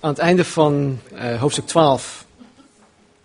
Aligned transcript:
Aan 0.00 0.10
het 0.10 0.18
einde 0.18 0.44
van 0.44 1.00
uh, 1.12 1.40
hoofdstuk 1.40 1.66
12, 1.66 2.24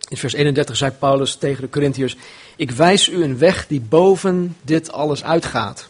in 0.07 0.17
vers 0.17 0.33
31, 0.33 0.75
zei 0.75 0.91
Paulus 0.91 1.35
tegen 1.35 1.61
de 1.61 1.69
Corinthiërs: 1.69 2.15
Ik 2.55 2.71
wijs 2.71 3.09
u 3.09 3.23
een 3.23 3.37
weg 3.37 3.67
die 3.67 3.81
boven 3.81 4.57
dit 4.61 4.91
alles 4.91 5.23
uitgaat. 5.23 5.87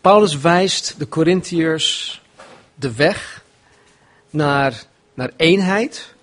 Paulus 0.00 0.38
wijst 0.38 0.94
de 0.98 1.08
Corinthiërs 1.08 2.20
de 2.74 2.92
weg 2.94 3.42
naar, 4.30 4.82
naar 5.14 5.30
eenheid. 5.36 6.14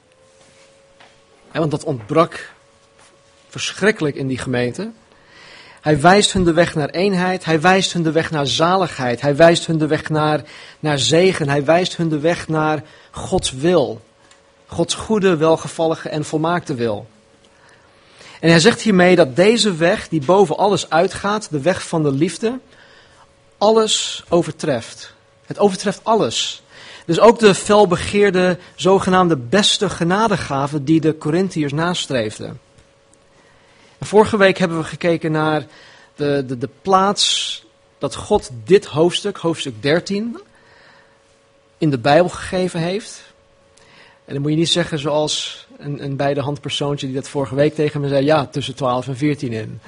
want 1.52 1.72
dat 1.72 1.84
ontbrak 1.84 2.52
verschrikkelijk 3.50 4.16
in 4.16 4.28
die 4.28 4.38
gemeente. 4.38 4.92
Hij 5.84 6.00
wijst 6.00 6.34
hun 6.34 6.44
de 6.44 6.54
weg 6.54 6.76
naar 6.76 6.90
eenheid. 6.90 7.46
Hij 7.46 7.62
wijst 7.62 7.94
hun 7.94 8.04
de 8.04 8.12
weg 8.12 8.32
naar 8.32 8.48
zaligheid. 8.48 9.22
Hij 9.22 9.36
wijst 9.36 9.66
hun 9.66 9.78
de 9.78 9.88
weg 9.88 10.10
naar, 10.10 10.44
naar 10.80 11.00
zegen. 11.00 11.50
Hij 11.50 11.66
wijst 11.66 11.98
hun 11.98 12.10
de 12.10 12.20
weg 12.20 12.48
naar 12.48 12.84
Gods 13.12 13.52
wil. 13.52 14.02
Gods 14.66 14.94
goede, 14.94 15.38
welgevallige 15.38 16.10
en 16.10 16.26
volmaakte 16.26 16.76
wil. 16.76 17.08
En 18.40 18.50
hij 18.50 18.60
zegt 18.60 18.82
hiermee 18.82 19.16
dat 19.16 19.36
deze 19.36 19.76
weg, 19.76 20.08
die 20.08 20.26
boven 20.26 20.58
alles 20.58 20.90
uitgaat, 20.90 21.48
de 21.52 21.62
weg 21.62 21.88
van 21.88 22.04
de 22.04 22.12
liefde, 22.12 22.60
alles 23.58 24.24
overtreft. 24.30 25.14
Het 25.46 25.60
overtreft 25.60 26.00
alles. 26.04 26.64
Dus 27.06 27.20
ook 27.20 27.40
de 27.40 27.56
felbegeerde, 27.56 28.58
zogenaamde 28.76 29.38
beste 29.38 29.90
genadegave 29.90 30.84
die 30.84 31.02
de 31.02 31.18
Corinthiërs 31.18 31.74
nastreefden. 31.74 32.60
Vorige 34.06 34.38
week 34.38 34.58
hebben 34.58 34.78
we 34.78 34.84
gekeken 34.84 35.32
naar 35.32 35.66
de, 36.16 36.44
de, 36.48 36.58
de 36.58 36.70
plaats 36.82 37.66
dat 37.98 38.16
God 38.16 38.50
dit 38.64 38.86
hoofdstuk, 38.86 39.38
hoofdstuk 39.38 39.82
13, 39.82 40.40
in 41.78 41.90
de 41.90 41.98
Bijbel 41.98 42.30
gegeven 42.30 42.80
heeft. 42.80 43.34
En 44.26 44.34
dan 44.34 44.42
moet 44.42 44.52
je 44.52 44.58
niet 44.58 44.70
zeggen 44.70 45.00
zoals 45.00 45.68
een, 45.78 46.04
een 46.04 46.16
beide 46.16 46.42
hand 46.42 46.62
persoontje 46.62 47.06
die 47.06 47.16
dat 47.16 47.30
vorige 47.30 47.56
week 47.56 47.76
tegen 47.76 48.02
me 48.02 48.08
zei, 48.08 48.26
ja, 48.26 48.46
tussen 48.46 48.76
12 48.76 49.08
en 49.08 49.18
14 49.18 49.54
in. 49.54 49.80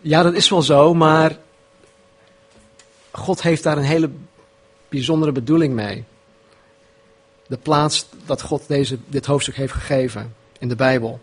Ja, 0.00 0.22
dat 0.22 0.34
is 0.34 0.48
wel 0.48 0.62
zo, 0.62 0.94
maar 0.94 1.36
God 3.10 3.42
heeft 3.42 3.62
daar 3.62 3.76
een 3.76 3.82
hele 3.82 4.10
bijzondere 4.88 5.32
bedoeling 5.32 5.74
mee. 5.74 6.04
De 7.46 7.56
plaats 7.56 8.06
dat 8.26 8.42
God 8.42 8.68
deze, 8.68 8.98
dit 9.06 9.26
hoofdstuk 9.26 9.56
heeft 9.56 9.72
gegeven 9.72 10.34
in 10.58 10.68
de 10.68 10.76
Bijbel. 10.76 11.20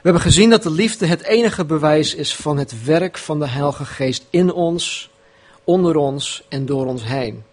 We 0.00 0.08
hebben 0.08 0.22
gezien 0.22 0.50
dat 0.50 0.62
de 0.62 0.70
liefde 0.70 1.06
het 1.06 1.22
enige 1.22 1.64
bewijs 1.64 2.14
is 2.14 2.34
van 2.34 2.58
het 2.58 2.84
werk 2.84 3.18
van 3.18 3.38
de 3.38 3.48
Heilige 3.48 3.84
Geest 3.84 4.24
in 4.30 4.52
ons, 4.52 5.10
onder 5.64 5.96
ons 5.96 6.42
en 6.48 6.66
door 6.66 6.86
ons 6.86 7.04
heen. 7.04 7.44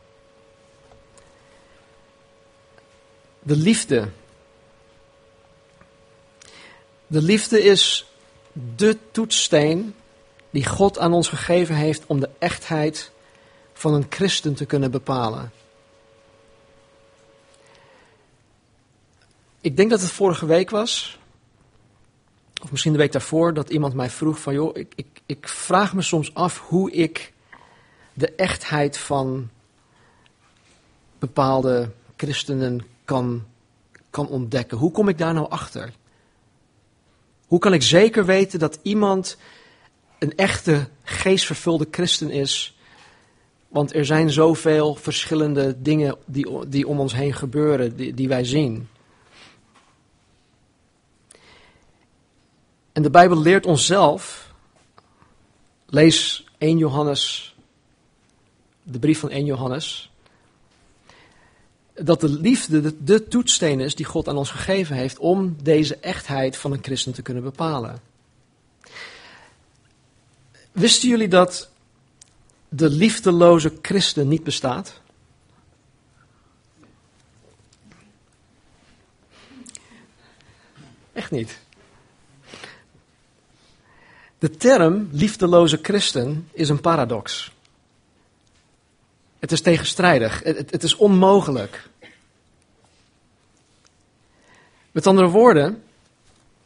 De 3.39 3.55
liefde. 3.55 4.09
De 7.07 7.21
liefde 7.21 7.63
is 7.63 8.05
de 8.75 8.97
toetssteen 9.11 9.95
die 10.49 10.65
God 10.65 10.99
aan 10.99 11.13
ons 11.13 11.27
gegeven 11.27 11.75
heeft 11.75 12.03
om 12.05 12.19
de 12.19 12.29
echtheid 12.39 13.11
van 13.73 13.93
een 13.93 14.05
christen 14.09 14.53
te 14.53 14.65
kunnen 14.65 14.91
bepalen. 14.91 15.51
Ik 19.61 19.77
denk 19.77 19.89
dat 19.89 20.01
het 20.01 20.11
vorige 20.11 20.45
week 20.45 20.69
was, 20.69 21.17
of 22.63 22.71
misschien 22.71 22.91
de 22.91 22.97
week 22.97 23.11
daarvoor, 23.11 23.53
dat 23.53 23.69
iemand 23.69 23.93
mij 23.93 24.09
vroeg 24.09 24.39
van, 24.39 24.53
joh, 24.53 24.77
ik, 24.77 24.93
ik, 24.95 25.07
ik 25.25 25.47
vraag 25.47 25.93
me 25.93 26.01
soms 26.01 26.33
af 26.33 26.59
hoe 26.59 26.91
ik 26.91 27.33
de 28.13 28.35
echtheid 28.35 28.97
van 28.97 29.49
bepaalde 31.19 31.89
christenen 32.15 32.85
kan, 33.05 33.45
kan 34.09 34.27
ontdekken. 34.27 34.77
Hoe 34.77 34.91
kom 34.91 35.07
ik 35.07 35.17
daar 35.17 35.33
nou 35.33 35.49
achter? 35.49 35.93
Hoe 37.47 37.59
kan 37.59 37.73
ik 37.73 37.81
zeker 37.81 38.25
weten 38.25 38.59
dat 38.59 38.79
iemand 38.81 39.37
een 40.19 40.35
echte 40.35 40.87
geestvervulde 41.03 41.87
christen 41.91 42.29
is? 42.29 42.77
Want 43.67 43.93
er 43.93 44.05
zijn 44.05 44.29
zoveel 44.29 44.95
verschillende 44.95 45.81
dingen 45.81 46.15
die, 46.25 46.67
die 46.67 46.87
om 46.87 46.99
ons 46.99 47.13
heen 47.13 47.33
gebeuren, 47.33 47.95
die, 47.95 48.13
die 48.13 48.27
wij 48.27 48.43
zien. 48.43 48.87
En 52.97 53.03
de 53.03 53.09
Bijbel 53.09 53.41
leert 53.41 53.65
ons 53.65 53.85
zelf, 53.85 54.53
lees 55.85 56.45
1 56.57 56.77
Johannes, 56.77 57.55
de 58.83 58.99
brief 58.99 59.19
van 59.19 59.29
1 59.29 59.45
Johannes, 59.45 60.11
dat 61.93 62.21
de 62.21 62.29
liefde 62.29 62.81
de, 62.81 63.03
de 63.03 63.79
is 63.79 63.95
die 63.95 64.05
God 64.05 64.27
aan 64.27 64.37
ons 64.37 64.51
gegeven 64.51 64.95
heeft 64.95 65.17
om 65.17 65.55
deze 65.63 65.95
echtheid 65.97 66.57
van 66.57 66.71
een 66.71 66.83
christen 66.83 67.13
te 67.13 67.21
kunnen 67.21 67.43
bepalen. 67.43 68.01
Wisten 70.71 71.09
jullie 71.09 71.27
dat 71.27 71.69
de 72.69 72.89
liefdeloze 72.89 73.77
christen 73.81 74.27
niet 74.27 74.43
bestaat? 74.43 75.01
Echt 81.13 81.31
niet. 81.31 81.65
De 84.39 84.49
term 84.49 85.09
liefdeloze 85.11 85.79
christen 85.81 86.49
is 86.51 86.69
een 86.69 86.81
paradox. 86.81 87.51
Het 89.39 89.51
is 89.51 89.61
tegenstrijdig, 89.61 90.43
het, 90.43 90.71
het, 90.71 90.83
is 90.83 90.95
onmogelijk. 90.95 91.89
Met 94.91 95.07
andere 95.07 95.27
woorden, 95.27 95.83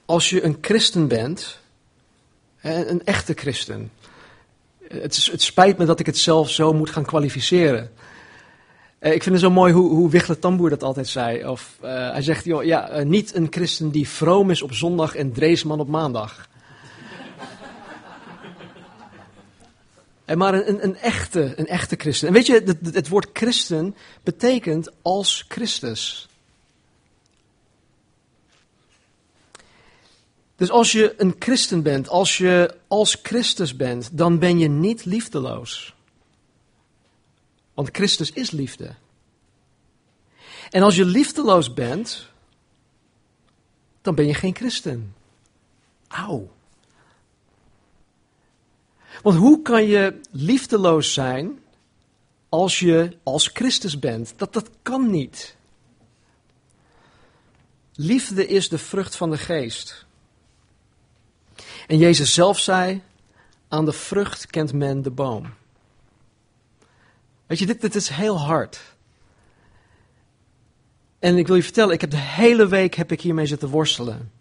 als 0.06 0.30
je 0.30 0.44
een 0.44 0.58
christen 0.62 1.08
bent, 1.08 1.60
een 2.62 3.06
echte 3.06 3.34
christen, 3.34 3.92
het, 4.88 5.26
het 5.32 5.42
spijt 5.42 5.78
me 5.78 5.86
dat 5.86 6.00
ik 6.00 6.06
het 6.06 6.18
zelf 6.18 6.50
zo 6.50 6.74
moet 6.74 6.90
gaan 6.90 7.06
kwalificeren. 7.06 7.92
Eh, 9.00 9.14
ik 9.14 9.24
vind 9.24 9.36
het 9.36 9.44
zo 9.44 9.52
mooi 9.52 9.74
hoe, 9.74 9.90
hoe 9.90 10.10
Wichler 10.10 10.40
Tamboer 10.40 10.70
dat 10.70 10.84
altijd 10.84 11.08
zei. 11.08 11.48
Of, 11.48 11.78
uh, 11.84 12.12
hij 12.12 12.22
zegt, 12.22 12.46
joh, 12.46 12.64
ja, 12.64 13.00
uh, 13.00 13.06
niet 13.06 13.36
een 13.36 13.48
christen 13.50 13.92
die 13.92 14.08
vroom 14.08 14.50
is 14.50 14.62
op 14.62 14.74
zondag 14.74 15.16
en 15.16 15.32
dreesman 15.32 15.80
op 15.80 15.88
maandag. 15.88 16.50
Maar 20.36 20.54
een, 20.54 20.84
een, 20.84 20.96
echte, 20.96 21.54
een 21.56 21.68
echte 21.68 21.96
christen. 21.96 22.28
En 22.28 22.34
weet 22.34 22.46
je, 22.46 22.54
het, 22.66 22.96
het 22.96 23.08
woord 23.08 23.30
christen 23.34 23.96
betekent 24.24 24.90
als 25.02 25.46
Christus. 25.48 26.30
Dus 30.56 30.70
als 30.70 30.92
je 30.92 31.14
een 31.18 31.36
christen 31.40 31.82
bent, 31.84 32.10
als 32.10 32.38
je 32.38 32.76
als 32.88 33.18
Christus 33.24 33.76
bent, 33.76 34.10
dan 34.18 34.40
ben 34.40 34.60
je 34.60 34.68
niet 34.68 35.06
liefdeloos. 35.06 35.96
Want 37.74 37.90
Christus 37.92 38.32
is 38.32 38.52
liefde. 38.52 38.96
En 40.70 40.82
als 40.82 40.96
je 40.96 41.06
liefdeloos 41.06 41.74
bent, 41.74 42.28
dan 44.02 44.16
ben 44.16 44.28
je 44.28 44.34
geen 44.34 44.56
christen. 44.56 45.16
Auw. 46.08 46.52
Want 49.22 49.38
hoe 49.38 49.62
kan 49.62 49.84
je 49.84 50.20
liefdeloos 50.32 51.14
zijn 51.14 51.60
als 52.50 52.80
je 52.80 53.18
als 53.24 53.48
Christus 53.48 54.00
bent? 54.00 54.34
Dat, 54.36 54.54
dat 54.54 54.70
kan 54.82 55.12
niet. 55.12 55.56
Liefde 57.94 58.48
is 58.48 58.70
de 58.70 58.78
vrucht 58.78 59.16
van 59.16 59.30
de 59.30 59.38
geest. 59.38 60.06
En 61.88 61.98
Jezus 61.98 62.34
zelf 62.34 62.60
zei, 62.60 63.02
aan 63.68 63.86
de 63.86 63.94
vrucht 63.94 64.46
kent 64.46 64.74
men 64.74 65.02
de 65.02 65.12
boom. 65.12 65.54
Weet 67.48 67.60
je, 67.60 67.66
dit, 67.66 67.82
dit 67.82 67.96
is 67.96 68.10
heel 68.10 68.40
hard. 68.40 68.82
En 71.20 71.38
ik 71.38 71.48
wil 71.48 71.56
je 71.56 71.64
vertellen, 71.64 71.94
ik 71.94 72.02
heb 72.02 72.12
de 72.12 72.18
hele 72.18 72.68
week 72.68 72.96
heb 72.96 73.12
ik 73.12 73.22
hiermee 73.22 73.46
zitten 73.46 73.70
worstelen. 73.70 74.32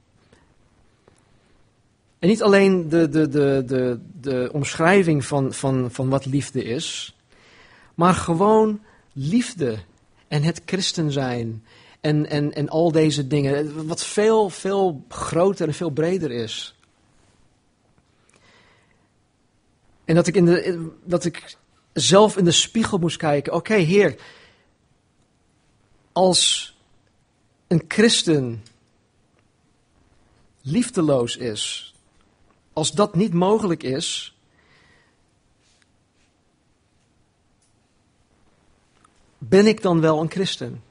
En 2.20 2.28
niet 2.28 2.43
alleen 2.43 2.88
de, 2.88 3.08
de, 3.08 3.28
de, 3.28 3.62
de, 3.67 4.00
de 4.20 4.50
omschrijving 4.52 5.25
van, 5.25 5.52
van, 5.52 5.90
van 5.90 6.08
wat 6.08 6.26
liefde 6.26 6.64
is, 6.64 7.17
maar 7.94 8.14
gewoon 8.14 8.81
liefde 9.12 9.78
en 10.28 10.43
het 10.43 10.62
christen 10.67 11.12
zijn 11.12 11.64
en, 12.00 12.31
en, 12.31 12.55
en 12.55 12.69
al 12.69 12.93
deze 12.93 13.26
dingen, 13.26 13.87
wat 13.87 14.05
veel, 14.05 14.50
veel 14.50 15.05
groter 15.08 15.67
en 15.67 15.75
veel 15.75 15.90
breder 15.90 16.31
is. 16.31 16.75
En 20.05 20.14
dat 20.14 20.26
ik, 20.26 20.34
in 20.34 20.44
de, 20.44 20.90
dat 21.05 21.25
ik 21.25 21.56
zelf 21.93 22.37
in 22.37 22.44
de 22.44 22.50
spiegel 22.50 22.99
moest 22.99 23.17
kijken. 23.17 23.52
Oké, 23.52 23.75
Heer, 23.75 24.17
als 26.12 26.75
een 27.67 27.84
christen 27.88 28.62
liefdeloos 30.62 31.37
is, 31.37 31.89
als 32.81 32.93
dat 32.93 33.15
niet 33.15 33.32
mogelijk 33.32 33.82
is, 33.82 34.37
ben 39.38 39.67
ik 39.67 39.82
dan 39.82 40.00
wel 40.00 40.21
een 40.21 40.31
christen? 40.31 40.82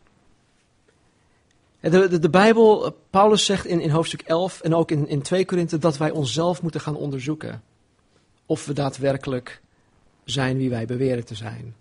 De, 1.80 2.08
de, 2.08 2.20
de, 2.20 2.30
Bijbel, 2.30 2.98
Paulus 3.10 3.46
zegt 3.46 3.66
in, 3.66 3.82
in 3.82 3.90
hoofdstuk 3.90 4.22
11 4.22 4.62
en 4.62 4.76
ook 4.76 4.92
in, 4.92 5.08
in 5.08 5.22
2 5.22 5.46
Korinthe 5.46 5.78
dat 5.78 5.98
wij 5.98 6.12
onszelf 6.12 6.62
moeten 6.62 6.82
gaan 6.82 6.96
onderzoeken. 6.96 7.64
Of 8.46 8.66
we 8.66 8.74
daadwerkelijk 8.74 9.62
zijn 10.24 10.58
wie 10.58 10.70
wij 10.70 10.86
beweren 10.86 11.26
te 11.26 11.36
zijn. 11.36 11.76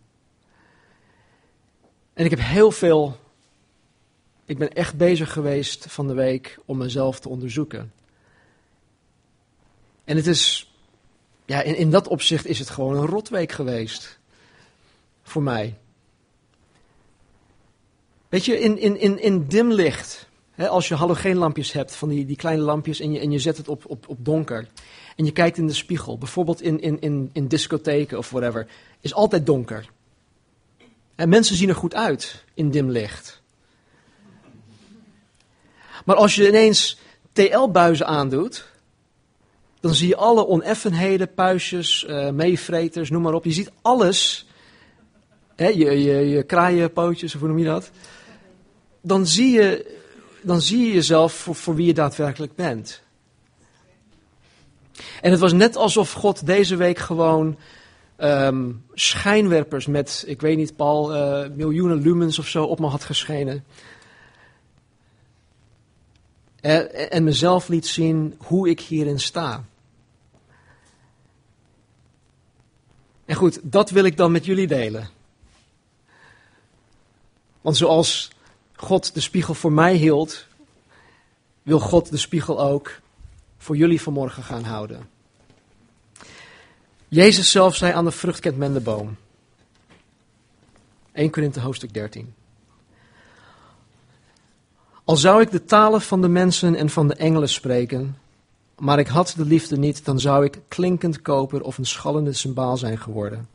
En 2.12 2.24
ik 2.24 2.30
heb 2.30 2.40
heel 2.40 2.70
veel, 2.70 3.16
ik 4.44 4.58
ben 4.58 4.72
echt 4.72 4.96
bezig 4.96 5.32
geweest 5.32 5.86
van 5.88 6.06
de 6.06 6.14
week 6.14 6.58
om 6.64 6.76
mezelf 6.76 7.20
te 7.20 7.28
onderzoeken. 7.28 7.92
En 10.08 10.16
het 10.16 10.26
is, 10.26 10.72
ja, 11.44 11.62
in, 11.62 11.76
in 11.76 11.90
dat 11.90 12.08
opzicht 12.08 12.46
is 12.46 12.58
het 12.58 12.70
gewoon 12.70 12.96
een 12.96 13.06
rotweek 13.06 13.52
geweest. 13.52 14.18
Voor 15.22 15.42
mij. 15.42 15.74
Weet 18.28 18.44
je, 18.44 18.58
in, 18.60 18.78
in, 18.78 19.00
in, 19.00 19.22
in 19.22 19.46
dim 19.46 19.72
licht, 19.72 20.28
hè, 20.50 20.68
als 20.68 20.88
je 20.88 20.94
halogeenlampjes 20.94 21.72
hebt, 21.72 21.94
van 21.94 22.08
die, 22.08 22.26
die 22.26 22.36
kleine 22.36 22.62
lampjes, 22.62 23.00
en 23.00 23.12
je, 23.12 23.20
en 23.20 23.30
je 23.30 23.38
zet 23.38 23.56
het 23.56 23.68
op, 23.68 23.84
op, 23.86 24.08
op 24.08 24.24
donker. 24.24 24.68
En 25.16 25.24
je 25.24 25.32
kijkt 25.32 25.58
in 25.58 25.66
de 25.66 25.72
spiegel, 25.72 26.18
bijvoorbeeld 26.18 26.62
in, 26.62 26.80
in, 26.80 27.00
in, 27.00 27.30
in 27.32 27.48
discotheken 27.48 28.18
of 28.18 28.30
whatever, 28.30 28.66
is 29.00 29.14
altijd 29.14 29.46
donker. 29.46 29.90
En 31.14 31.28
mensen 31.28 31.56
zien 31.56 31.68
er 31.68 31.74
goed 31.74 31.94
uit 31.94 32.44
in 32.54 32.70
dim 32.70 32.90
licht. 32.90 33.42
Maar 36.04 36.16
als 36.16 36.34
je 36.34 36.48
ineens 36.48 36.98
TL-buizen 37.32 38.06
aandoet, 38.06 38.76
dan 39.80 39.94
zie 39.94 40.08
je 40.08 40.16
alle 40.16 40.46
oneffenheden, 40.46 41.34
puistjes, 41.34 42.06
uh, 42.08 42.30
meevreters, 42.30 43.10
noem 43.10 43.22
maar 43.22 43.34
op. 43.34 43.44
Je 43.44 43.52
ziet 43.52 43.70
alles, 43.82 44.46
hè, 45.56 45.66
je, 45.66 46.02
je, 46.02 46.28
je 46.28 46.42
kraaienpootjes, 46.42 47.34
of 47.34 47.40
hoe 47.40 47.48
noem 47.48 47.58
je 47.58 47.64
dat? 47.64 47.90
Dan 49.00 49.26
zie 49.26 49.52
je, 49.52 49.96
dan 50.42 50.60
zie 50.60 50.86
je 50.86 50.92
jezelf 50.92 51.32
voor, 51.50 51.74
wie 51.74 51.86
je 51.86 51.94
daadwerkelijk 51.94 52.54
bent. 52.54 53.02
En 55.20 55.30
het 55.30 55.40
was 55.40 55.52
net 55.52 55.76
alsof 55.76 56.12
God 56.12 56.46
deze 56.46 56.76
week 56.76 56.98
gewoon 56.98 57.58
um, 58.18 58.84
schijnwerpers 58.94 59.86
met, 59.86 60.24
ik 60.26 60.40
weet 60.40 60.56
niet, 60.56 60.76
Paul, 60.76 61.14
uh, 61.14 61.48
miljoenen 61.56 62.02
lumens 62.02 62.38
of 62.38 62.46
zo 62.46 62.64
op 62.64 62.78
me 62.78 62.86
had 62.86 63.04
geschenen. 63.04 63.64
En, 66.60 67.10
en 67.10 67.24
mezelf 67.24 67.68
liet 67.68 67.86
zien 67.86 68.34
hoe 68.38 68.68
ik 68.68 68.80
hierin 68.80 69.20
sta. 69.20 69.64
En 73.24 73.34
goed, 73.34 73.60
dat 73.62 73.90
wil 73.90 74.04
ik 74.04 74.16
dan 74.16 74.32
met 74.32 74.44
jullie 74.44 74.66
delen. 74.66 75.08
Want 77.60 77.76
zoals 77.76 78.30
God 78.76 79.14
de 79.14 79.20
spiegel 79.20 79.54
voor 79.54 79.72
mij 79.72 79.94
hield, 79.94 80.46
wil 81.62 81.80
God 81.80 82.10
de 82.10 82.16
spiegel 82.16 82.60
ook 82.60 83.00
voor 83.58 83.76
jullie 83.76 84.00
vanmorgen 84.00 84.42
gaan 84.42 84.64
houden. 84.64 85.08
Jezus 87.08 87.50
zelf 87.50 87.76
zei 87.76 87.92
aan 87.92 88.04
de 88.04 88.10
vrucht 88.10 88.40
kent 88.40 88.56
men 88.56 88.72
de 88.72 88.80
boom. 88.80 89.16
1 91.12 91.30
Korinthe 91.30 91.60
hoofdstuk 91.60 91.94
13. 91.94 92.34
Al 95.08 95.16
zou 95.16 95.40
ik 95.40 95.50
de 95.50 95.64
talen 95.64 96.00
van 96.00 96.20
de 96.20 96.28
mensen 96.28 96.74
en 96.74 96.90
van 96.90 97.08
de 97.08 97.14
engelen 97.14 97.48
spreken, 97.48 98.16
maar 98.78 98.98
ik 98.98 99.06
had 99.06 99.34
de 99.36 99.44
liefde 99.44 99.78
niet, 99.78 100.04
dan 100.04 100.20
zou 100.20 100.44
ik 100.44 100.60
klinkend 100.68 101.22
koper 101.22 101.62
of 101.62 101.78
een 101.78 101.86
schallende 101.86 102.32
symbaal 102.32 102.76
zijn 102.76 102.98
geworden. 102.98 103.48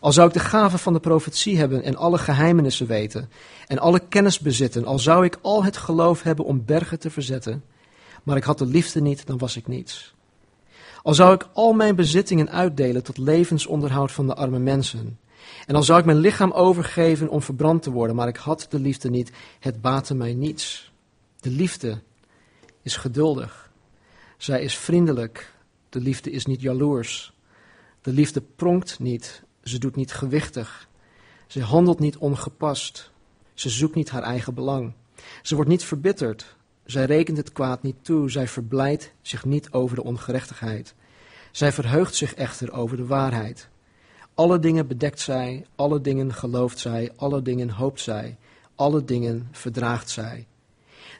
Al 0.00 0.12
zou 0.12 0.28
ik 0.28 0.34
de 0.34 0.40
gave 0.40 0.78
van 0.78 0.92
de 0.92 1.00
profetie 1.00 1.58
hebben 1.58 1.82
en 1.82 1.96
alle 1.96 2.18
geheimenissen 2.18 2.86
weten 2.86 3.30
en 3.66 3.78
alle 3.78 4.00
kennis 4.08 4.38
bezitten, 4.38 4.84
al 4.84 4.98
zou 4.98 5.24
ik 5.24 5.38
al 5.42 5.64
het 5.64 5.76
geloof 5.76 6.22
hebben 6.22 6.44
om 6.44 6.64
bergen 6.64 6.98
te 6.98 7.10
verzetten, 7.10 7.64
maar 8.22 8.36
ik 8.36 8.44
had 8.44 8.58
de 8.58 8.66
liefde 8.66 9.00
niet, 9.00 9.26
dan 9.26 9.38
was 9.38 9.56
ik 9.56 9.66
niets. 9.66 10.14
Al 11.02 11.14
zou 11.14 11.34
ik 11.34 11.48
al 11.52 11.72
mijn 11.72 11.94
bezittingen 11.94 12.50
uitdelen 12.50 13.02
tot 13.02 13.18
levensonderhoud 13.18 14.12
van 14.12 14.26
de 14.26 14.34
arme 14.34 14.58
mensen. 14.58 15.18
En 15.66 15.74
al 15.74 15.82
zou 15.82 15.98
ik 15.98 16.04
mijn 16.04 16.18
lichaam 16.18 16.50
overgeven 16.50 17.28
om 17.28 17.42
verbrand 17.42 17.82
te 17.82 17.90
worden, 17.90 18.16
maar 18.16 18.28
ik 18.28 18.36
had 18.36 18.66
de 18.68 18.78
liefde 18.78 19.10
niet, 19.10 19.32
het 19.60 19.80
baatte 19.80 20.14
mij 20.14 20.34
niets. 20.34 20.92
De 21.40 21.50
liefde 21.50 22.02
is 22.82 22.96
geduldig. 22.96 23.70
Zij 24.36 24.62
is 24.62 24.76
vriendelijk. 24.76 25.52
De 25.88 26.00
liefde 26.00 26.30
is 26.30 26.46
niet 26.46 26.60
jaloers. 26.60 27.32
De 28.00 28.12
liefde 28.12 28.42
pronkt 28.56 28.98
niet. 28.98 29.42
Ze 29.62 29.78
doet 29.78 29.96
niet 29.96 30.12
gewichtig. 30.12 30.88
Ze 31.46 31.62
handelt 31.62 31.98
niet 31.98 32.16
ongepast. 32.16 33.10
Ze 33.54 33.68
zoekt 33.68 33.94
niet 33.94 34.10
haar 34.10 34.22
eigen 34.22 34.54
belang. 34.54 34.92
Ze 35.42 35.54
wordt 35.54 35.70
niet 35.70 35.84
verbitterd. 35.84 36.56
Zij 36.84 37.04
rekent 37.04 37.36
het 37.36 37.52
kwaad 37.52 37.82
niet 37.82 37.96
toe, 38.02 38.30
zij 38.30 38.48
verblijdt 38.48 39.12
zich 39.22 39.44
niet 39.44 39.72
over 39.72 39.96
de 39.96 40.04
ongerechtigheid. 40.04 40.94
Zij 41.50 41.72
verheugt 41.72 42.14
zich 42.14 42.34
echter 42.34 42.72
over 42.72 42.96
de 42.96 43.06
waarheid. 43.06 43.68
Alle 44.34 44.58
dingen 44.58 44.86
bedekt 44.86 45.20
zij, 45.20 45.66
alle 45.74 46.00
dingen 46.00 46.34
gelooft 46.34 46.78
zij, 46.78 47.12
alle 47.16 47.42
dingen 47.42 47.70
hoopt 47.70 48.00
zij, 48.00 48.36
alle 48.74 49.04
dingen 49.04 49.48
verdraagt 49.52 50.10
zij. 50.10 50.46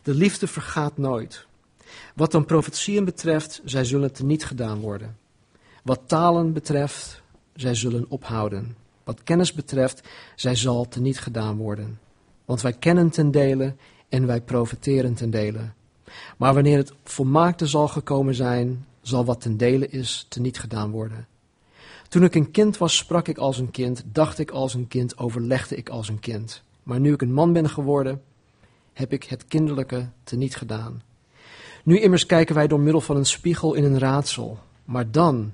De 0.02 0.14
liefde 0.14 0.46
vergaat 0.46 0.96
nooit. 0.99 1.46
Wat 2.14 2.32
dan 2.32 2.44
profetieën 2.44 3.05
betreft, 3.05 3.61
zij 3.64 3.84
zullen 3.84 4.11
niet 4.22 4.44
gedaan 4.44 4.81
worden. 4.81 5.16
Wat 5.82 6.00
talen 6.06 6.52
betreft, 6.52 7.22
zij 7.55 7.75
zullen 7.75 8.06
ophouden. 8.08 8.76
Wat 9.05 9.22
kennis 9.22 9.52
betreft, 9.52 10.02
zij 10.37 10.55
zal 10.55 10.88
niet 10.99 11.20
gedaan 11.20 11.56
worden. 11.56 11.99
Want 12.44 12.60
wij 12.60 12.72
kennen 12.72 13.10
ten 13.10 13.31
dele 13.31 13.75
en 14.08 14.26
wij 14.26 14.40
profiteren 14.40 15.14
ten 15.14 15.31
dele. 15.31 15.60
Maar 16.37 16.55
wanneer 16.55 16.76
het 16.76 16.93
volmaakte 17.05 17.67
zal 17.67 17.88
gekomen 17.88 18.34
zijn, 18.34 18.87
zal 19.02 19.25
wat 19.25 19.40
ten 19.40 19.56
dele 19.56 19.88
is 19.88 20.26
teniet 20.28 20.58
gedaan 20.58 20.90
worden. 20.90 21.26
Toen 22.08 22.24
ik 22.24 22.34
een 22.34 22.50
kind 22.50 22.78
was, 22.78 22.96
sprak 22.96 23.28
ik 23.28 23.38
als 23.38 23.58
een 23.58 23.70
kind, 23.70 24.04
dacht 24.12 24.38
ik 24.38 24.50
als 24.50 24.74
een 24.74 24.88
kind, 24.88 25.18
overlegde 25.18 25.76
ik 25.76 25.88
als 25.88 26.08
een 26.08 26.20
kind. 26.20 26.62
Maar 26.82 27.00
nu 27.00 27.12
ik 27.12 27.22
een 27.22 27.32
man 27.32 27.52
ben 27.52 27.68
geworden, 27.68 28.22
heb 28.92 29.12
ik 29.12 29.24
het 29.24 29.46
kinderlijke 29.46 30.08
teniet 30.24 30.56
gedaan. 30.56 31.02
Nu 31.84 32.00
immers 32.00 32.26
kijken 32.26 32.54
wij 32.54 32.66
door 32.66 32.80
middel 32.80 33.00
van 33.00 33.16
een 33.16 33.26
spiegel 33.26 33.74
in 33.74 33.84
een 33.84 33.98
raadsel, 33.98 34.58
maar 34.84 35.10
dan 35.10 35.52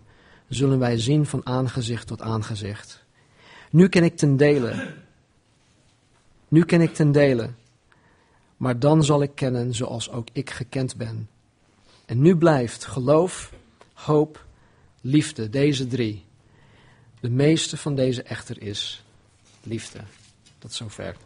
zullen 0.48 0.78
wij 0.78 0.98
zien 0.98 1.26
van 1.26 1.46
aangezicht 1.46 2.06
tot 2.06 2.22
aangezicht. 2.22 3.04
Nu 3.70 3.88
ken 3.88 4.04
ik 4.04 4.16
ten 4.16 4.36
dele. 4.36 4.94
Nu 6.48 6.64
ken 6.64 6.80
ik 6.80 6.94
ten 6.94 7.12
dele 7.12 7.50
maar 8.60 8.78
dan 8.78 9.04
zal 9.04 9.22
ik 9.22 9.30
kennen 9.34 9.74
zoals 9.74 10.10
ook 10.10 10.28
ik 10.32 10.50
gekend 10.50 10.96
ben. 10.96 11.28
En 12.06 12.20
nu 12.20 12.36
blijft 12.36 12.84
geloof, 12.84 13.52
hoop, 13.92 14.46
liefde, 15.00 15.50
deze 15.50 15.86
drie. 15.86 16.24
De 17.20 17.30
meeste 17.30 17.76
van 17.76 17.94
deze 17.94 18.22
echter 18.22 18.62
is 18.62 19.02
liefde. 19.62 19.98
Tot 20.58 20.72
zover. 20.72 21.16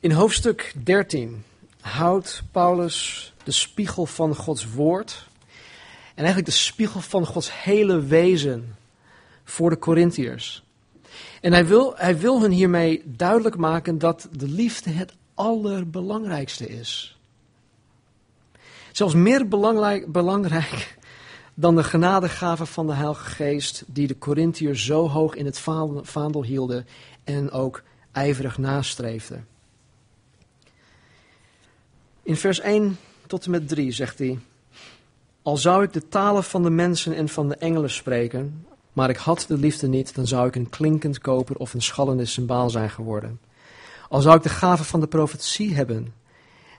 In 0.00 0.10
hoofdstuk 0.10 0.74
13 0.84 1.44
houdt 1.80 2.42
Paulus 2.50 3.32
de 3.44 3.50
spiegel 3.50 4.06
van 4.06 4.34
Gods 4.34 4.72
woord 4.72 5.26
en 6.08 6.24
eigenlijk 6.24 6.46
de 6.46 6.62
spiegel 6.62 7.00
van 7.00 7.26
Gods 7.26 7.62
hele 7.62 8.00
wezen 8.00 8.76
voor 9.44 9.70
de 9.70 9.78
Corinthiërs. 9.78 10.62
En 11.40 11.52
hij 11.52 11.66
wil, 11.66 11.96
hij 11.96 12.18
wil 12.18 12.40
hun 12.40 12.50
hiermee 12.50 13.02
duidelijk 13.04 13.56
maken 13.56 13.98
dat 13.98 14.28
de 14.32 14.48
liefde 14.48 14.90
het 14.90 15.12
allerbelangrijkste 15.34 16.68
is. 16.68 17.18
Zelfs 18.92 19.14
meer 19.14 19.48
belangrijk, 19.48 20.12
belangrijk 20.12 20.97
dan 21.60 21.76
de 21.76 21.84
genadegave 21.84 22.66
van 22.66 22.86
de 22.86 22.92
Heilige 22.92 23.24
Geest, 23.24 23.84
die 23.86 24.06
de 24.06 24.18
Corinthiërs 24.18 24.84
zo 24.84 25.08
hoog 25.08 25.34
in 25.34 25.44
het 25.44 25.58
vaandel 26.02 26.44
hielden 26.44 26.86
en 27.24 27.50
ook 27.50 27.82
ijverig 28.12 28.58
nastreefden. 28.58 29.46
In 32.22 32.36
vers 32.36 32.60
1 32.60 32.98
tot 33.26 33.44
en 33.44 33.50
met 33.50 33.68
3 33.68 33.92
zegt 33.92 34.18
hij: 34.18 34.38
Al 35.42 35.56
zou 35.56 35.82
ik 35.82 35.92
de 35.92 36.08
talen 36.08 36.44
van 36.44 36.62
de 36.62 36.70
mensen 36.70 37.14
en 37.14 37.28
van 37.28 37.48
de 37.48 37.56
engelen 37.56 37.90
spreken, 37.90 38.66
maar 38.92 39.10
ik 39.10 39.16
had 39.16 39.44
de 39.48 39.58
liefde 39.58 39.88
niet, 39.88 40.14
dan 40.14 40.26
zou 40.26 40.46
ik 40.46 40.56
een 40.56 40.70
klinkend 40.70 41.18
koper 41.18 41.56
of 41.56 41.74
een 41.74 41.82
schallende 41.82 42.24
symbaal 42.24 42.70
zijn 42.70 42.90
geworden. 42.90 43.40
Al 44.08 44.20
zou 44.20 44.36
ik 44.36 44.42
de 44.42 44.48
gave 44.48 44.84
van 44.84 45.00
de 45.00 45.06
profetie 45.06 45.74
hebben 45.74 46.12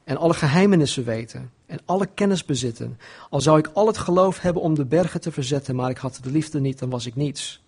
en 0.09 0.17
alle 0.17 0.33
geheimenissen 0.33 1.03
weten 1.03 1.51
en 1.65 1.79
alle 1.85 2.05
kennis 2.05 2.45
bezitten, 2.45 2.99
al 3.29 3.41
zou 3.41 3.59
ik 3.59 3.69
al 3.73 3.87
het 3.87 3.97
geloof 3.97 4.39
hebben 4.39 4.61
om 4.61 4.73
de 4.75 4.85
bergen 4.85 5.21
te 5.21 5.31
verzetten, 5.31 5.75
maar 5.75 5.89
ik 5.89 5.97
had 5.97 6.19
de 6.23 6.31
liefde 6.31 6.59
niet, 6.59 6.79
dan 6.79 6.89
was 6.89 7.05
ik 7.05 7.15
niets. 7.15 7.63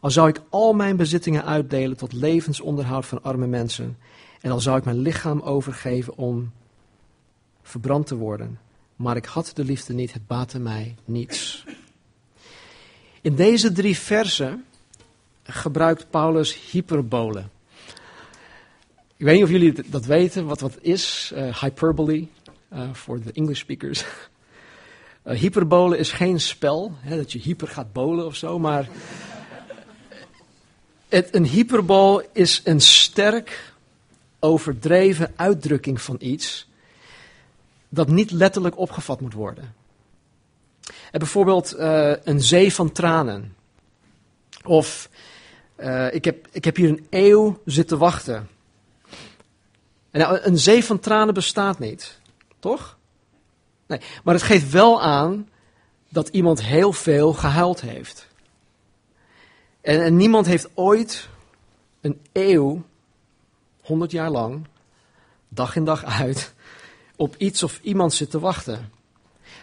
Al 0.00 0.10
zou 0.10 0.28
ik 0.28 0.40
al 0.48 0.72
mijn 0.72 0.96
bezittingen 0.96 1.44
uitdelen 1.44 1.96
tot 1.96 2.12
levensonderhoud 2.12 3.06
van 3.06 3.22
arme 3.22 3.46
mensen, 3.46 3.98
en 4.40 4.50
al 4.50 4.60
zou 4.60 4.78
ik 4.78 4.84
mijn 4.84 4.98
lichaam 4.98 5.40
overgeven 5.40 6.16
om 6.16 6.52
verbrand 7.62 8.06
te 8.06 8.16
worden, 8.16 8.58
maar 8.96 9.16
ik 9.16 9.24
had 9.24 9.50
de 9.54 9.64
liefde 9.64 9.94
niet, 9.94 10.12
het 10.12 10.26
baatte 10.26 10.58
mij 10.58 10.94
niets. 11.04 11.64
In 13.20 13.34
deze 13.34 13.72
drie 13.72 13.98
versen 13.98 14.64
gebruikt 15.42 16.10
Paulus 16.10 16.70
hyperbole. 16.70 17.44
Ik 19.20 19.26
weet 19.26 19.34
niet 19.34 19.44
of 19.44 19.50
jullie 19.50 19.90
dat 19.90 20.04
weten, 20.04 20.46
wat 20.46 20.60
wat 20.60 20.78
is 20.80 21.32
uh, 21.34 21.60
hyperbole 21.60 22.26
voor 22.92 23.22
de 23.22 23.32
English 23.32 23.58
speakers. 23.58 24.04
Uh, 25.24 25.38
hyperbole 25.40 25.98
is 25.98 26.12
geen 26.12 26.40
spel, 26.40 26.92
hè, 27.00 27.16
dat 27.16 27.32
je 27.32 27.38
hyper 27.38 27.68
gaat 27.68 27.92
bolen 27.92 28.26
of 28.26 28.36
zo, 28.36 28.58
maar 28.58 28.88
een 31.08 31.44
hyperbol 31.44 32.22
is 32.32 32.60
een 32.64 32.80
sterk 32.80 33.72
overdreven 34.38 35.32
uitdrukking 35.36 36.00
van 36.00 36.16
iets 36.18 36.68
dat 37.88 38.08
niet 38.08 38.30
letterlijk 38.30 38.78
opgevat 38.78 39.20
moet 39.20 39.34
worden. 39.34 39.74
En 41.10 41.18
bijvoorbeeld 41.18 41.74
een 42.24 42.40
zee 42.40 42.72
van 42.72 42.92
tranen. 42.92 43.54
Of 44.64 45.10
ik, 46.10 46.24
heb, 46.24 46.48
ik 46.52 46.64
heb 46.64 46.76
hier 46.76 46.88
een 46.88 47.06
eeuw 47.10 47.60
zitten 47.64 47.98
wachten. 47.98 48.48
En 50.10 50.20
nou, 50.20 50.38
een 50.42 50.58
zee 50.58 50.84
van 50.84 50.98
tranen 50.98 51.34
bestaat 51.34 51.78
niet, 51.78 52.18
toch? 52.58 52.98
Nee, 53.86 54.00
maar 54.24 54.34
het 54.34 54.42
geeft 54.42 54.70
wel 54.70 55.02
aan 55.02 55.48
dat 56.08 56.28
iemand 56.28 56.62
heel 56.62 56.92
veel 56.92 57.32
gehuild 57.32 57.80
heeft. 57.80 58.26
En, 59.80 60.16
niemand 60.16 60.46
heeft 60.46 60.68
ooit 60.74 61.28
een 62.00 62.20
eeuw, 62.32 62.82
honderd 63.82 64.10
jaar 64.10 64.30
lang, 64.30 64.66
dag 65.48 65.76
in 65.76 65.84
dag 65.84 66.04
uit, 66.04 66.54
op 67.16 67.36
iets 67.36 67.62
of 67.62 67.80
iemand 67.82 68.12
zitten 68.12 68.40
wachten. 68.40 68.90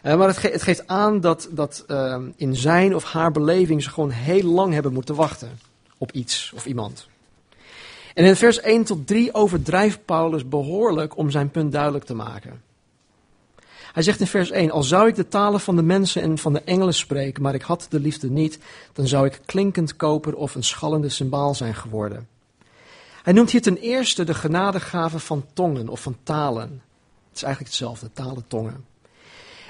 Uh, 0.04 0.16
maar 0.16 0.28
het, 0.28 0.42
het, 0.42 0.62
geeft 0.62 0.88
aan 0.88 1.20
dat, 1.20 1.48
dat 1.52 1.84
uh, 1.88 2.18
in 2.36 2.56
zijn 2.56 2.96
of 2.96 3.04
haar 3.04 3.32
beleving 3.32 3.84
ze 3.84 3.90
gewoon 3.90 4.10
heel 4.10 4.44
lang 4.44 4.74
hebben 4.74 4.94
moeten 4.94 5.16
wachten 5.16 5.60
op 5.98 6.12
iets 6.12 6.52
of 6.56 6.66
iemand. 6.66 7.08
En 8.18 8.26
in 8.26 8.36
vers 8.36 8.60
1 8.60 8.84
tot 8.84 9.08
3 9.08 9.34
overdrijft 9.34 10.06
Paulus 10.06 10.48
behoorlijk 10.48 11.18
om 11.18 11.32
zijn 11.32 11.52
punt 11.52 11.72
duidelijk 11.72 12.06
te 12.06 12.14
maken. 12.14 12.62
Hij 13.94 14.04
zegt 14.04 14.20
in 14.20 14.28
vers 14.28 14.52
1: 14.52 14.72
Al 14.72 14.84
zou 14.84 15.08
ik 15.08 15.16
de 15.16 15.28
talen 15.28 15.60
van 15.60 15.76
de 15.76 15.82
mensen 15.82 16.22
en 16.22 16.38
van 16.38 16.54
de 16.54 16.62
engelen 16.62 16.94
spreken, 16.94 17.44
maar 17.44 17.54
ik 17.54 17.62
had 17.62 17.88
de 17.90 18.00
liefde 18.00 18.30
niet, 18.30 18.60
dan 18.94 19.08
zou 19.08 19.26
ik 19.26 19.42
klinkend 19.46 19.96
koper 19.96 20.36
of 20.36 20.56
een 20.56 20.64
schallende 20.64 21.10
symbaal 21.10 21.56
zijn 21.56 21.76
geworden. 21.76 22.28
Hij 23.24 23.34
noemt 23.34 23.52
hier 23.52 23.62
ten 23.62 23.78
eerste 23.78 24.24
de 24.24 24.34
genadegave 24.34 25.20
van 25.20 25.46
tongen 25.54 25.90
of 25.90 26.02
van 26.02 26.18
talen. 26.24 26.82
Het 27.28 27.36
is 27.36 27.44
eigenlijk 27.44 27.74
hetzelfde, 27.74 28.10
talen, 28.14 28.48
tongen. 28.48 28.86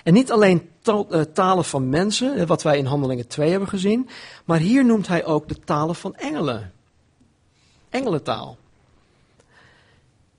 En 0.04 0.14
niet 0.14 0.32
alleen 0.32 0.70
eh, 0.84 1.22
talen 1.34 1.66
van 1.66 1.90
mensen, 1.90 2.48
wat 2.48 2.64
wij 2.64 2.78
in 2.78 2.86
Handelingen 2.86 3.28
2 3.28 3.50
hebben 3.50 3.70
gezien, 3.70 4.10
maar 4.46 4.60
hier 4.60 4.86
noemt 4.86 5.08
hij 5.08 5.26
ook 5.26 5.48
de 5.48 5.60
talen 5.60 5.96
van 5.96 6.16
engelen. 6.16 6.72
Engelentaal. 7.90 8.58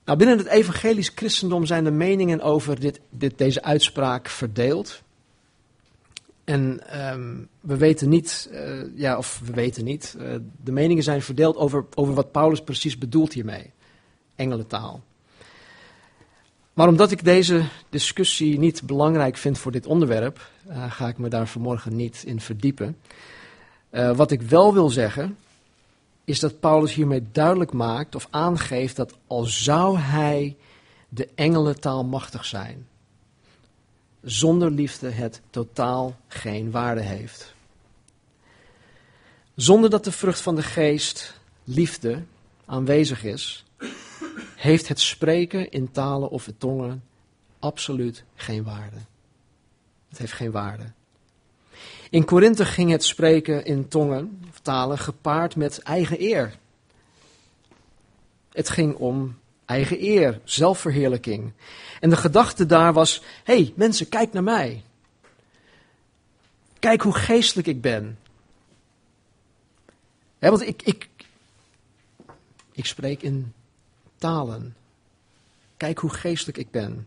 Nou, 0.09 0.19
binnen 0.19 0.39
het 0.39 0.47
evangelisch 0.47 1.13
christendom 1.15 1.67
zijn 1.67 1.85
de 1.85 1.91
meningen 1.91 2.41
over 2.41 2.81
dit, 2.81 3.01
dit, 3.11 3.39
deze 3.39 3.63
uitspraak 3.63 4.29
verdeeld. 4.29 5.03
En 6.45 6.81
um, 7.13 7.49
we 7.61 7.77
weten 7.77 8.09
niet, 8.09 8.49
uh, 8.53 8.83
ja, 8.95 9.17
of 9.17 9.41
we 9.45 9.53
weten 9.53 9.85
niet, 9.85 10.17
uh, 10.19 10.35
de 10.63 10.73
meningen 10.73 11.03
zijn 11.03 11.23
verdeeld 11.23 11.57
over, 11.57 11.85
over 11.95 12.15
wat 12.15 12.33
Paulus 12.33 12.61
precies 12.61 12.99
bedoelt 12.99 13.33
hiermee. 13.33 13.71
Engelentaal. 14.37 15.03
Maar 16.73 16.89
omdat 16.89 17.11
ik 17.11 17.25
deze 17.25 17.63
discussie 17.89 18.59
niet 18.59 18.83
belangrijk 18.83 19.37
vind 19.37 19.59
voor 19.59 19.73
dit 19.73 19.87
onderwerp, 19.87 20.51
uh, 20.69 20.93
ga 20.93 21.09
ik 21.09 21.19
me 21.19 21.29
daar 21.29 21.49
vanmorgen 21.49 21.97
niet 21.97 22.23
in 22.27 22.41
verdiepen. 22.41 22.97
wat 23.91 24.31
ik 24.31 24.43
wel 24.43 24.75
wil 24.75 24.89
zeggen, 24.89 25.37
is 26.29 26.41
dat 26.41 26.61
Paulus 26.61 26.95
hiermee 26.95 27.29
duidelijk 27.33 27.73
maakt 27.73 28.15
of 28.15 28.27
aangeeft 28.31 28.97
dat 28.97 29.15
al 29.27 29.45
zou 29.45 29.99
hij 29.99 30.57
de 31.09 31.29
engelentaal 31.35 32.05
machtig 32.05 32.45
zijn, 32.45 32.89
zonder 34.23 34.71
liefde 34.71 35.11
het 35.11 35.41
totaal 35.51 36.17
geen 36.27 36.71
waarde 36.71 37.01
heeft. 37.01 37.55
Zonder 39.55 39.91
dat 39.91 40.05
de 40.05 40.13
vrucht 40.13 40.41
van 40.41 40.55
de 40.55 40.63
geest, 40.63 41.41
liefde, 41.65 42.23
aanwezig 42.65 43.25
is, 43.25 43.65
heeft 44.57 44.89
het 44.89 45.01
spreken 45.01 45.71
in 45.71 45.91
talen 45.91 46.31
of 46.31 46.49
tongen 46.59 47.05
absoluut 47.59 48.25
geen 48.35 48.65
waarde. 48.65 48.99
Het 50.09 50.19
heeft 50.19 50.33
geen 50.33 50.51
waarde. 50.51 50.93
In 52.11 52.25
Korinthe 52.25 52.65
ging 52.65 52.91
het 52.91 53.05
spreken 53.05 53.65
in 53.65 53.89
tongen, 53.89 54.43
of 54.51 54.61
talen, 54.61 54.99
gepaard 54.99 55.57
met 55.57 55.79
eigen 55.79 56.21
eer. 56.21 56.59
Het 58.53 58.69
ging 58.69 58.95
om 58.95 59.39
eigen 59.65 60.03
eer, 60.03 60.41
zelfverheerlijking. 60.45 61.53
En 62.01 62.11
de 62.11 62.17
gedachte 62.17 62.67
daar 62.67 62.93
was: 62.93 63.23
hé 63.45 63.55
hey, 63.55 63.73
mensen, 63.77 64.09
kijk 64.09 64.33
naar 64.33 64.43
mij. 64.43 64.83
Kijk 66.79 67.03
hoe 67.03 67.15
geestelijk 67.15 67.69
ik 67.69 67.81
ben. 67.81 68.19
want 70.39 70.61
ik, 70.61 70.83
ik, 70.83 71.09
ik 72.73 72.87
spreek 72.87 73.23
in 73.23 73.53
talen. 74.17 74.77
Kijk 75.77 75.99
hoe 75.99 76.11
geestelijk 76.11 76.59
ik 76.59 76.71
ben. 76.71 77.07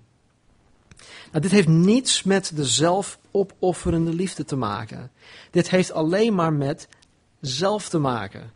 Nou, 1.32 1.42
dit 1.42 1.52
heeft 1.52 1.68
niets 1.68 2.24
met 2.24 2.52
de 2.56 2.66
zelfopofferende 3.32 4.14
liefde 4.14 4.46
te 4.46 4.56
maken. 4.56 5.12
Dit 5.52 5.70
heeft 5.70 5.92
alleen 5.92 6.36
maar 6.36 6.54
met 6.54 6.88
zelf 7.40 7.90
te 7.90 8.00
maken. 8.00 8.52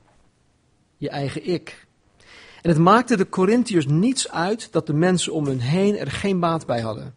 Je 0.98 1.10
eigen 1.10 1.48
ik. 1.48 1.88
En 2.62 2.70
het 2.70 2.79
maakte 2.79 3.17
de 3.17 3.29
Corinthiërs 3.29 3.86
niets 3.86 4.32
uit 4.32 4.72
dat 4.72 4.88
de 4.88 4.94
mensen 4.94 5.34
om 5.34 5.46
hun 5.46 5.60
heen 5.60 5.98
er 5.98 6.12
geen 6.12 6.39
baat 6.39 6.65
bij 6.65 6.82
hadden. 6.82 7.15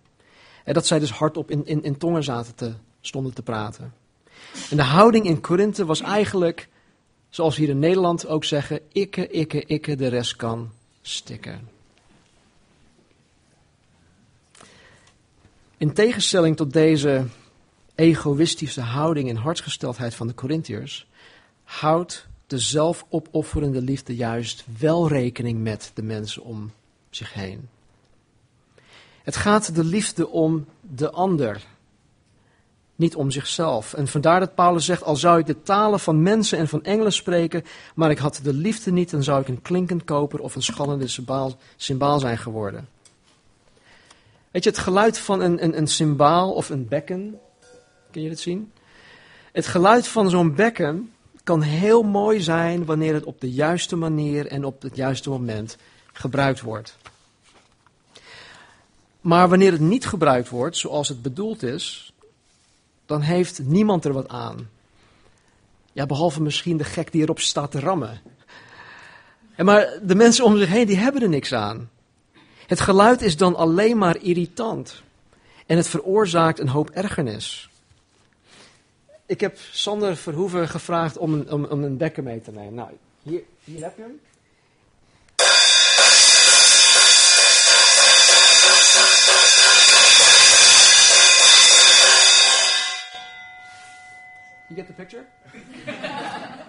En 0.65 0.75
dat 0.75 0.87
zij 0.87 0.99
dus 0.99 1.11
hardop 1.11 1.51
in, 1.51 1.67
in, 1.67 1.83
in 1.83 1.99
tongen 1.99 2.25
zaten 2.25 2.55
te, 2.55 2.73
stonden 3.01 3.35
te 3.35 3.43
praten. 3.43 3.93
En 4.71 4.77
de 4.77 4.83
houding 4.83 5.27
in 5.27 5.41
Korinthe 5.41 5.85
was 5.85 6.01
eigenlijk, 6.01 6.69
zoals 7.29 7.57
we 7.57 7.61
hier 7.61 7.71
in 7.71 7.79
Nederland 7.79 8.27
ook 8.27 8.45
zeggen, 8.45 8.81
ikke, 8.93 9.29
ikke, 9.29 9.65
ikke, 9.65 9.97
de 9.97 10.09
rest 10.09 10.37
kan 10.37 10.71
stikken. 11.03 11.69
In 15.77 15.93
tegenstelling 15.93 16.57
tot 16.57 16.73
deze 16.73 17.27
egoïstische 17.99 18.81
houding 18.81 19.29
en 19.29 19.37
hartsgesteldheid 19.37 20.15
van 20.15 20.27
de 20.27 20.35
Corinthiërs, 20.35 21.07
houdt 21.65 22.27
de 22.47 22.59
zelfopofferende 22.59 23.83
liefde 23.83 24.17
juist 24.17 24.65
wel 24.79 25.09
rekening 25.09 25.63
met 25.63 25.91
de 25.95 26.03
mensen 26.03 26.43
om 26.43 26.73
zich 27.11 27.35
heen. 27.35 27.69
Het 29.23 29.37
gaat 29.37 29.75
de 29.75 29.85
liefde 29.85 30.29
om 30.29 30.67
de 30.81 31.11
ander, 31.11 31.63
niet 32.97 33.17
om 33.17 33.31
zichzelf. 33.31 33.95
En 33.95 34.09
vandaar 34.09 34.41
dat 34.41 34.55
Paulus 34.55 34.85
zegt: 34.85 35.03
Al 35.03 35.17
zou 35.17 35.39
ik 35.39 35.47
de 35.47 35.63
talen 35.63 36.01
van 36.01 36.23
mensen 36.23 36.59
en 36.59 36.69
van 36.69 36.85
engelen 36.85 37.13
spreken, 37.13 37.65
maar 37.95 38.11
ik 38.11 38.19
had 38.19 38.41
de 38.43 38.53
liefde 38.53 38.93
niet, 38.93 39.11
dan 39.11 39.23
zou 39.23 39.41
ik 39.41 39.49
een 39.49 39.63
klinkend 39.63 40.05
koper 40.05 40.41
of 40.41 40.55
een 40.55 40.63
schallende 40.63 41.07
symbaal, 41.77 42.19
zijn 42.19 42.39
geworden. 42.39 42.89
Weet 44.51 44.65
je, 44.65 44.71
het 44.71 44.79
geluid 44.79 45.19
van 45.19 45.41
een, 45.41 45.65
een, 45.65 45.77
een 45.77 45.87
symbaal 45.87 46.53
of 46.53 46.71
een 46.71 46.89
bekken, 46.89 47.41
kun 48.11 48.23
je 48.23 48.29
het 48.29 48.41
zien? 48.41 48.73
Het 49.53 49.67
geluid 49.67 50.09
van 50.09 50.31
zo'n 50.31 50.55
bekken 50.55 51.13
kan 51.45 51.63
heel 51.63 52.03
mooi 52.03 52.41
zijn 52.41 52.85
wanneer 52.85 53.15
het 53.15 53.25
op 53.25 53.41
de 53.41 53.51
juiste 53.51 53.97
manier 53.97 54.47
en 54.47 54.65
op 54.65 54.83
het 54.83 54.97
juiste 54.97 55.31
moment 55.31 55.77
gebruikt 56.13 56.61
wordt. 56.61 56.97
Maar 59.21 59.49
wanneer 59.49 59.73
het 59.73 59.81
niet 59.81 60.07
gebruikt 60.07 60.49
wordt 60.49 60.77
zoals 60.77 61.09
het 61.09 61.23
bedoeld 61.23 61.63
is, 61.63 62.13
dan 63.07 63.21
heeft 63.21 63.59
niemand 63.59 64.05
er 64.05 64.13
wat 64.13 64.29
aan. 64.29 64.69
Ja, 65.93 66.07
behalve 66.07 66.43
misschien 66.43 66.77
de 66.77 66.85
gek 66.85 67.13
die 67.13 67.23
erop 67.23 67.41
staat 67.41 67.71
te 67.71 67.81
rammen. 67.81 68.21
En 69.55 69.65
maar 69.65 69.99
de 70.03 70.15
mensen 70.15 70.45
om 70.45 70.59
zich 70.59 70.69
heen, 70.69 70.87
die 70.87 70.97
hebben 70.97 71.23
er 71.23 71.29
niks 71.29 71.55
aan. 71.55 71.91
Het 72.67 72.81
geluid 72.81 73.23
is 73.23 73.37
dan 73.37 73.57
alleen 73.57 73.99
maar 73.99 74.23
irritant. 74.23 75.03
En 75.67 75.77
het 75.77 75.89
veroorzaakt 75.89 76.59
een 76.59 76.69
hoop 76.69 76.91
ergernis. 76.91 77.71
Ik 79.29 79.41
heb 79.41 79.59
Sander 79.59 80.17
Verhoeven 80.17 80.69
gevraagd 80.69 81.19
om 81.19 81.33
een, 81.33 81.53
om, 81.53 81.65
om 81.65 81.83
een 81.83 82.13
mee 82.23 82.41
te 82.41 82.51
nemen. 82.51 82.75
Nou, 82.75 82.91
hier, 83.23 83.43
hier 83.65 83.83
heb 83.83 83.97
je 83.97 84.03
hem. 84.03 84.21
You 94.69 94.75
get 94.75 94.87
the 94.87 94.93
picture? 94.93 95.25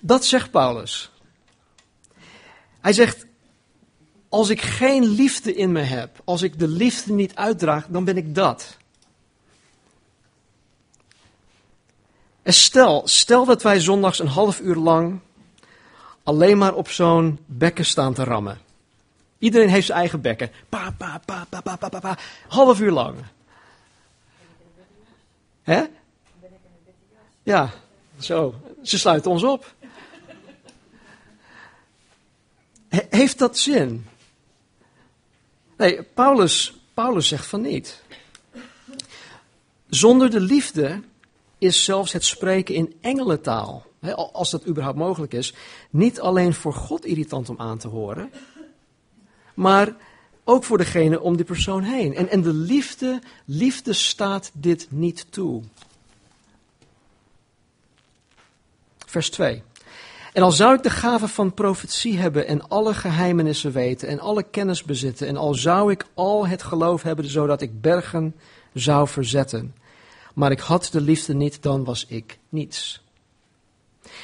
Dat 0.00 0.24
zegt 0.24 0.50
Paulus. 0.50 1.10
Hij 2.80 2.92
zegt: 2.92 3.26
als 4.28 4.48
ik 4.48 4.60
geen 4.60 5.04
liefde 5.04 5.54
in 5.54 5.72
me 5.72 5.80
heb, 5.80 6.22
als 6.24 6.42
ik 6.42 6.58
de 6.58 6.68
liefde 6.68 7.12
niet 7.12 7.34
uitdraag, 7.34 7.86
dan 7.86 8.04
ben 8.04 8.16
ik 8.16 8.34
dat. 8.34 8.78
En 12.42 12.52
stel, 12.52 13.02
stel 13.04 13.44
dat 13.44 13.62
wij 13.62 13.80
zondags 13.80 14.18
een 14.18 14.26
half 14.26 14.60
uur 14.60 14.76
lang 14.76 15.20
alleen 16.22 16.58
maar 16.58 16.74
op 16.74 16.88
zo'n 16.88 17.38
bekken 17.46 17.84
staan 17.84 18.14
te 18.14 18.24
rammen. 18.24 18.58
Iedereen 19.38 19.68
heeft 19.68 19.86
zijn 19.86 19.98
eigen 19.98 20.20
bekken. 20.20 20.50
Pa, 20.68 20.90
pa, 20.90 21.20
pa, 21.24 21.46
pa, 21.48 21.60
pa, 21.60 21.76
pa, 21.76 22.00
pa. 22.00 22.18
Half 22.48 22.80
uur 22.80 22.90
lang. 22.90 23.16
Hè? 25.62 25.84
Ja, 27.42 27.70
zo. 28.18 28.54
Ze 28.82 28.98
sluiten 28.98 29.30
ons 29.30 29.42
op. 29.42 29.74
heeft 33.08 33.38
dat 33.38 33.58
zin? 33.58 34.06
Nee, 35.76 36.02
Paulus, 36.02 36.74
Paulus 36.94 37.28
zegt 37.28 37.46
van 37.46 37.60
niet. 37.60 38.02
Zonder 39.88 40.30
de 40.30 40.40
liefde 40.40 41.02
is 41.60 41.84
zelfs 41.84 42.12
het 42.12 42.24
spreken 42.24 42.74
in 42.74 42.94
engelentaal, 43.00 43.86
als 44.32 44.50
dat 44.50 44.66
überhaupt 44.66 44.98
mogelijk 44.98 45.32
is, 45.32 45.54
niet 45.90 46.20
alleen 46.20 46.54
voor 46.54 46.74
God 46.74 47.04
irritant 47.04 47.48
om 47.48 47.58
aan 47.58 47.78
te 47.78 47.88
horen, 47.88 48.30
maar 49.54 49.96
ook 50.44 50.64
voor 50.64 50.78
degene 50.78 51.20
om 51.20 51.36
die 51.36 51.44
persoon 51.44 51.82
heen. 51.82 52.14
En, 52.14 52.28
en 52.28 52.42
de 52.42 52.52
liefde, 52.52 53.20
liefde 53.44 53.92
staat 53.92 54.50
dit 54.54 54.86
niet 54.90 55.26
toe. 55.30 55.62
Vers 59.06 59.30
2. 59.30 59.62
En 60.32 60.42
al 60.42 60.52
zou 60.52 60.74
ik 60.74 60.82
de 60.82 60.90
gave 60.90 61.28
van 61.28 61.54
profetie 61.54 62.18
hebben 62.18 62.46
en 62.46 62.68
alle 62.68 62.94
geheimenissen 62.94 63.72
weten 63.72 64.08
en 64.08 64.20
alle 64.20 64.42
kennis 64.42 64.82
bezitten 64.82 65.26
en 65.26 65.36
al 65.36 65.54
zou 65.54 65.90
ik 65.90 66.04
al 66.14 66.46
het 66.46 66.62
geloof 66.62 67.02
hebben 67.02 67.24
zodat 67.24 67.60
ik 67.60 67.80
bergen 67.80 68.34
zou 68.74 69.08
verzetten, 69.08 69.74
maar 70.40 70.50
ik 70.50 70.60
had 70.60 70.88
de 70.92 71.00
liefde 71.00 71.34
niet, 71.34 71.62
dan 71.62 71.84
was 71.84 72.06
ik 72.06 72.38
niets. 72.48 73.02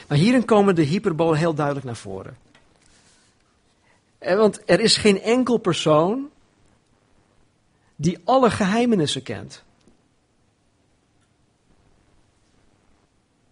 Maar 0.09 0.19
hierin 0.19 0.45
komen 0.45 0.75
de 0.75 0.83
hyperbolen 0.83 1.39
heel 1.39 1.55
duidelijk 1.55 1.87
naar 1.87 1.97
voren. 1.97 2.39
Want 4.19 4.61
er 4.67 4.81
is 4.81 4.97
geen 4.97 5.21
enkel 5.21 5.57
persoon 5.57 6.31
die 7.97 8.19
alle 8.25 8.51
geheimenissen 8.51 9.23
kent. 9.23 9.63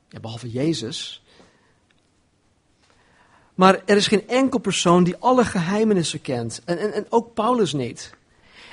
Ja, 0.09 0.21
behalve 0.21 0.51
Jezus. 0.51 1.23
Maar 3.55 3.83
er 3.85 3.97
is 3.97 4.07
geen 4.07 4.29
enkel 4.29 4.59
persoon 4.59 5.05
die 5.05 5.17
alle 5.17 5.45
geheimenissen 5.45 6.21
kent. 6.21 6.63
En, 6.65 6.79
en, 6.79 6.93
en 6.93 7.07
ook 7.09 7.35
Paulus 7.35 7.73
niet. 7.73 8.15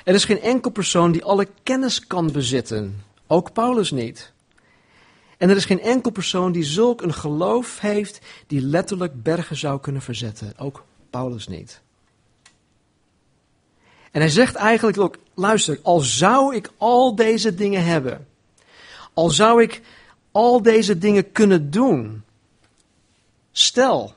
Er 0.04 0.14
is 0.14 0.24
geen 0.24 0.40
enkel 0.40 0.70
persoon 0.70 1.12
die 1.12 1.24
alle 1.24 1.48
kennis 1.62 2.06
kan 2.06 2.32
bezitten. 2.32 3.10
Ook 3.32 3.52
Paulus 3.52 3.90
niet. 3.90 4.32
En 5.38 5.50
er 5.50 5.56
is 5.56 5.64
geen 5.64 5.80
enkel 5.80 6.10
persoon 6.10 6.52
die 6.52 6.64
zulk 6.64 7.02
een 7.02 7.14
geloof 7.14 7.80
heeft 7.80 8.20
die 8.46 8.60
letterlijk 8.60 9.22
bergen 9.22 9.56
zou 9.56 9.80
kunnen 9.80 10.02
verzetten. 10.02 10.58
Ook 10.58 10.84
Paulus 11.10 11.48
niet. 11.48 11.80
En 14.10 14.20
hij 14.20 14.28
zegt 14.28 14.54
eigenlijk 14.54 15.16
luister, 15.34 15.78
al 15.82 16.00
zou 16.00 16.54
ik 16.54 16.70
al 16.76 17.14
deze 17.14 17.54
dingen 17.54 17.84
hebben, 17.84 18.26
al 19.12 19.30
zou 19.30 19.62
ik 19.62 19.80
al 20.30 20.62
deze 20.62 20.98
dingen 20.98 21.32
kunnen 21.32 21.70
doen, 21.70 22.22
stel, 23.52 24.14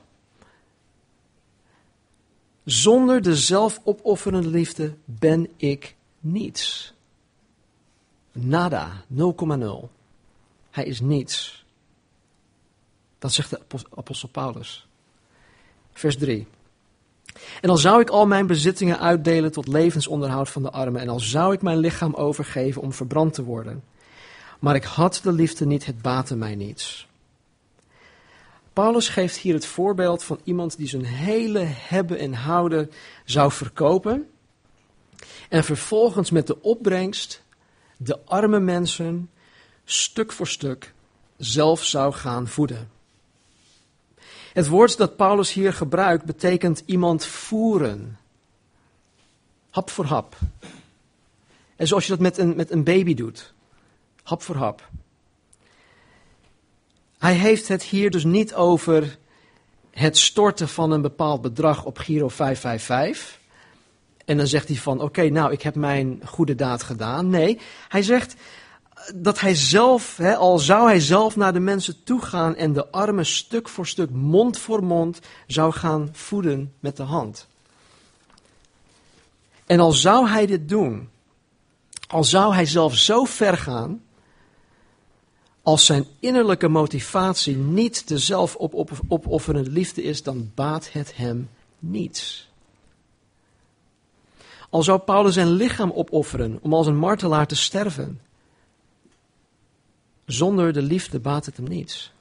zonder 2.64 3.22
de 3.22 3.36
zelfopofferende 3.36 4.48
liefde 4.48 4.94
ben 5.04 5.48
ik 5.56 5.94
niets. 6.20 6.94
Nada, 8.36 9.04
0,0. 9.14 9.88
Hij 10.70 10.84
is 10.84 11.00
niets. 11.00 11.64
Dat 13.18 13.32
zegt 13.32 13.50
de 13.50 13.60
apostel 13.94 14.28
Paulus. 14.28 14.86
Vers 15.92 16.16
3. 16.16 16.46
En 17.60 17.70
al 17.70 17.76
zou 17.76 18.00
ik 18.00 18.08
al 18.10 18.26
mijn 18.26 18.46
bezittingen 18.46 19.00
uitdelen 19.00 19.52
tot 19.52 19.68
levensonderhoud 19.68 20.48
van 20.48 20.62
de 20.62 20.70
armen, 20.70 21.00
en 21.00 21.08
al 21.08 21.20
zou 21.20 21.52
ik 21.52 21.62
mijn 21.62 21.78
lichaam 21.78 22.14
overgeven 22.14 22.82
om 22.82 22.92
verbrand 22.92 23.34
te 23.34 23.44
worden, 23.44 23.84
maar 24.58 24.74
ik 24.74 24.84
had 24.84 25.20
de 25.22 25.32
liefde 25.32 25.66
niet, 25.66 25.86
het 25.86 26.02
baatte 26.02 26.36
mij 26.36 26.54
niets. 26.54 27.08
Paulus 28.72 29.08
geeft 29.08 29.36
hier 29.36 29.54
het 29.54 29.66
voorbeeld 29.66 30.22
van 30.22 30.40
iemand 30.44 30.76
die 30.76 30.88
zijn 30.88 31.04
hele 31.04 31.62
hebben 31.64 32.18
en 32.18 32.32
houden 32.32 32.90
zou 33.24 33.52
verkopen 33.52 34.30
en 35.48 35.64
vervolgens 35.64 36.30
met 36.30 36.46
de 36.46 36.62
opbrengst 36.62 37.42
de 37.96 38.24
arme 38.24 38.60
mensen 38.60 39.30
stuk 39.84 40.32
voor 40.32 40.46
stuk 40.46 40.94
zelf 41.36 41.84
zou 41.84 42.12
gaan 42.12 42.48
voeden. 42.48 42.90
Het 44.52 44.68
woord 44.68 44.96
dat 44.96 45.16
Paulus 45.16 45.52
hier 45.52 45.72
gebruikt 45.72 46.24
betekent 46.24 46.82
iemand 46.86 47.24
voeren. 47.24 48.18
Hap 49.70 49.90
voor 49.90 50.04
hap. 50.04 50.36
En 51.76 51.86
zoals 51.86 52.04
je 52.04 52.10
dat 52.10 52.20
met 52.20 52.38
een, 52.38 52.56
met 52.56 52.70
een 52.70 52.84
baby 52.84 53.14
doet. 53.14 53.52
Hap 54.22 54.42
voor 54.42 54.56
hap. 54.56 54.88
Hij 57.18 57.34
heeft 57.34 57.68
het 57.68 57.82
hier 57.82 58.10
dus 58.10 58.24
niet 58.24 58.54
over 58.54 59.18
het 59.90 60.18
storten 60.18 60.68
van 60.68 60.90
een 60.90 61.02
bepaald 61.02 61.42
bedrag 61.42 61.84
op 61.84 61.98
Giro 61.98 62.28
555. 62.28 63.38
En 64.26 64.36
dan 64.36 64.46
zegt 64.46 64.68
hij 64.68 64.76
van, 64.76 65.00
oké, 65.00 65.28
nou, 65.28 65.52
ik 65.52 65.62
heb 65.62 65.74
mijn 65.74 66.20
goede 66.24 66.54
daad 66.54 66.82
gedaan. 66.82 67.28
Nee, 67.28 67.60
hij 67.88 68.02
zegt 68.02 68.34
dat 69.14 69.40
hij 69.40 69.54
zelf, 69.54 70.16
hè, 70.16 70.36
al 70.36 70.58
zou 70.58 70.88
hij 70.88 71.00
zelf 71.00 71.36
naar 71.36 71.52
de 71.52 71.60
mensen 71.60 72.04
toe 72.04 72.22
gaan 72.22 72.54
en 72.54 72.72
de 72.72 72.90
armen 72.90 73.26
stuk 73.26 73.68
voor 73.68 73.86
stuk, 73.86 74.10
mond 74.10 74.58
voor 74.58 74.84
mond, 74.84 75.20
zou 75.46 75.72
gaan 75.72 76.08
voeden 76.12 76.72
met 76.80 76.96
de 76.96 77.02
hand. 77.02 77.46
En 79.66 79.80
al 79.80 79.92
zou 79.92 80.28
hij 80.28 80.46
dit 80.46 80.68
doen, 80.68 81.08
al 82.08 82.24
zou 82.24 82.54
hij 82.54 82.66
zelf 82.66 82.94
zo 82.94 83.24
ver 83.24 83.56
gaan, 83.56 84.02
als 85.62 85.86
zijn 85.86 86.06
innerlijke 86.20 86.68
motivatie 86.68 87.56
niet 87.56 88.08
de 88.08 88.18
zelfopofferende 88.18 89.70
liefde 89.70 90.02
is, 90.02 90.22
dan 90.22 90.50
baat 90.54 90.92
het 90.92 91.16
hem 91.16 91.48
niets. 91.78 92.45
Al 94.70 94.82
zou 94.82 94.98
Paulus 94.98 95.34
zijn 95.34 95.50
lichaam 95.50 95.90
opofferen 95.90 96.58
om 96.62 96.74
als 96.74 96.86
een 96.86 96.96
martelaar 96.96 97.46
te 97.46 97.56
sterven, 97.56 98.20
zonder 100.24 100.72
de 100.72 100.82
liefde 100.82 101.20
baat 101.20 101.46
het 101.46 101.56
hem 101.56 101.68
niets. 101.68 102.14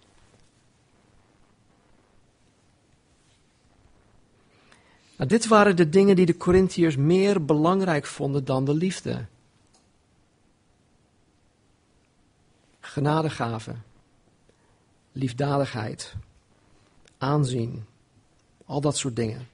Nou, 5.17 5.29
dit 5.29 5.47
waren 5.47 5.75
de 5.75 5.89
dingen 5.89 6.15
die 6.15 6.25
de 6.25 6.38
Corinthiërs 6.38 6.95
meer 6.95 7.45
belangrijk 7.45 8.05
vonden 8.05 8.45
dan 8.45 8.65
de 8.65 8.73
liefde. 8.73 9.25
Genadegave, 12.79 13.75
liefdadigheid, 15.12 16.15
aanzien, 17.17 17.86
al 18.65 18.81
dat 18.81 18.97
soort 18.97 19.15
dingen. 19.15 19.47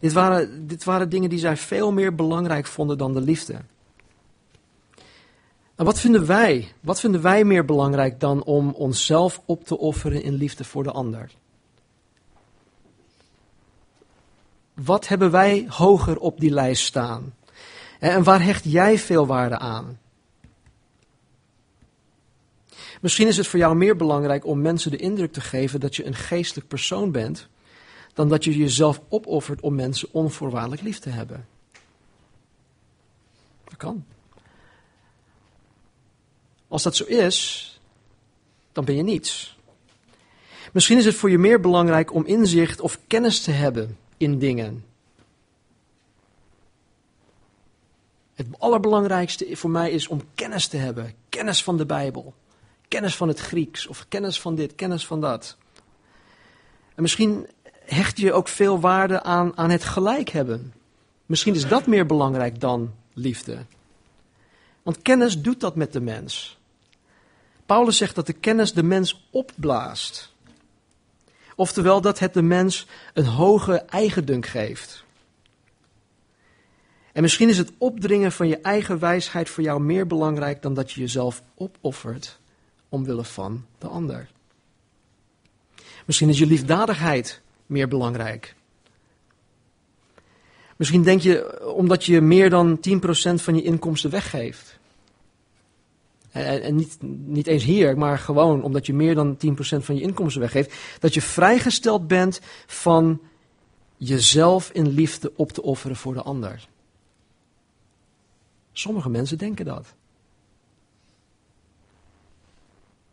Dit 0.00 0.12
waren, 0.12 0.66
dit 0.66 0.84
waren 0.84 1.08
dingen 1.08 1.30
die 1.30 1.38
zij 1.38 1.56
veel 1.56 1.92
meer 1.92 2.14
belangrijk 2.14 2.66
vonden 2.66 2.98
dan 2.98 3.14
de 3.14 3.20
liefde. 3.20 3.54
En 5.74 5.84
wat 5.84 6.00
vinden 6.00 6.26
wij? 6.26 6.72
Wat 6.80 7.00
vinden 7.00 7.22
wij 7.22 7.44
meer 7.44 7.64
belangrijk 7.64 8.20
dan 8.20 8.42
om 8.44 8.70
onszelf 8.70 9.42
op 9.44 9.64
te 9.64 9.78
offeren 9.78 10.22
in 10.22 10.34
liefde 10.34 10.64
voor 10.64 10.82
de 10.82 10.90
ander? 10.90 11.30
Wat 14.74 15.08
hebben 15.08 15.30
wij 15.30 15.66
hoger 15.68 16.18
op 16.18 16.40
die 16.40 16.50
lijst 16.50 16.84
staan? 16.84 17.34
En 17.98 18.22
waar 18.22 18.42
hecht 18.42 18.64
jij 18.64 18.98
veel 18.98 19.26
waarde 19.26 19.58
aan? 19.58 19.98
Misschien 23.00 23.26
is 23.26 23.36
het 23.36 23.46
voor 23.46 23.58
jou 23.58 23.76
meer 23.76 23.96
belangrijk 23.96 24.46
om 24.46 24.60
mensen 24.60 24.90
de 24.90 24.96
indruk 24.96 25.32
te 25.32 25.40
geven 25.40 25.80
dat 25.80 25.96
je 25.96 26.06
een 26.06 26.14
geestelijk 26.14 26.68
persoon 26.68 27.12
bent, 27.12 27.48
dan 28.18 28.28
dat 28.28 28.44
je 28.44 28.56
jezelf 28.56 29.00
opoffert 29.08 29.60
om 29.60 29.74
mensen 29.74 30.08
onvoorwaardelijk 30.12 30.82
lief 30.82 30.98
te 30.98 31.08
hebben. 31.08 31.48
Dat 33.64 33.76
kan. 33.76 34.04
Als 36.68 36.82
dat 36.82 36.96
zo 36.96 37.04
is, 37.04 37.80
dan 38.72 38.84
ben 38.84 38.96
je 38.96 39.02
niets. 39.02 39.58
Misschien 40.72 40.98
is 40.98 41.04
het 41.04 41.14
voor 41.14 41.30
je 41.30 41.38
meer 41.38 41.60
belangrijk 41.60 42.14
om 42.14 42.26
inzicht 42.26 42.80
of 42.80 42.98
kennis 43.06 43.40
te 43.40 43.50
hebben 43.50 43.98
in 44.16 44.38
dingen. 44.38 44.84
Het 48.34 48.46
allerbelangrijkste 48.58 49.56
voor 49.56 49.70
mij 49.70 49.90
is 49.90 50.08
om 50.08 50.20
kennis 50.34 50.66
te 50.66 50.76
hebben. 50.76 51.14
Kennis 51.28 51.62
van 51.62 51.76
de 51.76 51.86
Bijbel. 51.86 52.34
Kennis 52.88 53.16
van 53.16 53.28
het 53.28 53.38
Grieks. 53.38 53.86
Of 53.86 54.06
kennis 54.08 54.40
van 54.40 54.54
dit, 54.54 54.74
kennis 54.74 55.06
van 55.06 55.20
dat. 55.20 55.56
En 56.98 57.02
misschien 57.04 57.46
hecht 57.94 58.18
je 58.18 58.32
ook 58.32 58.48
veel 58.48 58.80
waarde 58.80 59.22
aan, 59.22 59.56
aan 59.56 59.70
het 59.70 59.84
gelijk 59.84 60.28
hebben. 60.28 60.72
Misschien 61.26 61.54
is 61.54 61.68
dat 61.68 61.86
meer 61.86 62.06
belangrijk 62.06 62.60
dan 62.60 62.94
liefde. 63.12 63.58
Want 64.82 65.02
kennis 65.02 65.40
doet 65.40 65.60
dat 65.60 65.76
met 65.76 65.92
de 65.92 66.00
mens. 66.00 66.58
Paulus 67.66 67.96
zegt 67.96 68.14
dat 68.14 68.26
de 68.26 68.32
kennis 68.32 68.72
de 68.72 68.82
mens 68.82 69.28
opblaast. 69.30 70.32
Oftewel 71.54 72.00
dat 72.00 72.18
het 72.18 72.34
de 72.34 72.42
mens 72.42 72.86
een 73.14 73.24
hoge 73.24 73.76
eigendunk 73.76 74.46
geeft. 74.46 75.04
En 77.12 77.22
misschien 77.22 77.48
is 77.48 77.58
het 77.58 77.72
opdringen 77.78 78.32
van 78.32 78.48
je 78.48 78.58
eigen 78.60 78.98
wijsheid 78.98 79.48
voor 79.48 79.62
jou 79.62 79.80
meer 79.80 80.06
belangrijk 80.06 80.62
dan 80.62 80.74
dat 80.74 80.92
je 80.92 81.00
jezelf 81.00 81.42
opoffert 81.54 82.38
omwille 82.88 83.24
van 83.24 83.66
de 83.78 83.86
ander. 83.86 84.28
Misschien 86.04 86.28
is 86.28 86.38
je 86.38 86.46
liefdadigheid 86.46 87.40
meer 87.68 87.88
belangrijk. 87.88 88.54
Misschien 90.76 91.02
denk 91.02 91.20
je 91.20 91.64
omdat 91.74 92.04
je 92.04 92.20
meer 92.20 92.50
dan 92.50 92.78
10% 92.78 92.80
van 93.34 93.54
je 93.54 93.62
inkomsten 93.62 94.10
weggeeft. 94.10 94.78
En, 96.30 96.62
en 96.62 96.74
niet, 96.74 96.98
niet 97.26 97.46
eens 97.46 97.64
hier, 97.64 97.98
maar 97.98 98.18
gewoon 98.18 98.62
omdat 98.62 98.86
je 98.86 98.94
meer 98.94 99.14
dan 99.14 99.36
10% 99.36 99.38
van 99.60 99.94
je 99.94 100.00
inkomsten 100.00 100.40
weggeeft. 100.40 100.74
Dat 101.00 101.14
je 101.14 101.22
vrijgesteld 101.22 102.06
bent 102.06 102.40
van 102.66 103.20
jezelf 103.96 104.70
in 104.70 104.88
liefde 104.88 105.32
op 105.36 105.52
te 105.52 105.62
offeren 105.62 105.96
voor 105.96 106.14
de 106.14 106.22
ander. 106.22 106.68
Sommige 108.72 109.10
mensen 109.10 109.38
denken 109.38 109.64
dat. 109.64 109.94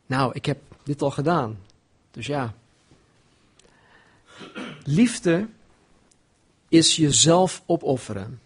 Nou, 0.06 0.32
ik 0.34 0.46
heb 0.46 0.62
dit 0.84 1.02
al 1.02 1.12
gedaan. 1.12 1.58
Dus 2.12 2.26
ja. 2.26 2.54
Liefde 4.88 5.48
is 6.70 6.96
jezelf 6.96 7.64
opofferen. 7.66 8.42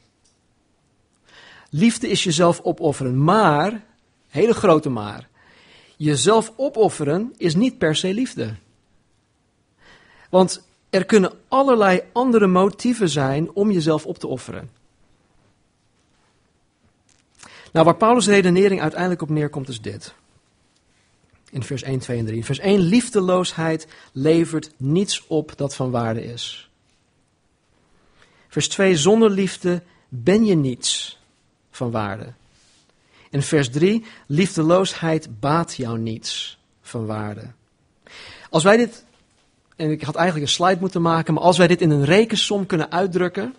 Liefde 1.69 2.07
is 2.07 2.23
jezelf 2.23 2.59
opofferen, 2.61 3.23
maar, 3.23 3.83
hele 4.27 4.53
grote 4.53 4.89
maar, 4.89 5.27
jezelf 5.97 6.53
opofferen 6.55 7.33
is 7.37 7.55
niet 7.55 7.77
per 7.77 7.95
se 7.95 8.13
liefde. 8.13 8.55
Want 10.29 10.67
er 10.89 11.05
kunnen 11.05 11.31
allerlei 11.47 12.01
andere 12.11 12.47
motieven 12.47 13.09
zijn 13.09 13.51
om 13.51 13.71
jezelf 13.71 14.05
op 14.05 14.17
te 14.17 14.27
offeren. 14.27 14.71
Nou, 17.71 17.85
waar 17.85 17.95
Paulus' 17.95 18.27
redenering 18.27 18.81
uiteindelijk 18.81 19.21
op 19.21 19.29
neerkomt, 19.29 19.69
is 19.69 19.81
dit. 19.81 20.13
In 21.51 21.63
vers 21.63 21.83
1, 21.83 21.99
2 21.99 22.19
en 22.19 22.25
3. 22.25 22.45
Vers 22.45 22.59
1, 22.59 22.79
liefdeloosheid 22.79 23.87
levert 24.11 24.71
niets 24.77 25.27
op 25.27 25.51
dat 25.55 25.75
van 25.75 25.91
waarde 25.91 26.23
is. 26.23 26.69
Vers 28.47 28.67
2, 28.67 28.97
zonder 28.97 29.29
liefde 29.29 29.81
ben 30.09 30.45
je 30.45 30.55
niets 30.55 31.19
van 31.71 31.91
waarde. 31.91 32.33
En 33.29 33.41
vers 33.41 33.69
3, 33.69 34.05
liefdeloosheid 34.27 35.39
baat 35.39 35.75
jou 35.75 35.97
niets 35.97 36.59
van 36.81 37.05
waarde. 37.05 37.51
Als 38.49 38.63
wij 38.63 38.77
dit, 38.77 39.05
en 39.75 39.91
ik 39.91 40.01
had 40.01 40.15
eigenlijk 40.15 40.47
een 40.47 40.53
slide 40.53 40.79
moeten 40.79 41.01
maken, 41.01 41.33
maar 41.33 41.43
als 41.43 41.57
wij 41.57 41.67
dit 41.67 41.81
in 41.81 41.89
een 41.89 42.05
rekensom 42.05 42.65
kunnen 42.65 42.91
uitdrukken, 42.91 43.55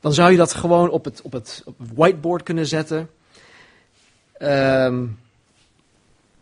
dan 0.00 0.12
zou 0.12 0.30
je 0.30 0.36
dat 0.36 0.54
gewoon 0.54 0.90
op 0.90 1.04
het, 1.04 1.22
op 1.22 1.32
het, 1.32 1.62
op 1.64 1.78
het 1.78 1.88
whiteboard 1.94 2.42
kunnen 2.42 2.66
zetten. 2.66 3.10
Um, 4.38 5.18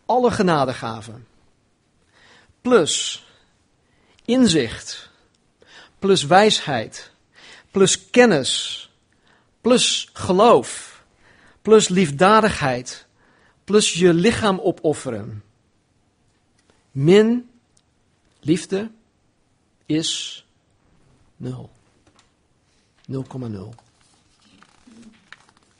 alle 0.07 0.31
genadegaven. 0.31 1.27
Plus 2.61 3.25
inzicht. 4.25 5.09
Plus 5.99 6.25
wijsheid. 6.25 7.11
Plus 7.71 8.09
kennis. 8.09 8.83
Plus 9.61 10.09
geloof. 10.13 11.03
Plus 11.61 11.87
liefdadigheid. 11.87 13.05
Plus 13.63 13.93
je 13.93 14.13
lichaam 14.13 14.59
opofferen. 14.59 15.43
Min 16.91 17.49
liefde 18.39 18.91
is 19.85 20.45
nul. 21.37 21.69
0,0. 23.11 23.69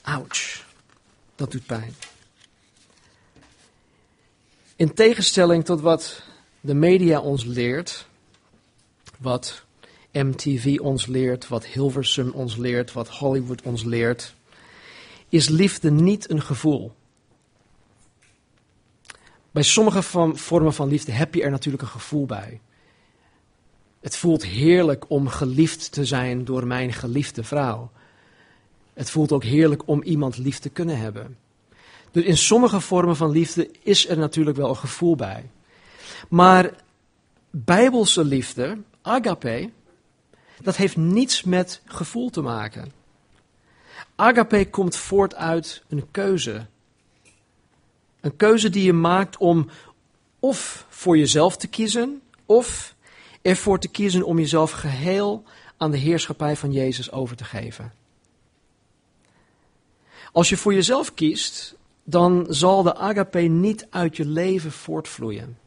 Ouch. 0.03 0.65
Dat 1.35 1.51
doet 1.51 1.65
pijn. 1.65 1.95
In 4.77 4.93
tegenstelling 4.93 5.65
tot 5.65 5.81
wat 5.81 6.21
de 6.61 6.73
media 6.73 7.19
ons 7.19 7.43
leert, 7.43 8.07
wat 9.19 9.65
MTV 10.11 10.77
ons 10.81 11.05
leert, 11.05 11.47
wat 11.47 11.65
Hilversum 11.65 12.31
ons 12.31 12.55
leert, 12.55 12.93
wat 12.93 13.09
Hollywood 13.09 13.61
ons 13.61 13.83
leert, 13.83 14.35
is 15.29 15.49
liefde 15.49 15.91
niet 15.91 16.29
een 16.29 16.41
gevoel. 16.41 16.91
Bij 19.51 19.63
sommige 19.63 20.01
vormen 20.33 20.73
van 20.73 20.87
liefde 20.87 21.11
heb 21.11 21.33
je 21.33 21.43
er 21.43 21.51
natuurlijk 21.51 21.83
een 21.83 21.89
gevoel 21.89 22.25
bij. 22.25 22.61
Het 23.99 24.17
voelt 24.17 24.45
heerlijk 24.45 25.09
om 25.09 25.27
geliefd 25.27 25.91
te 25.91 26.05
zijn 26.05 26.45
door 26.45 26.67
mijn 26.67 26.93
geliefde 26.93 27.43
vrouw. 27.43 27.91
Het 28.93 29.09
voelt 29.09 29.31
ook 29.31 29.43
heerlijk 29.43 29.87
om 29.87 30.03
iemand 30.03 30.37
lief 30.37 30.59
te 30.59 30.69
kunnen 30.69 30.99
hebben. 30.99 31.37
Dus 32.17 32.25
in 32.25 32.37
sommige 32.37 32.81
vormen 32.81 33.15
van 33.15 33.31
liefde 33.31 33.71
is 33.83 34.07
er 34.07 34.17
natuurlijk 34.17 34.57
wel 34.57 34.69
een 34.69 34.77
gevoel 34.77 35.15
bij. 35.15 35.49
Maar 36.29 36.73
bijbelse 37.49 38.23
liefde, 38.23 38.77
agape, 39.01 39.69
dat 40.61 40.75
heeft 40.75 40.97
niets 40.97 41.43
met 41.43 41.81
gevoel 41.85 42.29
te 42.29 42.41
maken. 42.41 42.91
Agape 44.15 44.69
komt 44.69 44.95
voort 44.95 45.35
uit 45.35 45.83
een 45.87 46.11
keuze. 46.11 46.65
Een 48.21 48.35
keuze 48.35 48.69
die 48.69 48.83
je 48.83 48.93
maakt 48.93 49.37
om 49.37 49.69
of 50.39 50.85
voor 50.89 51.17
jezelf 51.17 51.57
te 51.57 51.67
kiezen, 51.67 52.21
of 52.45 52.95
ervoor 53.41 53.79
te 53.79 53.87
kiezen 53.87 54.23
om 54.23 54.39
jezelf 54.39 54.71
geheel 54.71 55.43
aan 55.77 55.91
de 55.91 55.97
heerschappij 55.97 56.55
van 56.55 56.71
Jezus 56.71 57.11
over 57.11 57.35
te 57.35 57.43
geven. 57.43 57.93
Als 60.31 60.49
je 60.49 60.57
voor 60.57 60.73
jezelf 60.73 61.13
kiest, 61.13 61.76
dan 62.09 62.45
zal 62.49 62.83
de 62.83 62.95
agape 62.95 63.39
niet 63.39 63.87
uit 63.89 64.17
je 64.17 64.25
leven 64.25 64.71
voortvloeien. 64.71 65.57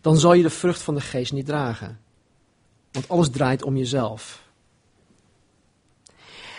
Dan 0.00 0.16
zal 0.16 0.32
je 0.32 0.42
de 0.42 0.50
vrucht 0.50 0.82
van 0.82 0.94
de 0.94 1.00
geest 1.00 1.32
niet 1.32 1.46
dragen. 1.46 2.00
Want 2.92 3.08
alles 3.08 3.30
draait 3.30 3.62
om 3.62 3.76
jezelf. 3.76 4.42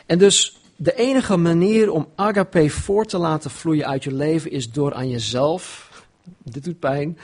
En 0.05 0.17
dus 0.17 0.59
de 0.75 0.95
enige 0.95 1.37
manier 1.37 1.91
om 1.91 2.07
agape 2.15 2.69
voort 2.69 3.09
te 3.09 3.17
laten 3.17 3.51
vloeien 3.51 3.87
uit 3.87 4.03
je 4.03 4.13
leven 4.13 4.51
is 4.51 4.71
door 4.71 4.93
aan 4.93 5.09
jezelf, 5.09 5.91
dit 6.43 6.63
doet 6.63 6.79
pijn, 6.79 7.17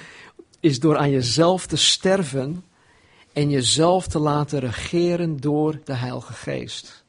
is 0.60 0.80
door 0.80 0.98
aan 0.98 1.12
jezelf 1.12 1.66
te 1.66 1.78
sterven 1.78 2.64
en 3.34 3.50
jezelf 3.50 4.08
te 4.08 4.20
laten 4.20 4.60
regeren 4.60 5.38
door 5.38 5.80
de 5.84 5.94
Heilige 5.94 6.34
Geest. 6.34 7.06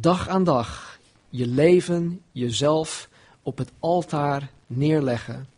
Dag 0.00 0.28
aan 0.28 0.44
dag 0.44 0.98
je 1.28 1.46
leven, 1.46 2.22
jezelf 2.32 3.08
op 3.42 3.58
het 3.58 3.70
altaar 3.78 4.50
neerleggen 4.66 5.48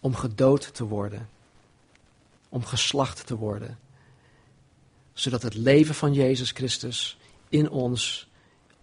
om 0.00 0.14
gedood 0.14 0.74
te 0.74 0.84
worden, 0.84 1.28
om 2.48 2.64
geslacht 2.64 3.26
te 3.26 3.36
worden, 3.36 3.78
zodat 5.12 5.42
het 5.42 5.54
leven 5.54 5.94
van 5.94 6.12
Jezus 6.12 6.50
Christus 6.50 7.18
in 7.48 7.70
ons, 7.70 8.28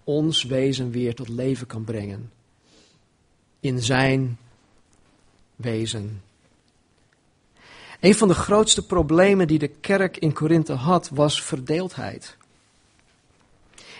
ons 0.03 0.43
wezen 0.43 0.91
weer 0.91 1.15
tot 1.15 1.29
leven 1.29 1.67
kan 1.67 1.83
brengen, 1.83 2.31
in 3.59 3.79
zijn 3.81 4.37
wezen. 5.55 6.21
Een 7.99 8.15
van 8.15 8.27
de 8.27 8.33
grootste 8.33 8.85
problemen 8.85 9.47
die 9.47 9.59
de 9.59 9.67
kerk 9.67 10.17
in 10.17 10.33
Korinthe 10.33 10.73
had, 10.73 11.09
was 11.09 11.41
verdeeldheid. 11.41 12.37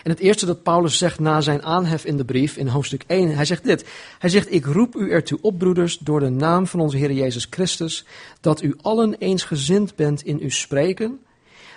En 0.06 0.12
het 0.12 0.20
eerste 0.20 0.46
dat 0.46 0.62
Paulus 0.62 0.98
zegt 0.98 1.18
na 1.18 1.40
zijn 1.40 1.62
aanhef 1.62 2.04
in 2.04 2.16
de 2.16 2.24
brief, 2.24 2.56
in 2.56 2.66
hoofdstuk 2.66 3.04
1, 3.06 3.34
hij 3.34 3.44
zegt 3.44 3.64
dit. 3.64 3.88
Hij 4.18 4.30
zegt, 4.30 4.52
ik 4.52 4.64
roep 4.64 4.94
u 4.94 5.10
ertoe 5.10 5.38
op, 5.42 5.58
broeders, 5.58 5.98
door 5.98 6.20
de 6.20 6.28
naam 6.28 6.66
van 6.66 6.80
onze 6.80 6.96
Heer 6.96 7.12
Jezus 7.12 7.46
Christus, 7.50 8.04
dat 8.40 8.62
u 8.62 8.74
allen 8.82 9.14
eensgezind 9.14 9.94
bent 9.94 10.22
in 10.22 10.40
uw 10.40 10.50
spreken, 10.50 11.20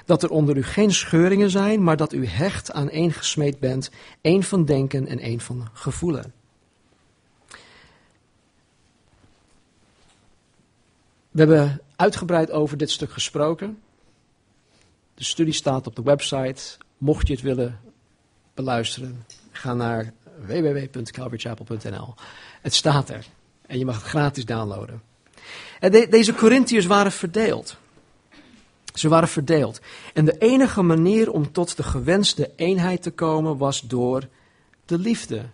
dat 0.06 0.24
er 0.24 0.30
onder 0.30 0.58
u 0.58 0.63
geen 0.63 0.92
scheuringen 0.92 1.50
zijn, 1.50 1.84
maar 1.84 1.98
dat 1.98 2.13
u 2.13 2.26
hecht 2.26 2.72
aan 2.72 2.89
één 2.89 3.12
gesmeed 3.12 3.60
bent, 3.60 3.92
één 4.22 4.44
van 4.44 4.65
denken 4.65 5.08
en 5.08 5.20
één 5.20 5.39
van 5.39 5.68
gevoelen. 5.74 6.34
We 11.32 11.39
hebben 11.39 11.82
uitgebreid 11.96 12.52
over 12.52 12.78
dit 12.78 12.92
stuk 12.92 13.12
gesproken. 13.12 13.80
De 15.13 15.24
studie 15.24 15.54
staat 15.54 15.88
op 15.88 15.96
de 15.96 16.04
website. 16.04 16.78
Mocht 16.98 17.28
je 17.28 17.34
het 17.34 17.44
willen 17.44 17.80
beluisteren, 18.63 19.26
ga 19.52 19.74
naar 19.74 20.13
www.calvarychapel.nl. 20.45 22.13
Het 22.62 22.74
staat 22.74 23.10
er 23.10 23.26
en 23.67 23.78
je 23.78 23.86
mag 23.86 23.95
het 23.95 24.04
gratis 24.04 24.45
downloaden. 24.45 25.02
En 25.80 25.91
deze 25.91 26.34
Corinthiërs 26.34 26.86
waren 26.86 27.12
verdeeld. 27.12 27.78
Ze 28.93 29.08
waren 29.08 29.28
verdeeld. 29.28 29.80
En 30.13 30.26
de 30.26 30.38
enige 30.38 30.82
manier 30.82 31.32
om 31.32 31.52
tot 31.52 31.78
de 31.78 31.84
gewenste 31.84 32.52
eenheid 32.56 33.02
te 33.02 33.12
komen 33.12 33.58
was 33.58 33.82
door 33.82 34.28
de 34.86 34.98
liefde. 34.98 35.45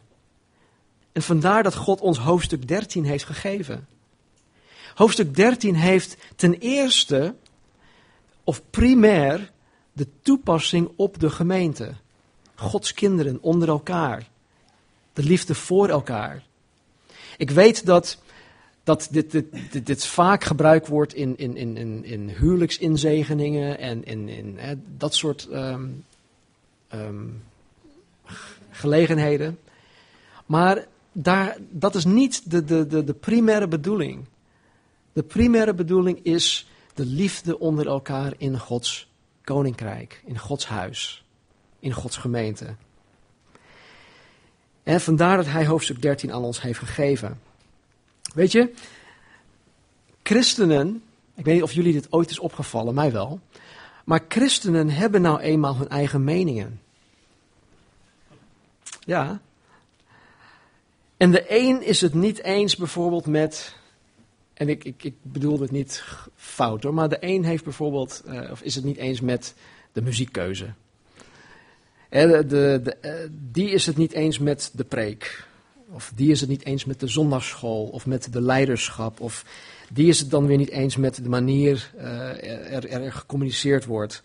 En 1.11 1.21
vandaar 1.21 1.63
dat 1.63 1.75
God 1.75 2.01
ons 2.01 2.17
hoofdstuk 2.17 2.67
13 2.67 3.05
heeft 3.05 3.25
gegeven. 3.25 3.87
Hoofdstuk 4.95 5.35
13 5.35 5.75
heeft 5.75 6.17
ten 6.35 6.53
eerste, 6.53 7.35
of 8.43 8.61
primair, 8.69 9.51
de 9.93 10.07
toepassing 10.21 10.91
op 10.95 11.19
de 11.19 11.29
gemeente. 11.29 11.95
Gods 12.55 12.93
kinderen 12.93 13.37
onder 13.41 13.67
elkaar. 13.67 14.27
De 15.13 15.23
liefde 15.23 15.55
voor 15.55 15.89
elkaar. 15.89 16.43
Ik 17.37 17.49
weet 17.49 17.85
dat, 17.85 18.17
dat 18.83 19.07
dit, 19.11 19.43
dit, 19.85 20.05
vaak 20.05 20.43
gebruikt 20.43 20.87
wordt 20.87 21.13
in, 21.13 21.37
in, 21.37 21.55
in, 21.57 21.77
in, 21.77 22.05
in 22.05 22.29
huwelijksinzegeningen 22.29 23.79
en 23.79 24.05
in, 24.05 24.29
in 24.29 24.55
hè, 24.57 24.73
dat 24.97 25.15
soort 25.15 25.47
um, 25.51 26.03
um, 26.93 27.43
gelegenheden. 28.69 29.59
Maar 30.45 30.85
daar, 31.11 31.57
dat 31.69 31.95
is 31.95 32.05
niet 32.05 32.51
de, 32.51 32.63
de, 32.63 32.87
de, 32.87 33.03
de 33.03 33.13
primaire 33.13 33.67
bedoeling. 33.67 34.25
De 35.13 35.23
primaire 35.23 35.73
bedoeling 35.73 36.19
is 36.23 36.67
de 36.93 37.05
liefde 37.05 37.59
onder 37.59 37.87
elkaar 37.87 38.33
in 38.37 38.59
Gods 38.59 39.07
koninkrijk, 39.43 40.21
in 40.25 40.37
Gods 40.37 40.67
huis, 40.67 41.24
in 41.85 41.93
Gods 41.93 42.17
gemeente. 42.17 42.75
En 44.83 45.01
vandaar 45.01 45.37
dat 45.37 45.45
hij 45.45 45.65
hoofdstuk 45.65 46.01
13 46.01 46.33
aan 46.33 46.43
ons 46.43 46.61
heeft 46.61 46.79
gegeven. 46.79 47.41
Weet 48.33 48.51
je, 48.51 48.73
christenen, 50.23 51.03
ik 51.35 51.45
weet 51.45 51.53
niet 51.53 51.63
of 51.63 51.71
jullie 51.71 51.93
dit 51.93 52.11
ooit 52.11 52.29
is 52.29 52.39
opgevallen, 52.39 52.93
mij 52.93 53.11
wel. 53.11 53.39
Maar 54.05 54.25
christenen 54.27 54.89
hebben 54.89 55.21
nou 55.21 55.39
eenmaal 55.39 55.75
hun 55.75 55.89
eigen 55.89 56.23
meningen. 56.23 56.81
Ja. 58.99 59.41
En 61.17 61.31
de 61.31 61.45
een 61.47 61.81
is 61.81 62.01
het 62.01 62.13
niet 62.13 62.41
eens 62.41 62.75
bijvoorbeeld 62.75 63.25
met. 63.25 63.75
En 64.53 64.69
ik, 64.69 64.83
ik, 64.83 65.03
ik 65.03 65.15
bedoel 65.21 65.59
het 65.59 65.71
niet 65.71 66.03
fout 66.35 66.83
hoor, 66.83 66.93
maar 66.93 67.09
de 67.09 67.17
een 67.19 67.43
heeft 67.43 67.63
bijvoorbeeld. 67.63 68.23
Uh, 68.27 68.51
of 68.51 68.61
is 68.61 68.75
het 68.75 68.83
niet 68.83 68.97
eens 68.97 69.21
met 69.21 69.55
de 69.91 70.01
muziekkeuze. 70.01 70.73
De, 72.09 72.97
uh, 73.01 73.11
die 73.51 73.69
is 73.69 73.85
het 73.85 73.97
niet 73.97 74.13
eens 74.13 74.39
met 74.39 74.71
de 74.73 74.83
preek. 74.83 75.47
Of 75.91 76.11
die 76.15 76.31
is 76.31 76.39
het 76.39 76.49
niet 76.49 76.65
eens 76.65 76.85
met 76.85 76.99
de 76.99 77.07
zondagsschool. 77.07 77.85
Of 77.85 78.05
met 78.05 78.33
de 78.33 78.41
leiderschap. 78.41 79.19
Of 79.19 79.45
die 79.93 80.07
is 80.07 80.19
het 80.19 80.29
dan 80.29 80.45
weer 80.45 80.57
niet 80.57 80.69
eens 80.69 80.95
met 80.95 81.15
de 81.15 81.29
manier 81.29 81.91
uh, 81.97 82.73
er, 82.73 82.89
er 82.89 83.11
gecommuniceerd 83.11 83.85
wordt. 83.85 84.23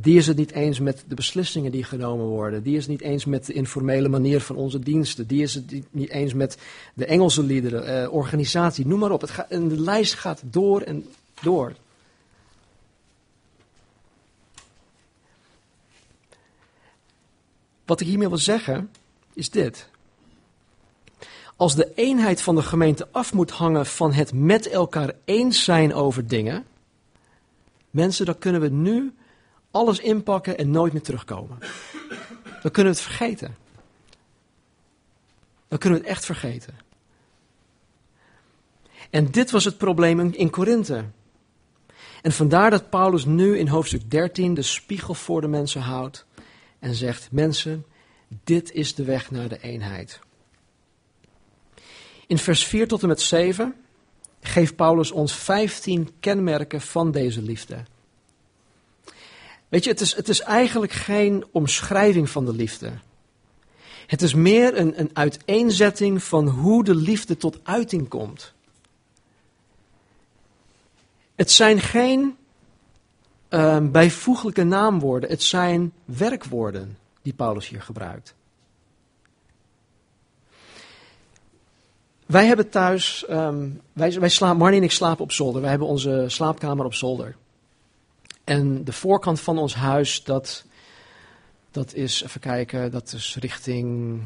Die 0.00 0.16
is 0.16 0.26
het 0.26 0.36
niet 0.36 0.52
eens 0.52 0.80
met 0.80 1.04
de 1.08 1.14
beslissingen 1.14 1.72
die 1.72 1.84
genomen 1.84 2.26
worden. 2.26 2.62
Die 2.62 2.76
is 2.76 2.82
het 2.82 2.90
niet 2.90 3.00
eens 3.00 3.24
met 3.24 3.46
de 3.46 3.52
informele 3.52 4.08
manier 4.08 4.40
van 4.40 4.56
onze 4.56 4.78
diensten. 4.78 5.26
Die 5.26 5.42
is 5.42 5.54
het 5.54 5.72
niet 5.90 6.10
eens 6.10 6.34
met 6.34 6.58
de 6.94 7.06
Engelse 7.06 7.42
liederen, 7.42 8.02
uh, 8.02 8.12
organisatie, 8.12 8.86
noem 8.86 8.98
maar 8.98 9.10
op. 9.10 9.20
Het 9.20 9.46
de 9.48 9.80
lijst 9.80 10.14
gaat 10.14 10.42
door 10.44 10.80
en 10.80 11.06
door. 11.42 11.72
Wat 17.88 18.00
ik 18.00 18.06
hiermee 18.06 18.28
wil 18.28 18.38
zeggen 18.38 18.90
is 19.34 19.50
dit. 19.50 19.88
Als 21.56 21.74
de 21.74 21.92
eenheid 21.94 22.42
van 22.42 22.54
de 22.54 22.62
gemeente 22.62 23.08
af 23.10 23.32
moet 23.32 23.50
hangen 23.50 23.86
van 23.86 24.12
het 24.12 24.32
met 24.32 24.68
elkaar 24.68 25.12
eens 25.24 25.64
zijn 25.64 25.94
over 25.94 26.26
dingen, 26.26 26.66
mensen, 27.90 28.26
dan 28.26 28.38
kunnen 28.38 28.60
we 28.60 28.68
nu 28.68 29.14
alles 29.70 29.98
inpakken 29.98 30.58
en 30.58 30.70
nooit 30.70 30.92
meer 30.92 31.02
terugkomen. 31.02 31.58
Dan 32.62 32.70
kunnen 32.70 32.92
we 32.92 32.98
het 32.98 33.08
vergeten. 33.08 33.56
Dan 35.68 35.78
kunnen 35.78 35.98
we 35.98 36.04
het 36.04 36.14
echt 36.14 36.24
vergeten. 36.24 36.74
En 39.10 39.30
dit 39.30 39.50
was 39.50 39.64
het 39.64 39.78
probleem 39.78 40.20
in 40.20 40.50
Korinthe. 40.50 41.04
En 42.22 42.32
vandaar 42.32 42.70
dat 42.70 42.90
Paulus 42.90 43.24
nu 43.24 43.58
in 43.58 43.68
hoofdstuk 43.68 44.10
13 44.10 44.54
de 44.54 44.62
spiegel 44.62 45.14
voor 45.14 45.40
de 45.40 45.48
mensen 45.48 45.80
houdt 45.80 46.26
en 46.78 46.94
zegt: 46.94 47.28
Mensen, 47.32 47.86
dit 48.44 48.72
is 48.72 48.94
de 48.94 49.04
weg 49.04 49.30
naar 49.30 49.48
de 49.48 49.60
eenheid. 49.60 50.18
In 52.26 52.38
vers 52.38 52.64
4 52.64 52.88
tot 52.88 53.02
en 53.02 53.08
met 53.08 53.20
7 53.20 53.74
geeft 54.40 54.76
Paulus 54.76 55.10
ons 55.10 55.32
15 55.32 56.10
kenmerken 56.20 56.80
van 56.80 57.10
deze 57.10 57.42
liefde. 57.42 57.84
Weet 59.68 59.84
je, 59.84 59.90
het 59.90 60.00
is, 60.00 60.14
het 60.14 60.28
is 60.28 60.40
eigenlijk 60.40 60.92
geen 60.92 61.44
omschrijving 61.50 62.30
van 62.30 62.44
de 62.44 62.52
liefde. 62.52 62.92
Het 64.06 64.22
is 64.22 64.34
meer 64.34 64.78
een, 64.78 65.00
een 65.00 65.10
uiteenzetting 65.12 66.22
van 66.22 66.48
hoe 66.48 66.84
de 66.84 66.94
liefde 66.94 67.36
tot 67.36 67.58
uiting 67.62 68.08
komt. 68.08 68.52
Het 71.34 71.50
zijn 71.50 71.80
geen 71.80 72.36
uh, 73.50 73.78
bijvoeglijke 73.82 74.64
naamwoorden, 74.64 75.30
het 75.30 75.42
zijn 75.42 75.92
werkwoorden 76.04 76.98
die 77.22 77.32
Paulus 77.32 77.68
hier 77.68 77.82
gebruikt. 77.82 78.34
Wij 82.26 82.46
hebben 82.46 82.68
thuis, 82.68 83.24
um, 83.30 83.80
wij, 83.92 84.20
wij 84.20 84.54
Marnie 84.54 84.78
en 84.78 84.84
ik 84.84 84.90
slapen 84.90 85.24
op 85.24 85.32
zolder. 85.32 85.60
Wij 85.60 85.70
hebben 85.70 85.88
onze 85.88 86.24
slaapkamer 86.26 86.84
op 86.84 86.94
zolder. 86.94 87.36
En 88.44 88.84
de 88.84 88.92
voorkant 88.92 89.40
van 89.40 89.58
ons 89.58 89.74
huis, 89.74 90.24
dat, 90.24 90.64
dat 91.70 91.94
is, 91.94 92.22
even 92.22 92.40
kijken, 92.40 92.90
dat 92.90 93.12
is 93.12 93.36
richting 93.40 94.20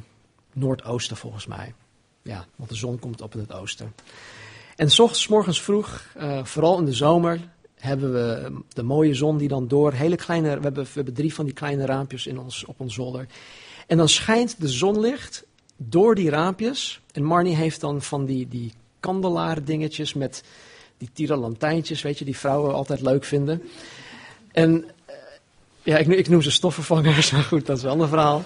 noordoosten 0.52 1.16
volgens 1.16 1.46
mij. 1.46 1.74
Ja, 2.22 2.46
want 2.56 2.70
de 2.70 2.76
zon 2.76 2.98
komt 2.98 3.20
op 3.20 3.34
in 3.34 3.40
het 3.40 3.52
oosten. 3.52 3.94
En 4.76 4.90
s 4.90 4.98
ochtends, 4.98 5.28
morgens 5.28 5.62
vroeg, 5.62 6.04
uh, 6.16 6.44
vooral 6.44 6.78
in 6.78 6.84
de 6.84 6.92
zomer, 6.92 7.40
hebben 7.82 8.12
we 8.12 8.52
de 8.68 8.82
mooie 8.82 9.14
zon 9.14 9.38
die 9.38 9.48
dan 9.48 9.68
door 9.68 9.92
hele 9.92 10.16
kleine, 10.16 10.56
we 10.56 10.62
hebben, 10.62 10.84
we 10.84 10.90
hebben 10.94 11.14
drie 11.14 11.34
van 11.34 11.44
die 11.44 11.54
kleine 11.54 11.86
raampjes 11.86 12.26
in 12.26 12.38
ons, 12.38 12.64
op 12.64 12.80
ons 12.80 12.94
zolder. 12.94 13.26
En 13.86 13.96
dan 13.96 14.08
schijnt 14.08 14.60
de 14.60 14.68
zonlicht 14.68 15.44
door 15.76 16.14
die 16.14 16.30
raampjes. 16.30 17.00
En 17.12 17.24
Marnie 17.24 17.56
heeft 17.56 17.80
dan 17.80 18.02
van 18.02 18.24
die, 18.24 18.48
die 18.48 18.72
kandelaar 19.00 19.64
dingetjes 19.64 20.14
met 20.14 20.42
die 20.98 21.10
tiralantijntjes, 21.12 22.02
weet 22.02 22.18
je, 22.18 22.24
die 22.24 22.36
vrouwen 22.36 22.74
altijd 22.74 23.00
leuk 23.00 23.24
vinden. 23.24 23.62
En 24.52 24.70
uh, 24.70 25.14
ja, 25.82 25.96
ik, 25.96 26.06
ik, 26.06 26.28
noem 26.28 26.42
ze 26.42 26.50
stofvervangers, 26.50 27.30
maar 27.32 27.42
goed, 27.42 27.66
dat 27.66 27.76
is 27.76 27.82
wel 27.82 28.00
een 28.00 28.08
verhaal. 28.08 28.44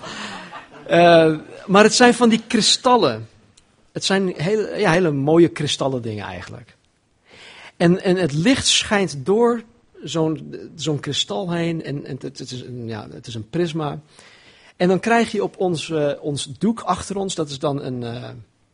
Uh, 0.91 1.39
maar 1.67 1.83
het 1.83 1.95
zijn 1.95 2.15
van 2.15 2.29
die 2.29 2.43
kristallen. 2.47 3.29
Het 3.93 4.05
zijn 4.05 4.33
hele, 4.37 4.79
ja, 4.79 4.91
hele 4.91 5.11
mooie 5.11 5.49
kristallen 5.49 6.03
dingen 6.03 6.25
eigenlijk. 6.25 6.76
En, 7.77 8.03
en 8.03 8.17
het 8.17 8.33
licht 8.33 8.67
schijnt 8.67 9.27
door 9.27 9.63
zo'n 10.03 10.55
zo'n 10.75 11.01
kristal 11.01 11.53
heen. 11.53 11.83
En, 11.83 12.05
en 12.05 12.17
het, 12.21 12.39
het, 12.39 12.51
is 12.51 12.65
ja, 12.85 13.09
het 13.11 13.27
is 13.27 13.35
een 13.35 13.49
prisma. 13.49 14.01
En 14.77 14.89
dan 14.89 15.01
krijg 15.01 15.33
je 15.33 15.43
op 15.43 15.59
ons, 15.59 15.89
uh, 15.89 16.13
ons 16.21 16.45
doek 16.59 16.81
achter 16.81 17.17
ons, 17.17 17.35
dat 17.35 17.51
is 17.51 17.59
dan 17.59 17.83
een, 17.83 18.03
uh, 18.03 18.29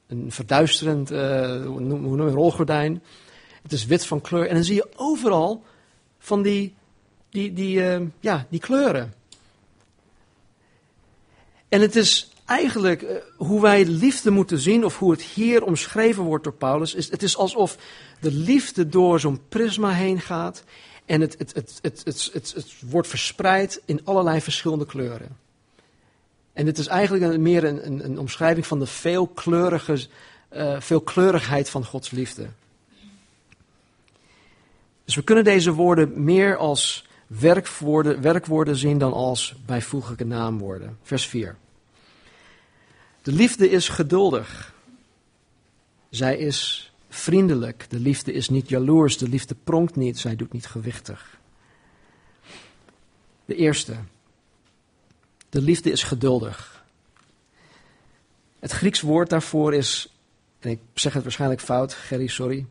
een 0.07 0.33
verduisterend, 0.33 1.13
uh, 1.13 1.67
hoe 1.67 1.81
noem 1.81 2.17
je 2.17 2.23
een 2.23 2.35
rolgordijn. 2.35 3.03
Het 3.63 3.73
is 3.73 3.87
wit 3.87 4.07
van 4.07 4.21
kleur. 4.21 4.49
En 4.49 4.55
dan 4.55 4.65
zie 4.65 4.75
je 4.75 4.89
overal 4.97 5.65
van 6.19 6.43
die, 6.43 6.75
die, 7.31 7.53
die, 7.53 7.81
ja, 8.21 8.47
die 8.49 8.61
kleuren. 8.61 9.15
En 11.69 11.81
het 11.81 11.97
is 11.97 12.32
eigenlijk 12.53 13.03
uh, 13.03 13.11
hoe 13.37 13.61
wij 13.61 13.85
liefde 13.85 14.31
moeten 14.31 14.59
zien, 14.59 14.85
of 14.85 14.99
hoe 14.99 15.11
het 15.11 15.23
hier 15.23 15.65
omschreven 15.65 16.23
wordt 16.23 16.45
door 16.45 16.53
Paulus, 16.53 16.95
is 16.95 17.11
het 17.11 17.23
is 17.23 17.37
alsof 17.37 17.77
de 18.21 18.33
liefde 18.33 18.89
door 18.89 19.21
zo'n 19.21 19.41
prisma 19.49 19.91
heen 19.91 20.21
gaat 20.21 20.65
en 21.05 21.21
het, 21.21 21.39
het, 21.39 21.55
het, 21.55 21.79
het, 21.83 22.03
het, 22.05 22.31
het, 22.55 22.75
wordt 22.81 23.09
verspreid 23.09 23.83
in 23.85 24.01
allerlei 24.05 24.41
verschillende 24.41 24.87
kleuren. 24.87 25.37
En 26.53 26.65
dit 26.65 26.79
is 26.79 26.87
eigenlijk 26.87 27.39
meer 27.39 27.65
een, 27.65 28.05
een, 28.05 28.19
omschrijving 28.19 28.67
van 28.67 28.79
de 28.79 28.87
veelkleurige, 28.87 30.07
uh, 30.57 30.81
veelkleurigheid 30.81 31.71
van 31.71 31.85
Gods 31.85 32.11
liefde. 32.11 32.47
Dus 35.05 35.15
we 35.15 35.23
kunnen 35.23 35.45
deze 35.45 35.73
woorden 35.73 36.25
meer 36.25 36.57
als 36.57 37.07
werkwoorden, 37.27 38.21
werkwoorden 38.21 38.77
zien 38.77 38.99
dan 38.99 39.13
als 39.13 39.55
bijvoeglijke 39.67 40.25
naamwoorden. 40.25 40.99
Vers 41.03 41.27
4. 41.27 41.57
De 43.23 43.33
liefde 43.33 43.71
is 43.71 43.89
geduldig. 43.89 44.75
Zij 46.11 46.37
is 46.39 46.93
vriendelijk. 47.09 47.87
De 47.91 47.99
liefde 47.99 48.33
is 48.33 48.49
niet 48.49 48.69
jaloers. 48.69 49.19
De 49.19 49.29
liefde 49.29 49.55
pronkt 49.65 49.97
niet. 49.97 50.19
Zij 50.19 50.37
doet 50.37 50.53
niet 50.53 50.67
gewichtig. 50.67 51.39
De 53.45 53.55
eerste. 53.55 53.97
De 55.49 55.63
liefde 55.63 55.91
is 55.91 56.03
geduldig. 56.03 56.85
Het 58.59 58.71
Grieks 58.71 59.01
woord 59.01 59.31
daarvoor 59.31 59.75
is, 59.75 60.09
en 60.59 60.71
ik 60.71 60.81
zeg 60.95 61.13
het 61.13 61.23
waarschijnlijk 61.23 61.61
fout, 61.61 61.95
Gerry, 61.95 62.27
sorry. 62.27 62.67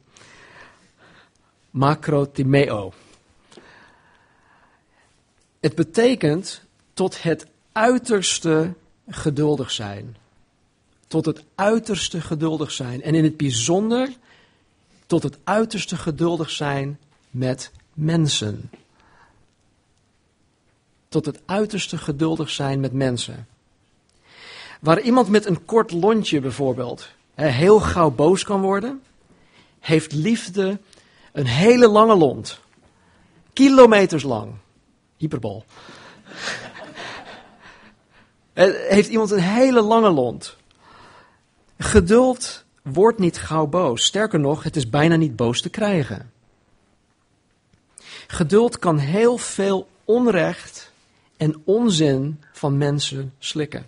Macrotimeo. 1.69 2.93
Het 5.59 5.75
betekent 5.75 6.61
tot 6.93 7.21
het 7.21 7.47
uiterste 7.71 8.73
geduldig 9.07 9.71
zijn 9.71 10.15
tot 11.11 11.25
het 11.25 11.43
uiterste 11.55 12.21
geduldig 12.21 12.71
zijn. 12.71 13.01
En 13.01 13.15
in 13.15 13.23
het 13.23 13.37
bijzonder 13.37 14.09
tot 15.05 15.23
het 15.23 15.37
uiterste 15.43 15.97
geduldig 15.97 16.49
zijn 16.49 16.99
met 17.29 17.71
mensen. 17.93 18.69
Tot 21.07 21.25
het 21.25 21.41
uiterste 21.45 21.97
geduldig 21.97 22.49
zijn 22.49 22.79
met 22.79 22.93
mensen. 22.93 23.47
Waar 24.79 25.01
iemand 25.01 25.29
met 25.29 25.45
een 25.45 25.65
kort 25.65 25.91
lontje 25.91 26.39
bijvoorbeeld 26.39 27.09
heel 27.33 27.79
gauw 27.79 28.11
boos 28.11 28.43
kan 28.43 28.61
worden, 28.61 29.01
heeft 29.79 30.11
liefde 30.11 30.79
een 31.31 31.47
hele 31.47 31.87
lange 31.87 32.15
lont. 32.15 32.59
Kilometers 33.53 34.23
lang. 34.23 34.53
Hyperbol. 35.17 35.63
heeft 38.95 39.09
iemand 39.09 39.31
een 39.31 39.39
hele 39.39 39.81
lange 39.81 40.09
lont. 40.09 40.59
Geduld 41.83 42.65
wordt 42.81 43.19
niet 43.19 43.37
gauw 43.37 43.67
boos. 43.67 44.03
Sterker 44.03 44.39
nog, 44.39 44.63
het 44.63 44.75
is 44.75 44.89
bijna 44.89 45.15
niet 45.15 45.35
boos 45.35 45.61
te 45.61 45.69
krijgen. 45.69 46.31
Geduld 48.27 48.79
kan 48.79 48.97
heel 48.97 49.37
veel 49.37 49.89
onrecht 50.05 50.91
en 51.37 51.61
onzin 51.63 52.41
van 52.51 52.77
mensen 52.77 53.33
slikken. 53.39 53.85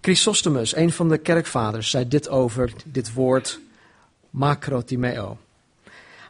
Chrysostomus, 0.00 0.76
een 0.76 0.92
van 0.92 1.08
de 1.08 1.18
kerkvaders, 1.18 1.90
zei 1.90 2.08
dit 2.08 2.28
over 2.28 2.72
dit 2.84 3.12
woord 3.12 3.60
macrotimeo. 4.30 5.38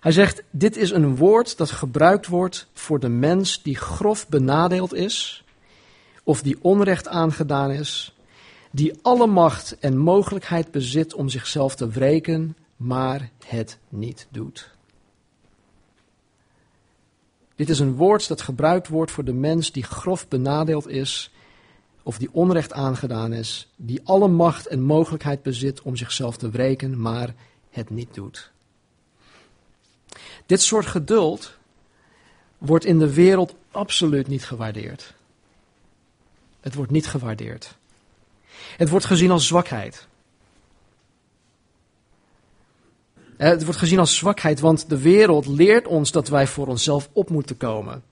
Hij 0.00 0.12
zegt, 0.12 0.42
dit 0.50 0.76
is 0.76 0.90
een 0.90 1.16
woord 1.16 1.56
dat 1.56 1.70
gebruikt 1.70 2.26
wordt 2.26 2.66
voor 2.72 3.00
de 3.00 3.08
mens 3.08 3.62
die 3.62 3.76
grof 3.76 4.28
benadeeld 4.28 4.94
is, 4.94 5.44
of 6.22 6.42
die 6.42 6.58
onrecht 6.60 7.08
aangedaan 7.08 7.70
is, 7.70 8.14
die 8.72 8.98
alle 9.02 9.26
macht 9.26 9.78
en 9.78 9.96
mogelijkheid 9.96 10.70
bezit 10.70 11.14
om 11.14 11.28
zichzelf 11.28 11.74
te 11.74 11.88
wreken, 11.88 12.56
maar 12.76 13.30
het 13.46 13.78
niet 13.88 14.26
doet. 14.30 14.70
Dit 17.54 17.68
is 17.68 17.78
een 17.78 17.94
woord 17.94 18.28
dat 18.28 18.40
gebruikt 18.40 18.88
wordt 18.88 19.10
voor 19.10 19.24
de 19.24 19.32
mens 19.32 19.72
die 19.72 19.82
grof 19.82 20.28
benadeeld 20.28 20.88
is, 20.88 21.30
of 22.02 22.18
die 22.18 22.28
onrecht 22.32 22.72
aangedaan 22.72 23.32
is, 23.32 23.68
die 23.76 24.00
alle 24.04 24.28
macht 24.28 24.66
en 24.66 24.82
mogelijkheid 24.82 25.42
bezit 25.42 25.82
om 25.82 25.96
zichzelf 25.96 26.36
te 26.36 26.50
wreken, 26.50 27.00
maar 27.00 27.34
het 27.70 27.90
niet 27.90 28.14
doet. 28.14 28.50
Dit 30.46 30.62
soort 30.62 30.86
geduld 30.86 31.54
wordt 32.58 32.84
in 32.84 32.98
de 32.98 33.14
wereld 33.14 33.54
absoluut 33.70 34.26
niet 34.26 34.44
gewaardeerd. 34.44 35.14
Het 36.60 36.74
wordt 36.74 36.90
niet 36.90 37.06
gewaardeerd. 37.06 37.76
Het 38.76 38.88
wordt 38.88 39.04
gezien 39.06 39.30
als 39.30 39.46
zwakheid. 39.46 40.06
Het 43.36 43.64
wordt 43.64 43.78
gezien 43.78 43.98
als 43.98 44.16
zwakheid, 44.16 44.60
want 44.60 44.88
de 44.88 44.98
wereld 44.98 45.46
leert 45.46 45.86
ons 45.86 46.10
dat 46.10 46.28
wij 46.28 46.46
voor 46.46 46.66
onszelf 46.66 47.08
op 47.12 47.30
moeten 47.30 47.56
komen. 47.56 48.02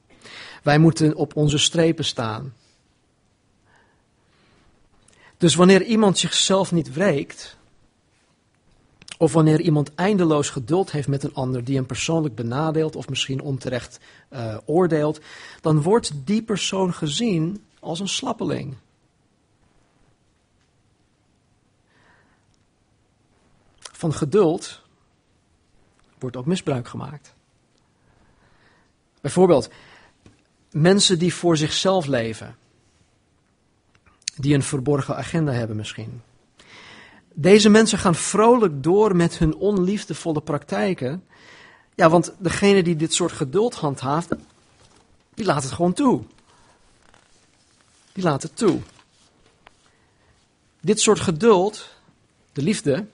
Wij 0.63 0.79
moeten 0.79 1.15
op 1.15 1.37
onze 1.37 1.59
strepen 1.59 2.05
staan. 2.05 2.55
Dus 5.37 5.55
wanneer 5.55 5.83
iemand 5.83 6.19
zichzelf 6.19 6.73
niet 6.73 6.93
wreekt, 6.93 7.57
of 9.19 9.33
wanneer 9.33 9.61
iemand 9.61 9.95
eindeloos 9.95 10.51
geduld 10.51 10.91
heeft 10.91 11.09
met 11.09 11.23
een 11.23 11.35
ander 11.35 11.65
die 11.65 11.77
hem 11.77 11.87
persoonlijk 11.87 12.35
benadeelt 12.35 12.97
of 12.97 13.09
misschien 13.09 13.41
onterecht 13.41 14.01
uh, 14.33 14.57
oordeelt, 14.65 15.21
dan 15.61 15.83
wordt 15.83 16.13
die 16.25 16.43
persoon 16.43 16.95
gezien 16.95 17.65
als 17.81 18.01
een 18.01 18.09
slappeling. 18.09 18.75
Van 24.01 24.15
geduld 24.15 24.83
wordt 26.19 26.37
ook 26.37 26.47
misbruik 26.47 26.89
gemaakt. 26.89 27.35
Bijvoorbeeld, 29.21 29.71
mensen 30.71 31.19
die 31.19 31.35
voor 31.35 31.57
zichzelf 31.57 32.07
leven, 32.07 32.57
die 34.37 34.55
een 34.55 34.63
verborgen 34.63 35.17
agenda 35.17 35.53
hebben 35.53 35.77
misschien. 35.77 36.23
Deze 37.35 37.69
mensen 37.69 37.99
gaan 37.99 38.15
vrolijk 38.15 38.83
door 38.83 39.17
met 39.17 39.39
hun 39.39 39.55
onliefdevolle 39.55 40.41
praktijken. 40.41 41.25
Ja, 41.95 42.11
want 42.11 42.35
degene 42.39 42.83
die 42.83 42.97
dit 42.97 43.15
soort 43.15 43.33
geduld 43.33 43.75
handhaaft, 43.75 44.29
die 45.35 45.45
laat 45.45 45.63
het 45.63 45.73
gewoon 45.73 45.93
toe. 45.93 46.23
Die 48.13 48.25
laat 48.25 48.43
het 48.43 48.57
toe. 48.57 48.81
Dit 50.81 51.01
soort 51.01 51.21
geduld, 51.21 51.89
de 52.53 52.63
liefde, 52.63 53.07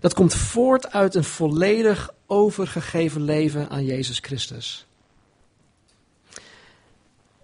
dat 0.00 0.14
komt 0.14 0.34
voort 0.34 0.92
uit 0.92 1.14
een 1.14 1.24
volledig 1.24 2.10
overgegeven 2.26 3.22
leven 3.22 3.68
aan 3.68 3.84
Jezus 3.84 4.18
Christus. 4.18 4.86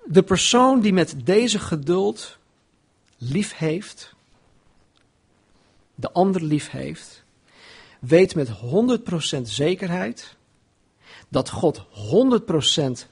De 0.05 0.23
persoon 0.23 0.81
die 0.81 0.93
met 0.93 1.15
deze 1.25 1.59
geduld 1.59 2.39
lief 3.19 3.57
heeft, 3.57 4.15
de 5.95 6.13
ander 6.13 6.43
lief 6.43 6.71
heeft, 6.71 7.25
weet 8.01 8.35
met 8.35 8.49
100% 9.39 9.41
zekerheid 9.43 10.37
dat 11.29 11.51
God 11.51 11.79
100% 11.79 11.85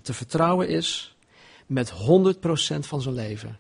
te 0.03 0.15
vertrouwen 0.15 0.69
is 0.69 1.17
met 1.67 1.93
100% 1.93 1.95
van 2.79 3.03
zijn 3.03 3.15
leven. 3.15 3.59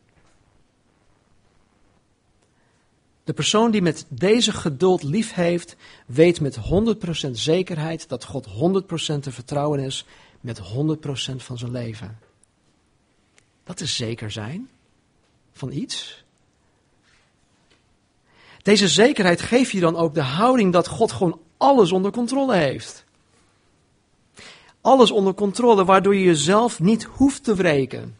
De 3.25 3.33
persoon 3.33 3.71
die 3.71 3.83
met 3.83 4.07
deze 4.09 4.53
geduld 4.53 5.03
lief 5.03 5.33
heeft, 5.35 5.77
weet 6.07 6.41
met 6.41 6.59
100% 7.27 7.31
zekerheid 7.31 8.09
dat 8.09 8.25
God 8.25 8.47
100% 8.47 9.19
te 9.21 9.33
vertrouwen 9.33 9.81
is 9.81 10.05
met 10.41 10.61
100% 10.61 10.65
van 11.37 11.59
zijn 11.59 11.71
leven. 11.71 12.19
Dat 13.65 13.81
is 13.81 13.97
zeker 13.97 14.31
zijn 14.31 14.69
van 15.53 15.73
iets. 15.73 16.25
Deze 18.63 18.89
zekerheid 18.89 19.41
geeft 19.41 19.71
je 19.71 19.81
dan 19.81 19.97
ook 19.97 20.15
de 20.15 20.23
houding 20.23 20.73
dat 20.73 20.89
God 20.89 21.13
gewoon 21.13 21.41
alles 21.57 21.93
onder 21.93 22.11
controle 22.11 22.55
heeft. 22.55 23.05
Alles 24.81 25.11
onder 25.11 25.35
controle, 25.35 25.85
waardoor 25.85 26.15
je 26.15 26.25
jezelf 26.25 26.81
niet 26.81 27.03
hoeft 27.03 27.45
te 27.45 27.55
wreken. 27.55 28.17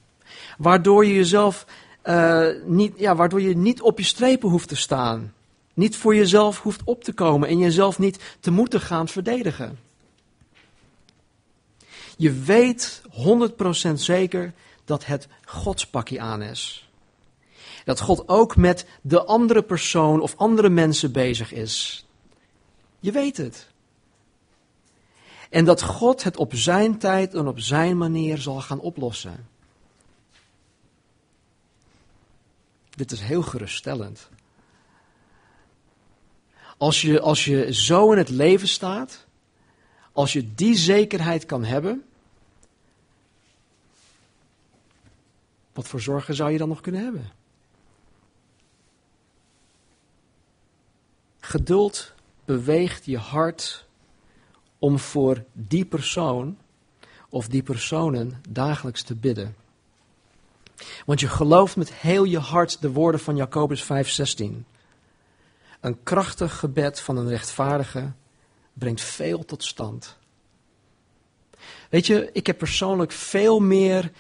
Waardoor 0.59 1.07
je 1.07 1.15
jezelf 1.15 1.67
uh, 2.05 2.47
niet, 2.65 2.93
ja, 2.97 3.17
waardoor 3.17 3.41
je 3.41 3.57
niet 3.57 3.83
op 3.83 3.99
je 3.99 4.05
strepen 4.05 4.49
hoeft 4.49 4.69
te 4.69 4.77
staan. 4.77 5.33
Niet 5.75 5.97
voor 5.97 6.15
jezelf 6.15 6.61
hoeft 6.61 6.81
op 6.85 7.05
te 7.05 7.13
komen 7.13 7.49
en 7.49 7.59
jezelf 7.59 7.99
niet 7.99 8.37
te 8.41 8.51
moeten 8.51 8.81
gaan 8.81 9.09
verdedigen. 9.09 9.79
Je 12.17 12.33
weet 12.33 13.03
100% 13.89 13.93
zeker 13.95 14.53
dat 14.85 15.07
het 15.07 15.29
Gods 15.45 15.87
pakje 15.87 16.21
aan 16.21 16.43
is. 16.43 16.91
Dat 17.85 18.01
God 18.01 18.29
ook 18.29 18.57
met 18.57 18.87
de 19.01 19.25
andere 19.25 19.63
persoon 19.63 20.21
of 20.21 20.37
andere 20.37 20.69
mensen 20.69 21.13
bezig 21.13 21.53
is. 21.53 22.07
Je 23.01 23.13
weet 23.13 23.37
het. 23.37 23.71
En 25.51 25.65
dat 25.65 25.83
God 25.83 26.23
het 26.23 26.37
op 26.37 26.55
zijn 26.55 26.99
tijd 26.99 27.35
en 27.35 27.47
op 27.47 27.61
zijn 27.61 27.99
manier 27.99 28.39
zal 28.39 28.61
gaan 28.61 28.81
oplossen. 28.81 29.47
Dit 33.03 33.13
is 33.13 33.21
heel 33.21 33.43
geruststellend. 33.43 34.29
Als 36.77 37.01
je, 37.01 37.21
als 37.21 37.45
je 37.45 37.75
zo 37.75 38.13
in 38.13 38.19
het 38.19 38.29
leven 38.29 38.69
staat, 38.69 39.27
als 40.13 40.33
je 40.33 40.55
die 40.55 40.77
zekerheid 40.77 41.47
kan 41.47 41.65
hebben, 41.65 42.05
wat 45.73 45.89
voor 45.89 46.01
zorgen 46.01 46.35
zou 46.35 46.51
je 46.51 46.59
dan 46.59 46.69
nog 46.69 46.81
kunnen 46.81 47.03
hebben? 47.03 47.31
Geduld 51.41 52.13
beweegt 52.45 53.05
je 53.05 53.19
hart 53.19 53.87
om 54.79 54.99
voor 54.99 55.45
die 55.53 55.85
persoon 55.85 56.59
of 57.29 57.49
die 57.49 57.63
personen 57.63 58.43
dagelijks 58.49 59.03
te 59.03 59.15
bidden. 59.15 59.62
Want 61.07 61.21
je 61.21 61.29
gelooft 61.29 61.77
met 61.77 61.93
heel 61.93 62.25
je 62.25 62.39
hart 62.39 62.81
de 62.81 62.91
woorden 62.91 63.21
van 63.21 63.37
Jacobus 63.37 63.83
5:16. 63.83 64.67
Een 65.81 66.03
krachtig 66.03 66.59
gebed 66.59 67.01
van 67.01 67.17
een 67.17 67.29
rechtvaardige 67.29 68.13
brengt 68.73 69.01
veel 69.01 69.45
tot 69.45 69.65
stand. 69.65 70.17
Weet 71.91 72.07
je, 72.07 72.31
ik 72.33 72.47
heb 72.47 72.59
persoonlijk 72.59 73.13
veel 73.13 73.61
meer 73.61 74.13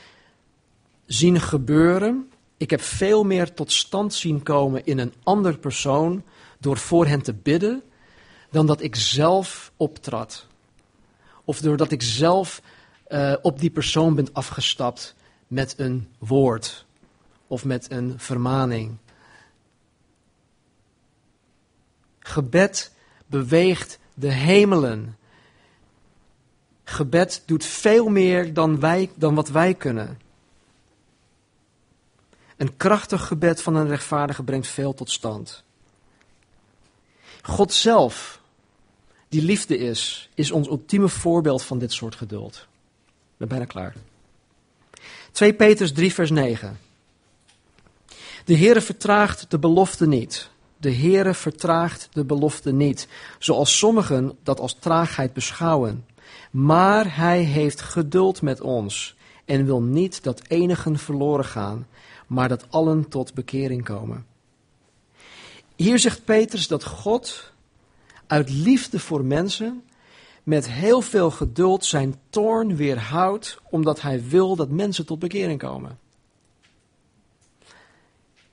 zien 1.06 1.40
gebeuren. 1.40 2.30
Ik 2.56 2.70
heb 2.70 2.80
veel 2.80 3.24
meer 3.24 3.54
tot 3.54 3.72
stand 3.72 4.14
zien 4.14 4.42
komen 4.42 4.84
in 4.84 4.98
een 4.98 5.14
ander 5.22 5.58
persoon 5.58 6.22
door 6.58 6.76
voor 6.76 7.06
hen 7.06 7.22
te 7.22 7.34
bidden, 7.34 7.82
dan 8.50 8.66
dat 8.66 8.82
ik 8.82 8.96
zelf 8.96 9.72
optrad. 9.76 10.46
Of 11.44 11.60
doordat 11.60 11.90
ik 11.90 12.02
zelf 12.02 12.62
uh, 13.08 13.34
op 13.42 13.58
die 13.58 13.70
persoon 13.70 14.14
ben 14.14 14.28
afgestapt 14.32 15.14
met 15.52 15.78
een 15.78 16.08
woord 16.18 16.84
of 17.46 17.64
met 17.64 17.90
een 17.90 18.18
vermaning. 18.18 18.96
Gebed 22.18 22.92
beweegt 23.26 23.98
de 24.14 24.30
hemelen. 24.30 25.18
Gebed 26.84 27.42
doet 27.46 27.64
veel 27.64 28.08
meer 28.08 28.54
dan, 28.54 28.80
wij, 28.80 29.10
dan 29.14 29.34
wat 29.34 29.48
wij 29.48 29.74
kunnen. 29.74 30.20
Een 32.56 32.76
krachtig 32.76 33.26
gebed 33.26 33.62
van 33.62 33.74
een 33.74 33.88
rechtvaardige 33.88 34.42
brengt 34.42 34.66
veel 34.66 34.94
tot 34.94 35.10
stand. 35.10 35.62
God 37.42 37.72
zelf, 37.72 38.40
die 39.28 39.42
liefde 39.42 39.78
is, 39.78 40.30
is 40.34 40.50
ons 40.50 40.68
ultieme 40.68 41.08
voorbeeld 41.08 41.62
van 41.62 41.78
dit 41.78 41.92
soort 41.92 42.14
geduld. 42.14 42.66
Ik 43.06 43.36
ben 43.36 43.48
bijna 43.48 43.64
klaar. 43.64 43.94
2 45.32 45.54
Petrus 45.54 45.92
3, 45.92 46.14
vers 46.14 46.30
9. 46.30 46.78
De 48.44 48.56
Heere 48.56 48.80
vertraagt 48.80 49.46
de 49.48 49.58
belofte 49.58 50.06
niet. 50.06 50.50
De 50.76 50.94
Heere 50.94 51.34
vertraagt 51.34 52.08
de 52.12 52.24
belofte 52.24 52.72
niet, 52.72 53.08
zoals 53.38 53.78
sommigen 53.78 54.38
dat 54.42 54.60
als 54.60 54.76
traagheid 54.78 55.32
beschouwen. 55.32 56.06
Maar 56.50 57.16
hij 57.16 57.42
heeft 57.42 57.80
geduld 57.80 58.42
met 58.42 58.60
ons 58.60 59.16
en 59.44 59.64
wil 59.64 59.82
niet 59.82 60.22
dat 60.22 60.42
enigen 60.48 60.98
verloren 60.98 61.44
gaan, 61.44 61.86
maar 62.26 62.48
dat 62.48 62.66
allen 62.70 63.08
tot 63.08 63.34
bekering 63.34 63.84
komen. 63.84 64.26
Hier 65.76 65.98
zegt 65.98 66.24
Petrus 66.24 66.68
dat 66.68 66.84
God 66.84 67.52
uit 68.26 68.50
liefde 68.50 68.98
voor 68.98 69.24
mensen 69.24 69.82
met 70.42 70.68
heel 70.68 71.00
veel 71.00 71.30
geduld 71.30 71.84
zijn 71.84 72.20
toorn 72.30 72.76
weerhoudt, 72.76 73.58
omdat 73.70 74.00
hij 74.00 74.28
wil 74.28 74.56
dat 74.56 74.68
mensen 74.68 75.06
tot 75.06 75.18
bekering 75.18 75.58
komen. 75.58 75.98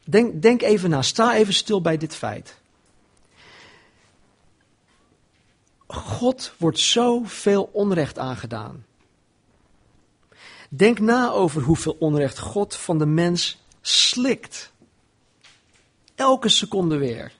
Denk, 0.04 0.42
denk 0.42 0.62
even 0.62 0.90
na, 0.90 1.02
sta 1.02 1.36
even 1.36 1.54
stil 1.54 1.82
bij 1.82 1.98
dit 1.98 2.16
feit. 2.16 2.58
God 5.88 6.54
wordt 6.58 6.80
zoveel 6.80 7.70
onrecht 7.72 8.20
aangedaan. 8.20 8.86
Denk 10.70 11.00
na 11.00 11.30
over 11.30 11.62
hoeveel 11.62 11.96
onrecht 12.00 12.40
God 12.40 12.76
van 12.76 12.98
de 12.98 13.06
mens 13.06 13.58
slikt. 13.82 14.72
Elke 16.16 16.50
seconde 16.50 16.98
weer. 16.98 17.39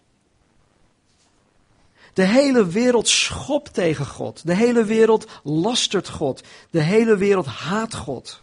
De 2.14 2.26
hele 2.26 2.68
wereld 2.68 3.08
schopt 3.08 3.74
tegen 3.74 4.06
God. 4.06 4.46
De 4.46 4.56
hele 4.56 4.84
wereld 4.84 5.26
lastert 5.44 6.10
God. 6.10 6.44
De 6.70 6.82
hele 6.82 7.18
wereld 7.18 7.46
haat 7.46 7.96
God. 7.96 8.42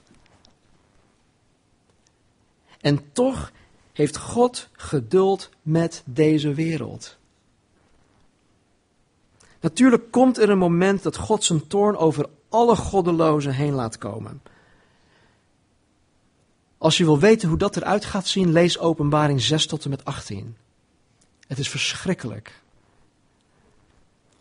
En 2.80 3.12
toch 3.12 3.52
heeft 3.92 4.16
God 4.16 4.68
geduld 4.72 5.50
met 5.62 6.02
deze 6.04 6.54
wereld. 6.54 7.16
Natuurlijk 9.60 10.10
komt 10.10 10.38
er 10.38 10.50
een 10.50 10.58
moment 10.58 11.02
dat 11.02 11.16
God 11.16 11.44
zijn 11.44 11.66
toorn 11.66 11.96
over 11.96 12.28
alle 12.48 12.76
goddelozen 12.76 13.52
heen 13.52 13.72
laat 13.72 13.98
komen. 13.98 14.42
Als 16.78 16.96
je 16.96 17.04
wil 17.04 17.18
weten 17.18 17.48
hoe 17.48 17.58
dat 17.58 17.76
eruit 17.76 18.04
gaat 18.04 18.26
zien, 18.26 18.52
lees 18.52 18.78
Openbaring 18.78 19.40
6 19.40 19.66
tot 19.66 19.84
en 19.84 19.90
met 19.90 20.04
18. 20.04 20.56
Het 21.46 21.58
is 21.58 21.68
verschrikkelijk. 21.68 22.62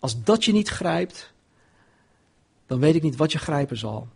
Als 0.06 0.24
dat 0.24 0.46
je 0.46 0.52
niet 0.52 0.70
grijpt, 0.70 1.32
dan 2.68 2.80
weet 2.80 2.96
ik 2.96 3.02
niet 3.02 3.16
wat 3.16 3.32
je 3.32 3.38
grijpen 3.38 3.78
zal. 3.78 4.08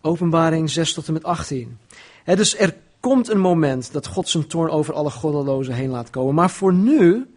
Openbaring 0.00 0.70
6 0.70 0.92
tot 0.92 1.06
en 1.06 1.12
met 1.12 1.24
18. 1.24 1.78
dus 2.24 2.56
er 2.56 2.76
komt 3.00 3.28
een 3.28 3.40
moment 3.40 3.92
dat 3.92 4.06
God 4.06 4.28
zijn 4.28 4.46
toorn 4.46 4.70
over 4.70 4.94
alle 4.94 5.10
goddelozen 5.10 5.74
heen 5.74 5.90
laat 5.90 6.10
komen. 6.10 6.34
Maar 6.34 6.50
voor 6.50 6.74
nu, 6.74 7.34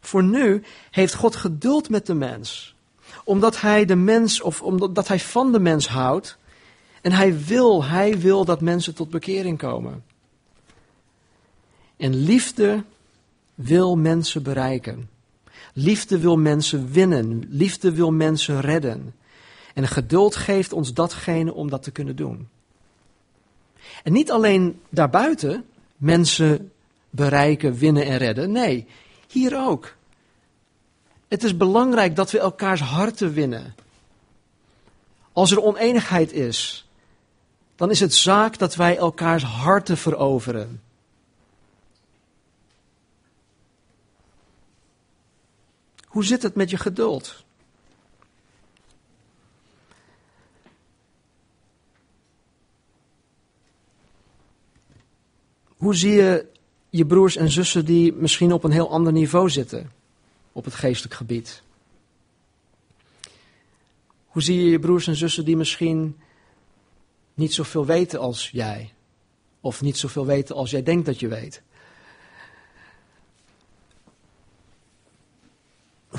voor 0.00 0.22
nu 0.22 0.62
heeft 0.90 1.14
God 1.14 1.36
geduld 1.36 1.88
met 1.88 2.06
de 2.06 2.14
mens. 2.14 2.74
Omdat 3.24 3.60
hij 3.60 3.84
de 3.84 3.96
mens, 3.96 4.40
of 4.40 4.62
omdat 4.62 5.08
hij 5.08 5.20
van 5.20 5.52
de 5.52 5.60
mens 5.60 5.88
houdt. 5.88 6.36
En 7.02 7.12
hij 7.12 7.44
wil, 7.44 7.84
hij 7.84 8.18
wil 8.18 8.44
dat 8.44 8.60
mensen 8.60 8.94
tot 8.94 9.10
bekering 9.10 9.58
komen. 9.58 10.04
En 11.96 12.14
liefde 12.14 12.84
wil 13.54 13.96
mensen 13.96 14.42
bereiken. 14.42 15.10
Liefde 15.72 16.18
wil 16.18 16.36
mensen 16.36 16.92
winnen. 16.92 17.44
Liefde 17.48 17.92
wil 17.92 18.12
mensen 18.12 18.60
redden. 18.60 19.14
En 19.74 19.88
geduld 19.88 20.36
geeft 20.36 20.72
ons 20.72 20.94
datgene 20.94 21.54
om 21.54 21.70
dat 21.70 21.82
te 21.82 21.90
kunnen 21.90 22.16
doen. 22.16 22.48
En 24.02 24.12
niet 24.12 24.30
alleen 24.30 24.80
daarbuiten 24.88 25.64
mensen 25.96 26.72
bereiken, 27.10 27.74
winnen 27.74 28.04
en 28.04 28.16
redden. 28.16 28.52
Nee, 28.52 28.86
hier 29.28 29.66
ook. 29.66 29.94
Het 31.28 31.44
is 31.44 31.56
belangrijk 31.56 32.16
dat 32.16 32.30
we 32.30 32.38
elkaars 32.38 32.80
harten 32.80 33.32
winnen. 33.32 33.74
Als 35.32 35.50
er 35.50 35.62
oneenigheid 35.62 36.32
is, 36.32 36.88
dan 37.76 37.90
is 37.90 38.00
het 38.00 38.14
zaak 38.14 38.58
dat 38.58 38.74
wij 38.74 38.96
elkaars 38.96 39.42
harten 39.42 39.96
veroveren. 39.96 40.80
Hoe 46.12 46.24
zit 46.24 46.42
het 46.42 46.54
met 46.54 46.70
je 46.70 46.76
geduld? 46.76 47.44
Hoe 55.76 55.94
zie 55.94 56.12
je 56.12 56.46
je 56.90 57.06
broers 57.06 57.36
en 57.36 57.50
zussen 57.50 57.84
die 57.84 58.12
misschien 58.12 58.52
op 58.52 58.64
een 58.64 58.70
heel 58.70 58.90
ander 58.90 59.12
niveau 59.12 59.50
zitten 59.50 59.92
op 60.52 60.64
het 60.64 60.74
geestelijk 60.74 61.14
gebied? 61.14 61.62
Hoe 64.26 64.42
zie 64.42 64.64
je 64.64 64.70
je 64.70 64.78
broers 64.78 65.06
en 65.06 65.16
zussen 65.16 65.44
die 65.44 65.56
misschien 65.56 66.18
niet 67.34 67.54
zoveel 67.54 67.86
weten 67.86 68.20
als 68.20 68.50
jij? 68.50 68.92
Of 69.60 69.82
niet 69.82 69.98
zoveel 69.98 70.26
weten 70.26 70.54
als 70.56 70.70
jij 70.70 70.82
denkt 70.82 71.06
dat 71.06 71.20
je 71.20 71.28
weet? 71.28 71.62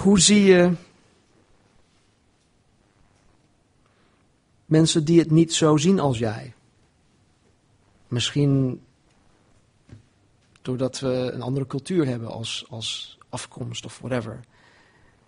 Hoe 0.03 0.19
zie 0.19 0.43
je 0.43 0.71
mensen 4.65 5.05
die 5.05 5.19
het 5.19 5.31
niet 5.31 5.53
zo 5.53 5.77
zien 5.77 5.99
als 5.99 6.17
jij? 6.17 6.53
Misschien 8.07 8.81
doordat 10.61 10.99
we 10.99 11.07
een 11.07 11.41
andere 11.41 11.67
cultuur 11.67 12.05
hebben 12.05 12.29
als, 12.29 12.65
als 12.69 13.17
afkomst 13.29 13.85
of 13.85 13.99
whatever. 13.99 14.39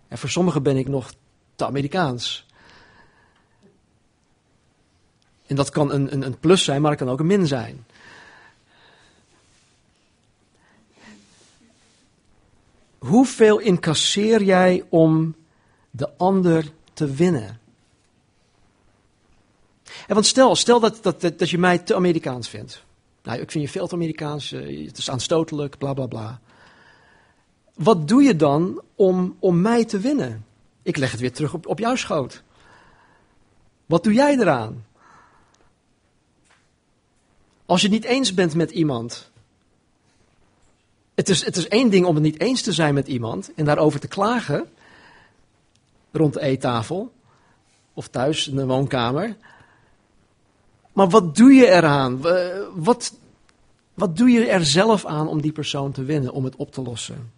En 0.08 0.18
voor 0.18 0.28
sommigen 0.28 0.62
ben 0.62 0.76
ik 0.76 0.88
nog 0.88 1.12
te 1.54 1.66
Amerikaans. 1.66 2.46
En 5.46 5.56
dat 5.56 5.70
kan 5.70 5.92
een, 5.92 6.12
een, 6.12 6.22
een 6.22 6.38
plus 6.38 6.64
zijn, 6.64 6.80
maar 6.80 6.90
het 6.90 7.00
kan 7.00 7.08
ook 7.08 7.20
een 7.20 7.26
min 7.26 7.46
zijn. 7.46 7.86
Hoeveel 13.06 13.58
incasseer 13.58 14.42
jij 14.42 14.84
om 14.88 15.34
de 15.90 16.16
ander 16.16 16.72
te 16.92 17.10
winnen? 17.10 17.60
En 20.06 20.14
want 20.14 20.26
stel, 20.26 20.56
stel 20.56 20.80
dat, 20.80 21.02
dat, 21.02 21.20
dat 21.20 21.50
je 21.50 21.58
mij 21.58 21.78
te 21.78 21.94
Amerikaans 21.94 22.48
vindt. 22.48 22.84
Nou, 23.22 23.40
ik 23.40 23.50
vind 23.50 23.64
je 23.64 23.70
veel 23.70 23.86
te 23.86 23.94
Amerikaans, 23.94 24.52
eh, 24.52 24.86
het 24.86 24.98
is 24.98 25.10
aanstotelijk, 25.10 25.78
bla 25.78 25.92
bla 25.94 26.06
bla. 26.06 26.40
Wat 27.74 28.08
doe 28.08 28.22
je 28.22 28.36
dan 28.36 28.82
om, 28.94 29.36
om 29.38 29.60
mij 29.60 29.84
te 29.84 29.98
winnen? 29.98 30.44
Ik 30.82 30.96
leg 30.96 31.10
het 31.10 31.20
weer 31.20 31.32
terug 31.32 31.54
op, 31.54 31.66
op 31.66 31.78
jouw 31.78 31.96
schoot. 31.96 32.42
Wat 33.86 34.04
doe 34.04 34.12
jij 34.12 34.38
eraan? 34.38 34.84
Als 37.66 37.80
je 37.80 37.86
het 37.86 37.96
niet 37.96 38.04
eens 38.04 38.34
bent 38.34 38.54
met 38.54 38.70
iemand, 38.70 39.30
het 41.16 41.28
is, 41.28 41.44
het 41.44 41.56
is 41.56 41.68
één 41.68 41.90
ding 41.90 42.06
om 42.06 42.14
het 42.14 42.24
niet 42.24 42.40
eens 42.40 42.62
te 42.62 42.72
zijn 42.72 42.94
met 42.94 43.08
iemand 43.08 43.54
en 43.54 43.64
daarover 43.64 44.00
te 44.00 44.08
klagen. 44.08 44.68
Rond 46.12 46.32
de 46.32 46.40
eettafel. 46.40 47.12
Of 47.94 48.08
thuis 48.08 48.48
in 48.48 48.56
de 48.56 48.66
woonkamer. 48.66 49.36
Maar 50.92 51.08
wat 51.08 51.36
doe 51.36 51.52
je 51.52 51.66
eraan? 51.66 52.20
Wat, 52.74 53.14
wat 53.94 54.16
doe 54.16 54.30
je 54.30 54.46
er 54.46 54.64
zelf 54.64 55.04
aan 55.04 55.28
om 55.28 55.40
die 55.40 55.52
persoon 55.52 55.92
te 55.92 56.04
winnen, 56.04 56.32
om 56.32 56.44
het 56.44 56.56
op 56.56 56.72
te 56.72 56.82
lossen? 56.82 57.32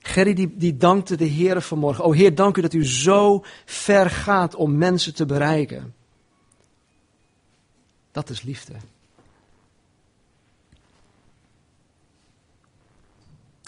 Gerry 0.00 0.34
die, 0.34 0.56
die 0.56 0.76
dankte 0.76 1.16
de 1.16 1.24
Heer 1.24 1.62
vanmorgen. 1.62 2.04
Oh 2.04 2.14
Heer, 2.14 2.34
dank 2.34 2.56
u 2.56 2.60
dat 2.60 2.72
u 2.72 2.86
zo 2.86 3.44
ver 3.64 4.10
gaat 4.10 4.54
om 4.54 4.76
mensen 4.76 5.14
te 5.14 5.26
bereiken. 5.26 5.94
Dat 8.12 8.30
is 8.30 8.42
liefde. 8.42 8.74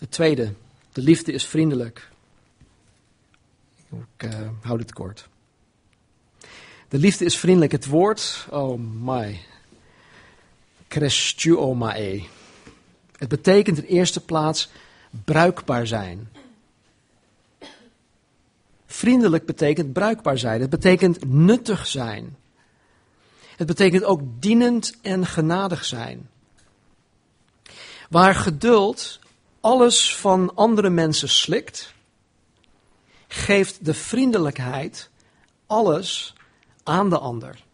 Het 0.01 0.11
tweede, 0.11 0.53
de 0.93 1.01
liefde 1.01 1.33
is 1.33 1.47
vriendelijk. 1.47 2.09
Ik 3.91 4.25
uh, 4.25 4.49
hou 4.61 4.79
dit 4.79 4.93
kort. 4.93 5.29
De 6.89 6.99
liefde 6.99 7.25
is 7.25 7.39
vriendelijk. 7.39 7.73
Het 7.73 7.87
woord, 7.87 8.47
oh 8.51 8.79
my, 8.79 9.41
crescuomae. 10.89 12.25
Het 13.17 13.29
betekent 13.29 13.79
in 13.79 13.85
eerste 13.85 14.21
plaats 14.21 14.71
bruikbaar 15.25 15.87
zijn. 15.87 16.29
Vriendelijk 18.87 19.47
betekent 19.47 19.93
bruikbaar 19.93 20.39
zijn. 20.39 20.61
Het 20.61 20.71
betekent 20.71 21.25
nuttig 21.25 21.87
zijn. 21.87 22.37
Het 23.57 23.67
betekent 23.67 24.05
ook 24.05 24.21
dienend 24.39 24.97
en 25.03 25.27
genadig 25.27 25.85
zijn. 25.85 26.29
Waar 28.09 28.35
geduld 28.35 29.21
alles 29.61 30.17
van 30.17 30.55
andere 30.55 30.91
mensen 30.91 31.29
slikt, 31.29 31.95
geeft 33.29 33.85
de 33.85 33.95
vriendelijkheid 33.95 35.11
alles 35.67 36.35
aan 36.83 37.11
de 37.11 37.19
ander. 37.19 37.65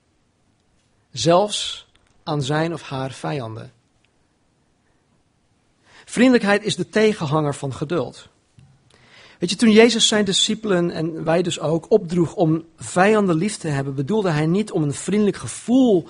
Zelfs 1.10 1.86
aan 2.22 2.42
zijn 2.42 2.72
of 2.72 2.82
haar 2.82 3.12
vijanden. 3.12 3.72
Vriendelijkheid 6.04 6.64
is 6.64 6.76
de 6.76 6.88
tegenhanger 6.88 7.54
van 7.54 7.74
geduld. 7.74 8.28
Weet 9.38 9.50
je, 9.50 9.56
toen 9.56 9.70
Jezus 9.70 10.08
zijn 10.08 10.24
discipelen 10.24 10.90
en 10.90 11.24
wij 11.24 11.42
dus 11.42 11.60
ook 11.60 11.90
opdroeg 11.90 12.34
om 12.34 12.64
vijanden 12.76 13.36
lief 13.36 13.56
te 13.56 13.68
hebben, 13.68 13.94
bedoelde 13.94 14.30
hij 14.30 14.46
niet 14.46 14.70
om 14.70 14.82
een 14.82 14.94
vriendelijk 14.94 15.36
gevoel 15.36 16.08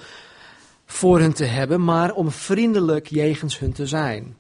voor 0.87 1.21
hen 1.21 1.33
te 1.33 1.45
hebben, 1.45 1.85
maar 1.85 2.13
om 2.13 2.31
vriendelijk 2.31 3.07
jegens 3.07 3.59
hun 3.59 3.73
te 3.73 3.87
zijn. 3.87 4.37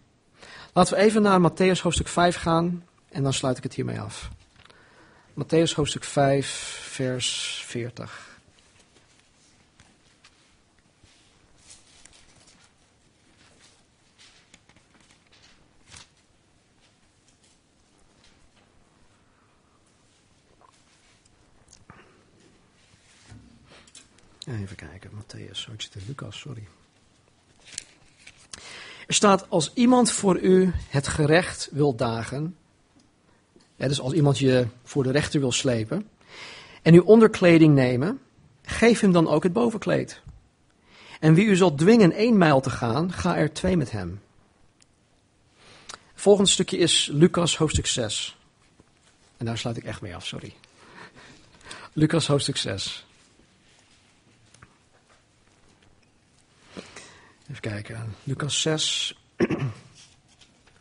Laten 0.76 0.94
we 0.94 1.00
even 1.00 1.22
naar 1.22 1.50
Matthäus 1.50 1.80
hoofdstuk 1.82 2.08
5 2.08 2.36
gaan 2.36 2.84
en 3.08 3.22
dan 3.22 3.32
sluit 3.32 3.56
ik 3.56 3.62
het 3.62 3.74
hiermee 3.74 4.00
af. 4.00 4.30
Matthäus 5.30 5.74
hoofdstuk 5.74 6.04
5, 6.04 6.48
vers 6.90 7.62
40. 7.66 8.38
Even 24.46 24.76
kijken, 24.76 25.10
Matthäus, 25.10 25.68
oh, 25.68 25.74
ik 25.74 25.80
zit 25.80 25.94
in 25.94 26.02
Lucas, 26.06 26.38
sorry. 26.38 26.66
Er 29.06 29.14
staat, 29.14 29.50
als 29.50 29.70
iemand 29.74 30.10
voor 30.10 30.38
u 30.40 30.72
het 30.88 31.08
gerecht 31.08 31.68
wil 31.72 31.94
dagen, 31.94 32.56
dus 33.76 34.00
als 34.00 34.12
iemand 34.12 34.38
je 34.38 34.66
voor 34.84 35.02
de 35.02 35.10
rechter 35.10 35.40
wil 35.40 35.52
slepen, 35.52 36.08
en 36.82 36.94
uw 36.94 37.02
onderkleding 37.02 37.74
nemen, 37.74 38.20
geef 38.62 39.00
hem 39.00 39.12
dan 39.12 39.28
ook 39.28 39.42
het 39.42 39.52
bovenkleed. 39.52 40.20
En 41.20 41.34
wie 41.34 41.46
u 41.46 41.56
zal 41.56 41.74
dwingen 41.74 42.12
één 42.12 42.38
mijl 42.38 42.60
te 42.60 42.70
gaan, 42.70 43.12
ga 43.12 43.36
er 43.36 43.52
twee 43.52 43.76
met 43.76 43.90
hem. 43.90 44.20
Het 45.86 46.24
volgende 46.24 46.50
stukje 46.50 46.76
is 46.78 47.08
Lucas 47.12 47.56
hoofdstuk 47.56 47.86
6. 47.86 48.36
En 49.36 49.46
daar 49.46 49.58
sluit 49.58 49.76
ik 49.76 49.84
echt 49.84 50.00
mee 50.00 50.14
af, 50.14 50.26
sorry. 50.26 50.52
Lucas 51.92 52.26
hoofdstuk 52.26 52.56
6. 52.56 53.05
Even 57.50 57.60
kijken. 57.60 58.14
Lucas 58.24 58.60
6, 58.60 59.18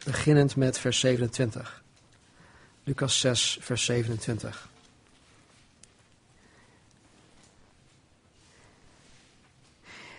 beginnend 0.06 0.56
met 0.56 0.80
vers 0.80 1.00
27. 1.00 1.84
Lucas 2.84 3.20
6, 3.20 3.58
vers 3.62 3.86
27. 3.86 4.70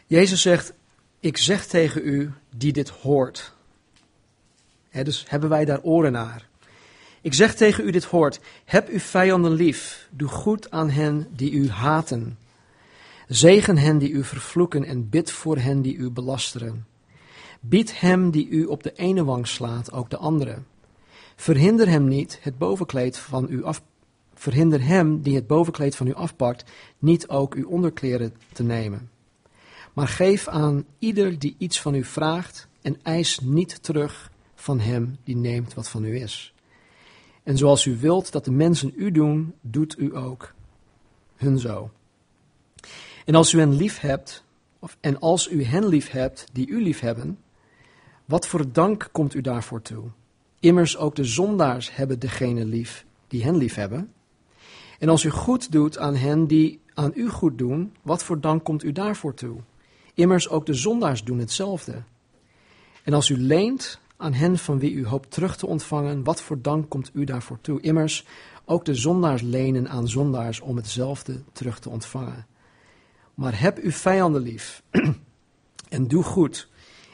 Jezus 0.07 0.43
zegt, 0.43 0.73
ik 1.21 1.37
zeg 1.37 1.67
tegen 1.67 2.01
u 2.05 2.33
die 2.51 2.73
dit 2.73 2.89
hoort. 2.89 3.53
dus 4.91 5.25
hebben 5.29 5.49
wij 5.49 5.65
daar 5.65 5.81
oren 5.81 6.13
naar. 6.13 6.47
Ik 7.21 7.35
zeg 7.35 7.55
tegen 7.55 7.87
u 7.87 7.91
dit 7.91 8.05
hoort, 8.05 8.41
heb 8.65 8.89
uw 8.89 8.99
vijanden 8.99 9.53
lief, 9.53 10.09
doe 10.11 10.29
goed 10.29 10.71
aan 10.71 10.91
hen 10.91 11.29
die 11.31 11.51
u 11.51 11.71
haten. 11.71 12.39
Zegen 13.27 13.79
hen 13.79 13.99
die 13.99 14.11
u 14.11 14.25
vervloeken 14.25 14.85
en 14.85 15.09
bid 15.09 15.31
voor 15.31 15.59
hen 15.59 15.83
die 15.83 15.97
u 15.97 16.11
belasteren. 16.11 16.87
Bied 17.61 18.01
hem 18.01 18.31
die 18.31 18.49
u 18.49 18.65
op 18.65 18.83
de 18.83 18.93
ene 18.93 19.25
wang 19.25 19.47
slaat 19.47 19.93
ook 19.93 20.11
de 20.11 20.17
andere. 20.17 20.59
Verhinder 21.37 21.89
hem 21.89 22.09
niet 22.09 22.39
het 22.43 22.59
bovenkleed 22.59 23.19
van 23.19 23.47
u 23.51 23.65
af. 23.65 23.83
Verhinder 24.35 24.85
hem 24.85 25.23
die 25.23 25.35
het 25.35 25.47
bovenkleed 25.47 25.97
van 25.97 26.07
u 26.07 26.15
afpakt, 26.15 26.71
niet 26.99 27.29
ook 27.29 27.55
uw 27.55 27.69
onderkleren 27.69 28.35
te 28.53 28.63
nemen. 28.63 29.11
Maar 29.93 30.09
geef 30.09 30.49
aan 30.49 30.85
ieder 30.99 31.39
die 31.39 31.55
iets 31.59 31.81
van 31.81 31.95
u 31.95 32.05
vraagt 32.05 32.69
en 32.83 32.97
eis 33.03 33.41
niet 33.41 33.83
terug 33.83 34.31
van 34.55 34.81
hem 34.81 35.17
die 35.25 35.37
neemt 35.37 35.75
wat 35.75 35.89
van 35.89 36.05
u 36.05 36.21
is. 36.21 36.55
En 37.43 37.57
zoals 37.57 37.87
u 37.87 37.97
wilt 37.97 38.33
dat 38.33 38.45
de 38.45 38.51
mensen 38.51 38.93
u 38.97 39.11
doen, 39.11 39.55
doet 39.61 39.99
u 39.99 40.17
ook 40.17 40.55
hun 41.37 41.59
zo. 41.59 41.91
En 43.27 43.35
als 43.35 43.53
u 43.53 43.59
hen 43.59 43.75
lief 43.75 44.01
hebt, 44.01 44.45
of, 44.79 44.97
en 45.01 45.21
als 45.21 45.51
u 45.51 45.65
hen 45.65 45.87
lief 45.87 46.11
hebt 46.11 46.47
die 46.53 46.69
u 46.69 46.83
lief 46.83 47.01
hebben, 47.01 47.39
wat 48.25 48.47
voor 48.47 48.73
dank 48.73 49.09
komt 49.13 49.35
u 49.35 49.41
daarvoor 49.41 49.83
toe? 49.83 50.05
Immers 50.61 50.97
ook 50.97 51.15
de 51.15 51.25
zondaars 51.25 51.95
hebben 51.95 52.19
degene 52.19 52.65
lief 52.65 53.07
die 53.29 53.45
hen 53.45 53.57
lief 53.57 53.75
hebben. 53.75 54.13
En 54.99 55.09
als 55.09 55.25
u 55.25 55.31
goed 55.31 55.73
doet 55.73 55.99
aan 55.99 56.15
hen 56.15 56.47
die 56.47 56.81
aan 56.95 57.13
u 57.15 57.29
goed 57.29 57.59
doen, 57.59 57.93
wat 58.03 58.25
voor 58.25 58.41
dank 58.41 58.65
komt 58.65 58.83
u 58.83 58.93
daarvoor 58.93 59.35
toe? 59.35 59.57
Immers 60.15 60.49
ook 60.49 60.67
de 60.67 60.75
zondaars 60.75 61.25
doen 61.25 61.39
hetzelfde. 61.39 62.03
En 63.03 63.13
als 63.13 63.29
u 63.29 63.37
leent 63.37 64.01
aan 64.17 64.33
hen 64.33 64.59
van 64.59 64.79
wie 64.79 64.93
u 64.93 65.07
hoopt 65.07 65.31
terug 65.31 65.57
te 65.57 65.67
ontvangen, 65.67 66.25
wat 66.25 66.43
voor 66.43 66.63
dank 66.63 66.91
komt 66.91 67.11
u 67.13 67.25
daarvoor 67.25 67.59
toe? 67.61 67.81
Immers 67.81 68.27
ook 68.65 68.85
de 68.85 68.95
zondaars 68.95 69.43
lenen 69.43 69.89
aan 69.89 70.09
zondaars 70.09 70.61
om 70.61 70.77
hetzelfde 70.77 71.43
terug 71.53 71.79
te 71.79 71.91
ontvangen. 71.91 72.47
Maar 73.37 73.61
heb 73.61 73.79
uw 73.79 73.91
vijanden 73.91 74.43
lief 74.43 74.83
en 75.89 76.09
doe 76.09 76.23
goed 76.23 76.69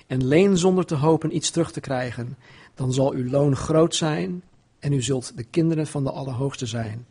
en 0.07 0.27
leen 0.27 0.59
zonder 0.59 0.87
te 0.87 0.95
hopen 0.95 1.37
iets 1.37 1.51
terug 1.51 1.73
te 1.73 1.81
krijgen, 1.81 2.37
dan 2.75 2.93
zal 2.93 3.13
uw 3.13 3.31
loon 3.31 3.57
groot 3.57 3.95
zijn 3.95 4.43
en 4.79 4.93
u 4.93 5.03
zult 5.03 5.37
de 5.37 5.45
kinderen 5.45 5.87
van 5.87 6.05
de 6.05 6.11
Allerhoogste 6.11 6.67
zijn. 6.67 7.07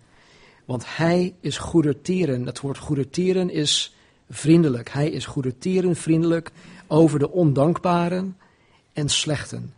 Want 0.65 0.83
hij 0.97 1.35
is 1.39 1.57
goedertieren. 1.57 2.45
Het 2.45 2.59
woord 2.59 2.77
goedertieren 2.77 3.49
is 3.49 3.95
vriendelijk. 4.29 4.89
Hij 4.89 5.09
is 5.09 5.25
goedertieren, 5.25 5.95
vriendelijk 5.95 6.51
over 6.87 7.19
de 7.19 7.31
ondankbaren 7.31 8.37
en 8.93 9.09
slechten. 9.09 9.73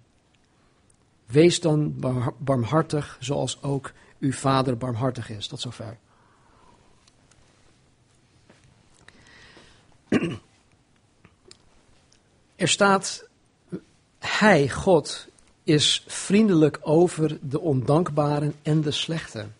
Wees 1.25 1.59
dan 1.59 1.95
barmhartig 2.37 3.17
zoals 3.19 3.61
ook 3.61 3.91
uw 4.19 4.31
vader 4.31 4.77
barmhartig 4.77 5.29
is. 5.29 5.47
Tot 5.47 5.59
zover. 5.59 5.97
Er 12.55 12.67
staat, 12.67 13.27
Hij, 14.19 14.69
God, 14.69 15.27
is 15.63 16.03
vriendelijk 16.07 16.79
over 16.81 17.37
de 17.41 17.59
ondankbaren 17.59 18.55
en 18.61 18.81
de 18.81 18.91
slechten. 18.91 19.55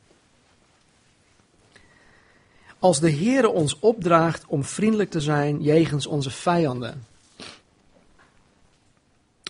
Als 2.80 3.00
de 3.00 3.12
Heere 3.12 3.50
ons 3.50 3.80
opdraagt 3.80 4.46
om 4.48 4.64
vriendelijk 4.64 5.10
te 5.10 5.22
zijn 5.22 5.62
jegens 5.62 6.08
onze 6.08 6.32
vijanden, 6.32 7.06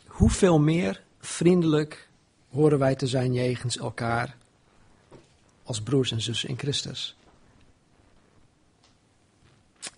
hoeveel 0.08 0.60
meer 0.60 1.02
vriendelijk 1.20 2.08
horen 2.50 2.80
wij 2.80 2.96
te 2.96 3.08
zijn 3.08 3.34
jegens 3.34 3.78
elkaar 3.78 4.36
als 5.64 5.82
broers 5.82 6.12
en 6.12 6.22
zussen 6.22 6.50
in 6.50 6.58
Christus? 6.58 7.16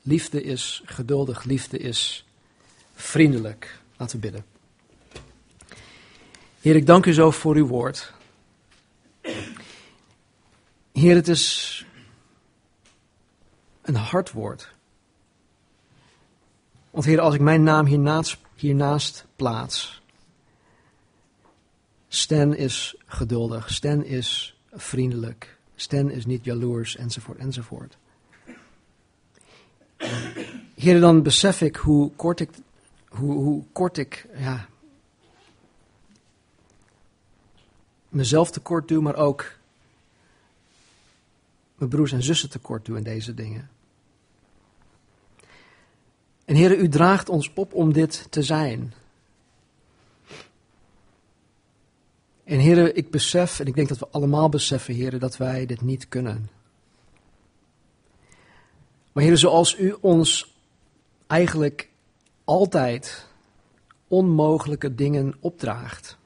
Liefde 0.08 0.43
is 0.43 0.82
geduldig, 0.86 1.43
liefde 1.43 1.78
is 1.78 2.26
vriendelijk. 2.93 3.80
Laten 3.97 4.16
we 4.16 4.22
bidden. 4.22 4.45
Heer, 6.62 6.76
ik 6.76 6.86
dank 6.86 7.06
u 7.06 7.14
zo 7.14 7.32
voor 7.32 7.56
uw 7.56 7.68
woord. 7.68 8.14
Heer, 10.91 11.16
het 11.16 11.28
is 11.28 11.86
een 13.82 13.95
hard 13.95 14.32
woord. 14.32 14.74
Want 16.89 17.06
Heer, 17.06 17.20
als 17.20 17.34
ik 17.34 17.41
mijn 17.41 17.64
naam 17.64 17.86
hiernaast, 17.86 18.38
hiernaast 18.56 19.26
plaats. 19.36 20.01
Stan 22.08 22.56
is 22.56 22.95
geduldig, 23.06 23.74
Stan 23.74 24.03
is 24.03 24.58
vriendelijk, 24.72 25.58
Stan 25.76 26.12
is 26.12 26.26
niet 26.26 26.43
jaloers, 26.43 26.95
enzovoort, 26.95 27.38
enzovoort. 27.38 27.97
Heer, 30.76 31.00
dan 31.00 31.24
besef 31.24 31.62
ik 31.62 31.76
hoe 31.76 32.12
kort 32.16 32.39
ik, 32.39 32.50
hoe, 33.08 33.34
hoe 33.34 33.64
kort 33.72 33.98
ik 33.98 34.28
ja, 34.38 34.68
mezelf 38.10 38.52
tekort 38.52 38.88
doe, 38.88 39.02
maar 39.02 39.16
ook 39.16 39.58
mijn 41.76 41.89
broers 41.89 42.12
en 42.12 42.24
zussen 42.24 42.50
tekort 42.50 42.86
doe 42.86 42.98
in 42.98 43.04
deze 43.04 43.34
dingen. 43.34 43.70
En 46.46 46.56
Heer, 46.56 46.78
u 46.78 46.89
draagt 46.89 47.30
ons 47.30 47.54
op 47.54 47.74
om 47.74 47.93
dit 47.93 48.28
te 48.30 48.43
zijn. 48.43 48.93
En 52.43 52.60
heren, 52.60 52.96
ik 52.96 53.10
besef, 53.12 53.60
en 53.60 53.66
ik 53.66 53.76
denk 53.76 53.89
dat 53.89 53.98
we 53.98 54.08
allemaal 54.12 54.50
beseffen, 54.50 54.93
heren, 54.93 55.20
dat 55.20 55.38
wij 55.38 55.66
dit 55.66 55.82
niet 55.82 56.08
kunnen. 56.08 56.50
Maar 59.16 59.24
heren, 59.24 59.39
zoals 59.39 59.80
u 59.80 59.95
ons 60.01 60.55
eigenlijk 61.28 61.89
altijd 62.43 63.28
onmogelijke 64.07 64.95
dingen 64.95 65.36
opdraagt. 65.39 66.18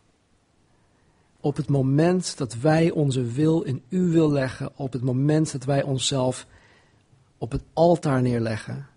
Op 1.39 1.55
het 1.55 1.69
moment 1.69 2.37
dat 2.37 2.53
wij 2.55 2.91
onze 2.91 3.23
wil 3.23 3.61
in 3.61 3.83
uw 3.89 4.11
wil 4.11 4.31
leggen, 4.31 4.71
op 4.75 4.93
het 4.93 5.01
moment 5.01 5.51
dat 5.51 5.63
wij 5.63 5.83
onszelf 5.83 6.47
op 7.37 7.51
het 7.51 7.63
altaar 7.73 8.21
neerleggen, 8.21 8.87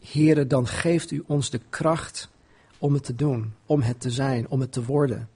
Heren, 0.00 0.48
dan 0.48 0.66
geeft 0.66 1.10
u 1.10 1.24
ons 1.26 1.50
de 1.50 1.60
kracht 1.70 2.28
om 2.78 2.94
het 2.94 3.04
te 3.04 3.14
doen, 3.14 3.54
om 3.66 3.82
het 3.82 4.00
te 4.00 4.10
zijn, 4.10 4.48
om 4.48 4.60
het 4.60 4.72
te 4.72 4.84
worden. 4.84 5.28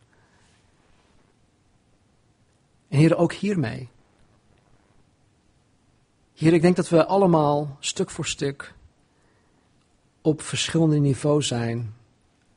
En 2.88 2.98
Heren, 2.98 3.18
ook 3.18 3.32
hiermee. 3.32 3.88
Heer, 6.36 6.52
ik 6.52 6.62
denk 6.62 6.76
dat 6.76 6.88
we 6.88 7.06
allemaal 7.06 7.76
stuk 7.80 8.10
voor 8.10 8.26
stuk 8.26 8.74
op 10.20 10.42
verschillende 10.42 10.98
niveaus 10.98 11.46
zijn 11.46 11.94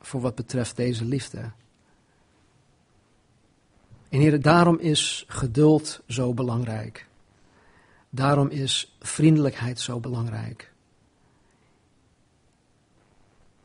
voor 0.00 0.20
wat 0.20 0.34
betreft 0.34 0.76
deze 0.76 1.04
liefde. 1.04 1.50
En 4.08 4.20
Heer, 4.20 4.42
daarom 4.42 4.78
is 4.78 5.24
geduld 5.28 6.00
zo 6.06 6.34
belangrijk. 6.34 7.06
Daarom 8.10 8.48
is 8.48 8.96
vriendelijkheid 8.98 9.80
zo 9.80 10.00
belangrijk. 10.00 10.72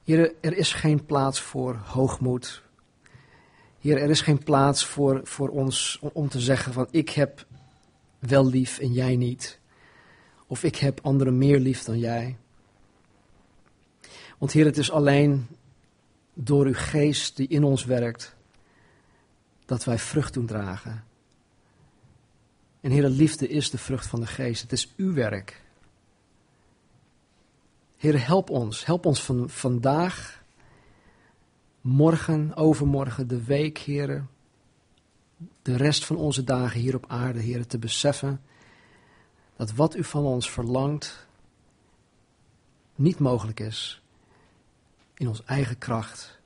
Heer, 0.04 0.34
er 0.42 0.58
is 0.58 0.74
geen 0.74 1.06
plaats 1.06 1.42
voor 1.42 1.76
hoogmoed. 1.76 2.62
Heer, 3.80 3.98
er 3.98 4.10
is 4.10 4.22
geen 4.22 4.44
plaats 4.44 4.86
voor, 4.86 5.22
voor 5.24 5.50
ons 5.50 6.00
om 6.14 6.30
te 6.30 6.40
zeggen 6.40 6.74
van 6.74 6.88
ik 6.92 7.10
heb 7.10 7.46
wel 8.20 8.46
lief 8.46 8.80
en 8.80 8.94
jij 8.94 9.16
niet. 9.16 9.64
Of 10.48 10.64
ik 10.64 10.76
heb 10.76 11.00
anderen 11.02 11.38
meer 11.38 11.60
lief 11.60 11.84
dan 11.84 12.00
jij. 12.00 12.38
Want 14.38 14.52
Heer, 14.52 14.66
het 14.66 14.78
is 14.78 14.92
alleen 14.92 15.48
door 16.34 16.66
uw 16.66 16.76
geest 16.76 17.36
die 17.36 17.48
in 17.48 17.64
ons 17.64 17.86
werkt 17.86 18.36
dat 19.66 19.84
wij 19.84 20.00
vrucht 20.00 20.34
doen 20.34 20.46
dragen. 20.46 21.04
En 22.82 22.92
Heer, 22.92 23.08
liefde 23.08 23.48
is 23.48 23.70
de 23.70 23.78
vrucht 23.78 24.08
van 24.08 24.20
de 24.20 24.28
geest. 24.28 24.62
Het 24.62 24.72
is 24.72 24.94
uw 24.98 25.14
werk. 25.14 25.62
Heer, 27.98 28.26
help 28.26 28.50
ons. 28.50 28.86
Help 28.86 29.06
ons 29.06 29.24
van 29.24 29.50
vandaag, 29.50 30.44
morgen, 31.82 32.56
overmorgen, 32.56 33.28
de 33.28 33.44
week, 33.44 33.78
Heer. 33.78 34.26
De 35.62 35.76
rest 35.76 36.06
van 36.06 36.16
onze 36.16 36.44
dagen 36.44 36.80
hier 36.80 36.96
op 36.96 37.06
aarde, 37.08 37.40
Heer, 37.40 37.68
te 37.68 37.78
beseffen 37.78 38.42
dat 39.56 39.72
wat 39.72 39.96
u 39.96 40.04
van 40.04 40.24
ons 40.24 40.50
verlangt 40.50 41.28
niet 42.96 43.20
mogelijk 43.20 43.60
is 43.60 44.02
in 45.14 45.28
ons 45.28 45.44
eigen 45.44 45.78
kracht. 45.78 46.40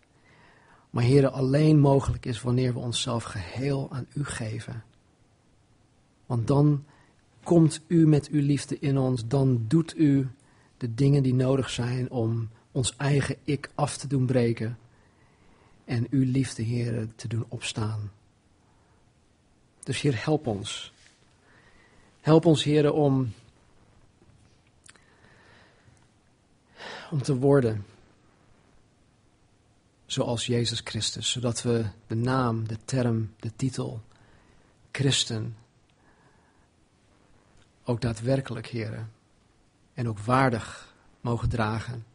Maar 0.89 1.03
Heer, 1.03 1.30
alleen 1.30 1.80
mogelijk 1.80 2.26
is 2.26 2.41
wanneer 2.41 2.74
we 2.74 2.80
onszelf 2.80 3.24
geheel 3.24 3.88
aan 3.91 4.05
u 4.14 4.26
geven. 4.26 4.84
Want 6.26 6.47
dan 6.47 6.86
komt 7.43 7.82
u 7.88 8.07
met 8.07 8.28
uw 8.28 8.41
liefde 8.41 8.80
in 8.80 8.97
ons, 8.97 9.28
dan 9.28 9.66
doet 9.68 9.97
u 9.97 10.30
de 10.78 10.93
dingen 10.93 11.24
die 11.24 11.34
nodig 11.34 11.70
zijn 11.70 12.12
om 12.12 12.49
ons 12.72 12.95
eigen 12.95 13.36
ik 13.43 13.70
af 13.76 13.97
te 13.97 14.07
doen 14.07 14.26
breken 14.26 14.78
en 15.86 16.07
uw 16.10 16.32
liefde, 16.32 16.64
Heer, 16.64 17.07
te 17.16 17.28
doen 17.28 17.45
opstaan. 17.47 18.12
Dus 19.84 20.01
Heer, 20.01 20.24
help 20.24 20.47
ons. 20.47 20.93
Help 22.22 22.45
ons, 22.45 22.63
Heer, 22.63 22.91
om, 22.91 23.34
om 27.11 27.22
te 27.22 27.36
worden 27.36 27.86
zoals 30.05 30.45
Jezus 30.45 30.82
Christus, 30.84 31.32
zodat 31.32 31.61
we 31.61 31.86
de 32.07 32.15
naam, 32.15 32.67
de 32.67 32.78
term, 32.86 33.34
de 33.39 33.55
titel, 33.55 34.01
christen, 34.91 35.57
ook 37.84 38.01
daadwerkelijk, 38.01 38.67
heren, 38.67 39.11
en 39.93 40.07
ook 40.07 40.20
waardig 40.20 40.95
mogen 41.22 41.49
dragen. 41.49 42.05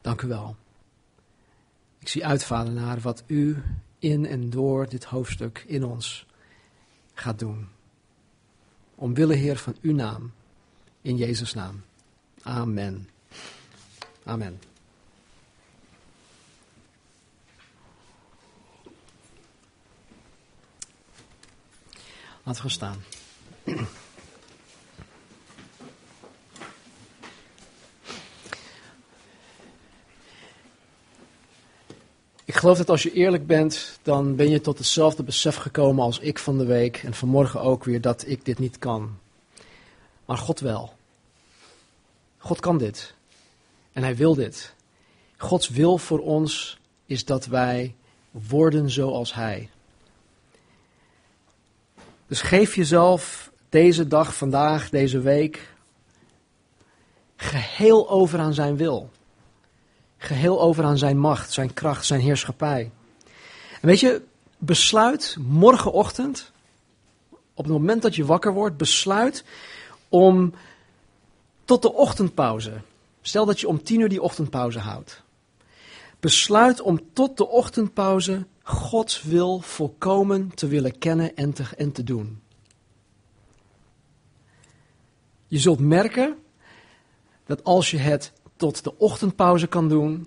Dank 0.00 0.22
u 0.22 0.28
wel. 0.28 0.56
Ik 1.98 2.08
zie 2.08 2.26
uit, 2.26 2.44
Vader, 2.44 2.72
naar 2.72 3.00
wat 3.00 3.22
u 3.26 3.62
in 3.98 4.26
en 4.26 4.50
door 4.50 4.88
dit 4.88 5.04
hoofdstuk 5.04 5.64
in 5.66 5.84
ons 5.84 6.26
gaat 7.14 7.38
doen. 7.38 7.73
Omwille, 8.94 9.34
Heer, 9.34 9.56
van 9.56 9.76
uw 9.82 9.94
naam, 9.94 10.32
in 11.02 11.16
Jezus' 11.16 11.54
naam. 11.54 11.82
Amen. 12.42 13.08
Amen. 14.24 14.60
Laten 22.42 22.62
we 22.62 22.68
staan. 22.68 23.02
Ik 32.54 32.60
geloof 32.60 32.78
dat 32.78 32.90
als 32.90 33.02
je 33.02 33.12
eerlijk 33.12 33.46
bent, 33.46 33.98
dan 34.02 34.36
ben 34.36 34.50
je 34.50 34.60
tot 34.60 34.78
hetzelfde 34.78 35.22
besef 35.22 35.56
gekomen 35.56 36.04
als 36.04 36.18
ik 36.18 36.38
van 36.38 36.58
de 36.58 36.64
week 36.64 36.96
en 36.96 37.14
vanmorgen 37.14 37.60
ook 37.60 37.84
weer 37.84 38.00
dat 38.00 38.24
ik 38.26 38.44
dit 38.44 38.58
niet 38.58 38.78
kan. 38.78 39.18
Maar 40.24 40.38
God 40.38 40.60
wel. 40.60 40.92
God 42.38 42.60
kan 42.60 42.78
dit. 42.78 43.14
En 43.92 44.02
Hij 44.02 44.16
wil 44.16 44.34
dit. 44.34 44.74
Gods 45.36 45.68
wil 45.68 45.98
voor 45.98 46.18
ons 46.18 46.78
is 47.06 47.24
dat 47.24 47.46
wij 47.46 47.94
worden 48.30 48.90
zoals 48.90 49.34
Hij. 49.34 49.70
Dus 52.26 52.40
geef 52.40 52.74
jezelf 52.74 53.50
deze 53.68 54.08
dag, 54.08 54.34
vandaag, 54.36 54.90
deze 54.90 55.20
week, 55.20 55.74
geheel 57.36 58.10
over 58.10 58.38
aan 58.38 58.54
zijn 58.54 58.76
wil. 58.76 59.10
Geheel 60.24 60.60
over 60.60 60.84
aan 60.84 60.98
zijn 60.98 61.18
macht, 61.18 61.52
zijn 61.52 61.72
kracht, 61.72 62.06
zijn 62.06 62.20
heerschappij. 62.20 62.90
En 63.80 63.88
weet 63.88 64.00
je, 64.00 64.22
besluit 64.58 65.36
morgenochtend, 65.40 66.52
op 67.30 67.64
het 67.64 67.72
moment 67.72 68.02
dat 68.02 68.14
je 68.14 68.24
wakker 68.24 68.52
wordt, 68.52 68.76
besluit 68.76 69.44
om 70.08 70.54
tot 71.64 71.82
de 71.82 71.92
ochtendpauze. 71.92 72.72
Stel 73.22 73.46
dat 73.46 73.60
je 73.60 73.68
om 73.68 73.82
tien 73.82 74.00
uur 74.00 74.08
die 74.08 74.22
ochtendpauze 74.22 74.78
houdt. 74.78 75.22
Besluit 76.20 76.80
om 76.80 77.00
tot 77.12 77.36
de 77.36 77.48
ochtendpauze 77.48 78.46
Gods 78.62 79.22
wil 79.22 79.60
volkomen 79.60 80.54
te 80.54 80.66
willen 80.66 80.98
kennen 80.98 81.36
en 81.36 81.52
te, 81.52 81.64
en 81.76 81.92
te 81.92 82.04
doen. 82.04 82.42
Je 85.48 85.58
zult 85.58 85.80
merken 85.80 86.38
dat 87.46 87.64
als 87.64 87.90
je 87.90 87.98
het 87.98 88.32
tot 88.56 88.84
de 88.84 88.98
ochtendpauze 88.98 89.66
kan 89.66 89.88
doen, 89.88 90.26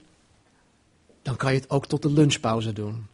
dan 1.21 1.35
kan 1.35 1.53
je 1.53 1.59
het 1.59 1.69
ook 1.69 1.85
tot 1.85 2.01
de 2.01 2.11
lunchpauze 2.11 2.73
doen. 2.73 3.07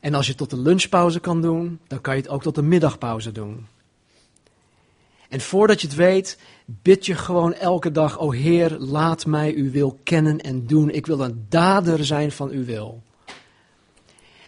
En 0.00 0.14
als 0.14 0.24
je 0.24 0.30
het 0.30 0.40
tot 0.40 0.50
de 0.50 0.60
lunchpauze 0.60 1.20
kan 1.20 1.42
doen, 1.42 1.78
dan 1.86 2.00
kan 2.00 2.16
je 2.16 2.22
het 2.22 2.30
ook 2.30 2.42
tot 2.42 2.54
de 2.54 2.62
middagpauze 2.62 3.32
doen. 3.32 3.66
En 5.28 5.40
voordat 5.40 5.80
je 5.80 5.86
het 5.86 5.96
weet, 5.96 6.38
bid 6.64 7.06
je 7.06 7.14
gewoon 7.14 7.54
elke 7.54 7.90
dag, 7.90 8.18
o 8.18 8.30
Heer, 8.30 8.78
laat 8.78 9.26
mij 9.26 9.54
uw 9.54 9.70
wil 9.70 9.98
kennen 10.02 10.40
en 10.40 10.66
doen. 10.66 10.90
Ik 10.90 11.06
wil 11.06 11.20
een 11.20 11.46
dader 11.48 12.04
zijn 12.04 12.32
van 12.32 12.50
uw 12.50 12.64
wil. 12.64 13.02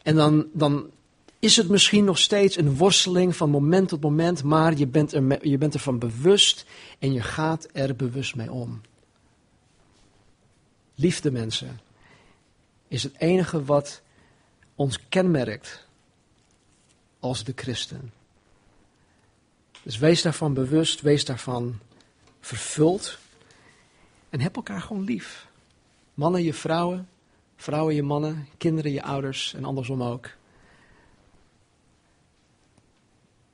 En 0.03 0.15
dan, 0.15 0.47
dan 0.53 0.91
is 1.39 1.57
het 1.57 1.69
misschien 1.69 2.05
nog 2.05 2.19
steeds 2.19 2.57
een 2.57 2.77
worsteling 2.77 3.37
van 3.37 3.51
moment 3.51 3.89
tot 3.89 4.01
moment, 4.01 4.43
maar 4.43 4.77
je 4.77 4.87
bent, 4.87 5.13
er, 5.13 5.49
je 5.49 5.59
bent 5.59 5.75
ervan 5.75 5.99
bewust 5.99 6.67
en 6.99 7.13
je 7.13 7.21
gaat 7.21 7.69
er 7.73 7.97
bewust 7.97 8.37
mee 8.37 8.53
om. 8.53 8.81
Liefde, 11.01 11.31
mensen, 11.31 11.81
is 12.89 13.03
het 13.03 13.15
enige 13.19 13.65
wat 13.65 14.03
ons 14.75 15.09
kenmerkt 15.09 15.87
als 17.21 17.45
de 17.45 17.53
christen. 17.57 18.13
Dus 19.83 19.99
wees 19.99 20.23
daarvan 20.23 20.55
bewust, 20.55 21.01
wees 21.01 21.25
daarvan 21.25 21.79
vervuld 22.41 23.19
en 24.31 24.41
heb 24.41 24.57
elkaar 24.57 24.81
gewoon 24.81 25.05
lief. 25.05 25.49
Mannen, 26.15 26.43
je 26.43 26.55
vrouwen, 26.55 27.09
vrouwen, 27.57 27.95
je 27.95 28.03
mannen, 28.03 28.49
kinderen, 28.57 28.93
je 28.93 29.03
ouders 29.03 29.55
en 29.55 29.65
andersom 29.65 30.03
ook. 30.03 30.31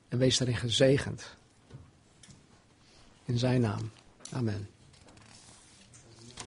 En 0.07 0.17
wees 0.17 0.37
daarin 0.37 0.57
gezegend. 0.57 1.35
In 3.25 3.37
zijn 3.37 3.61
naam. 3.61 3.91
Amen. 4.31 4.74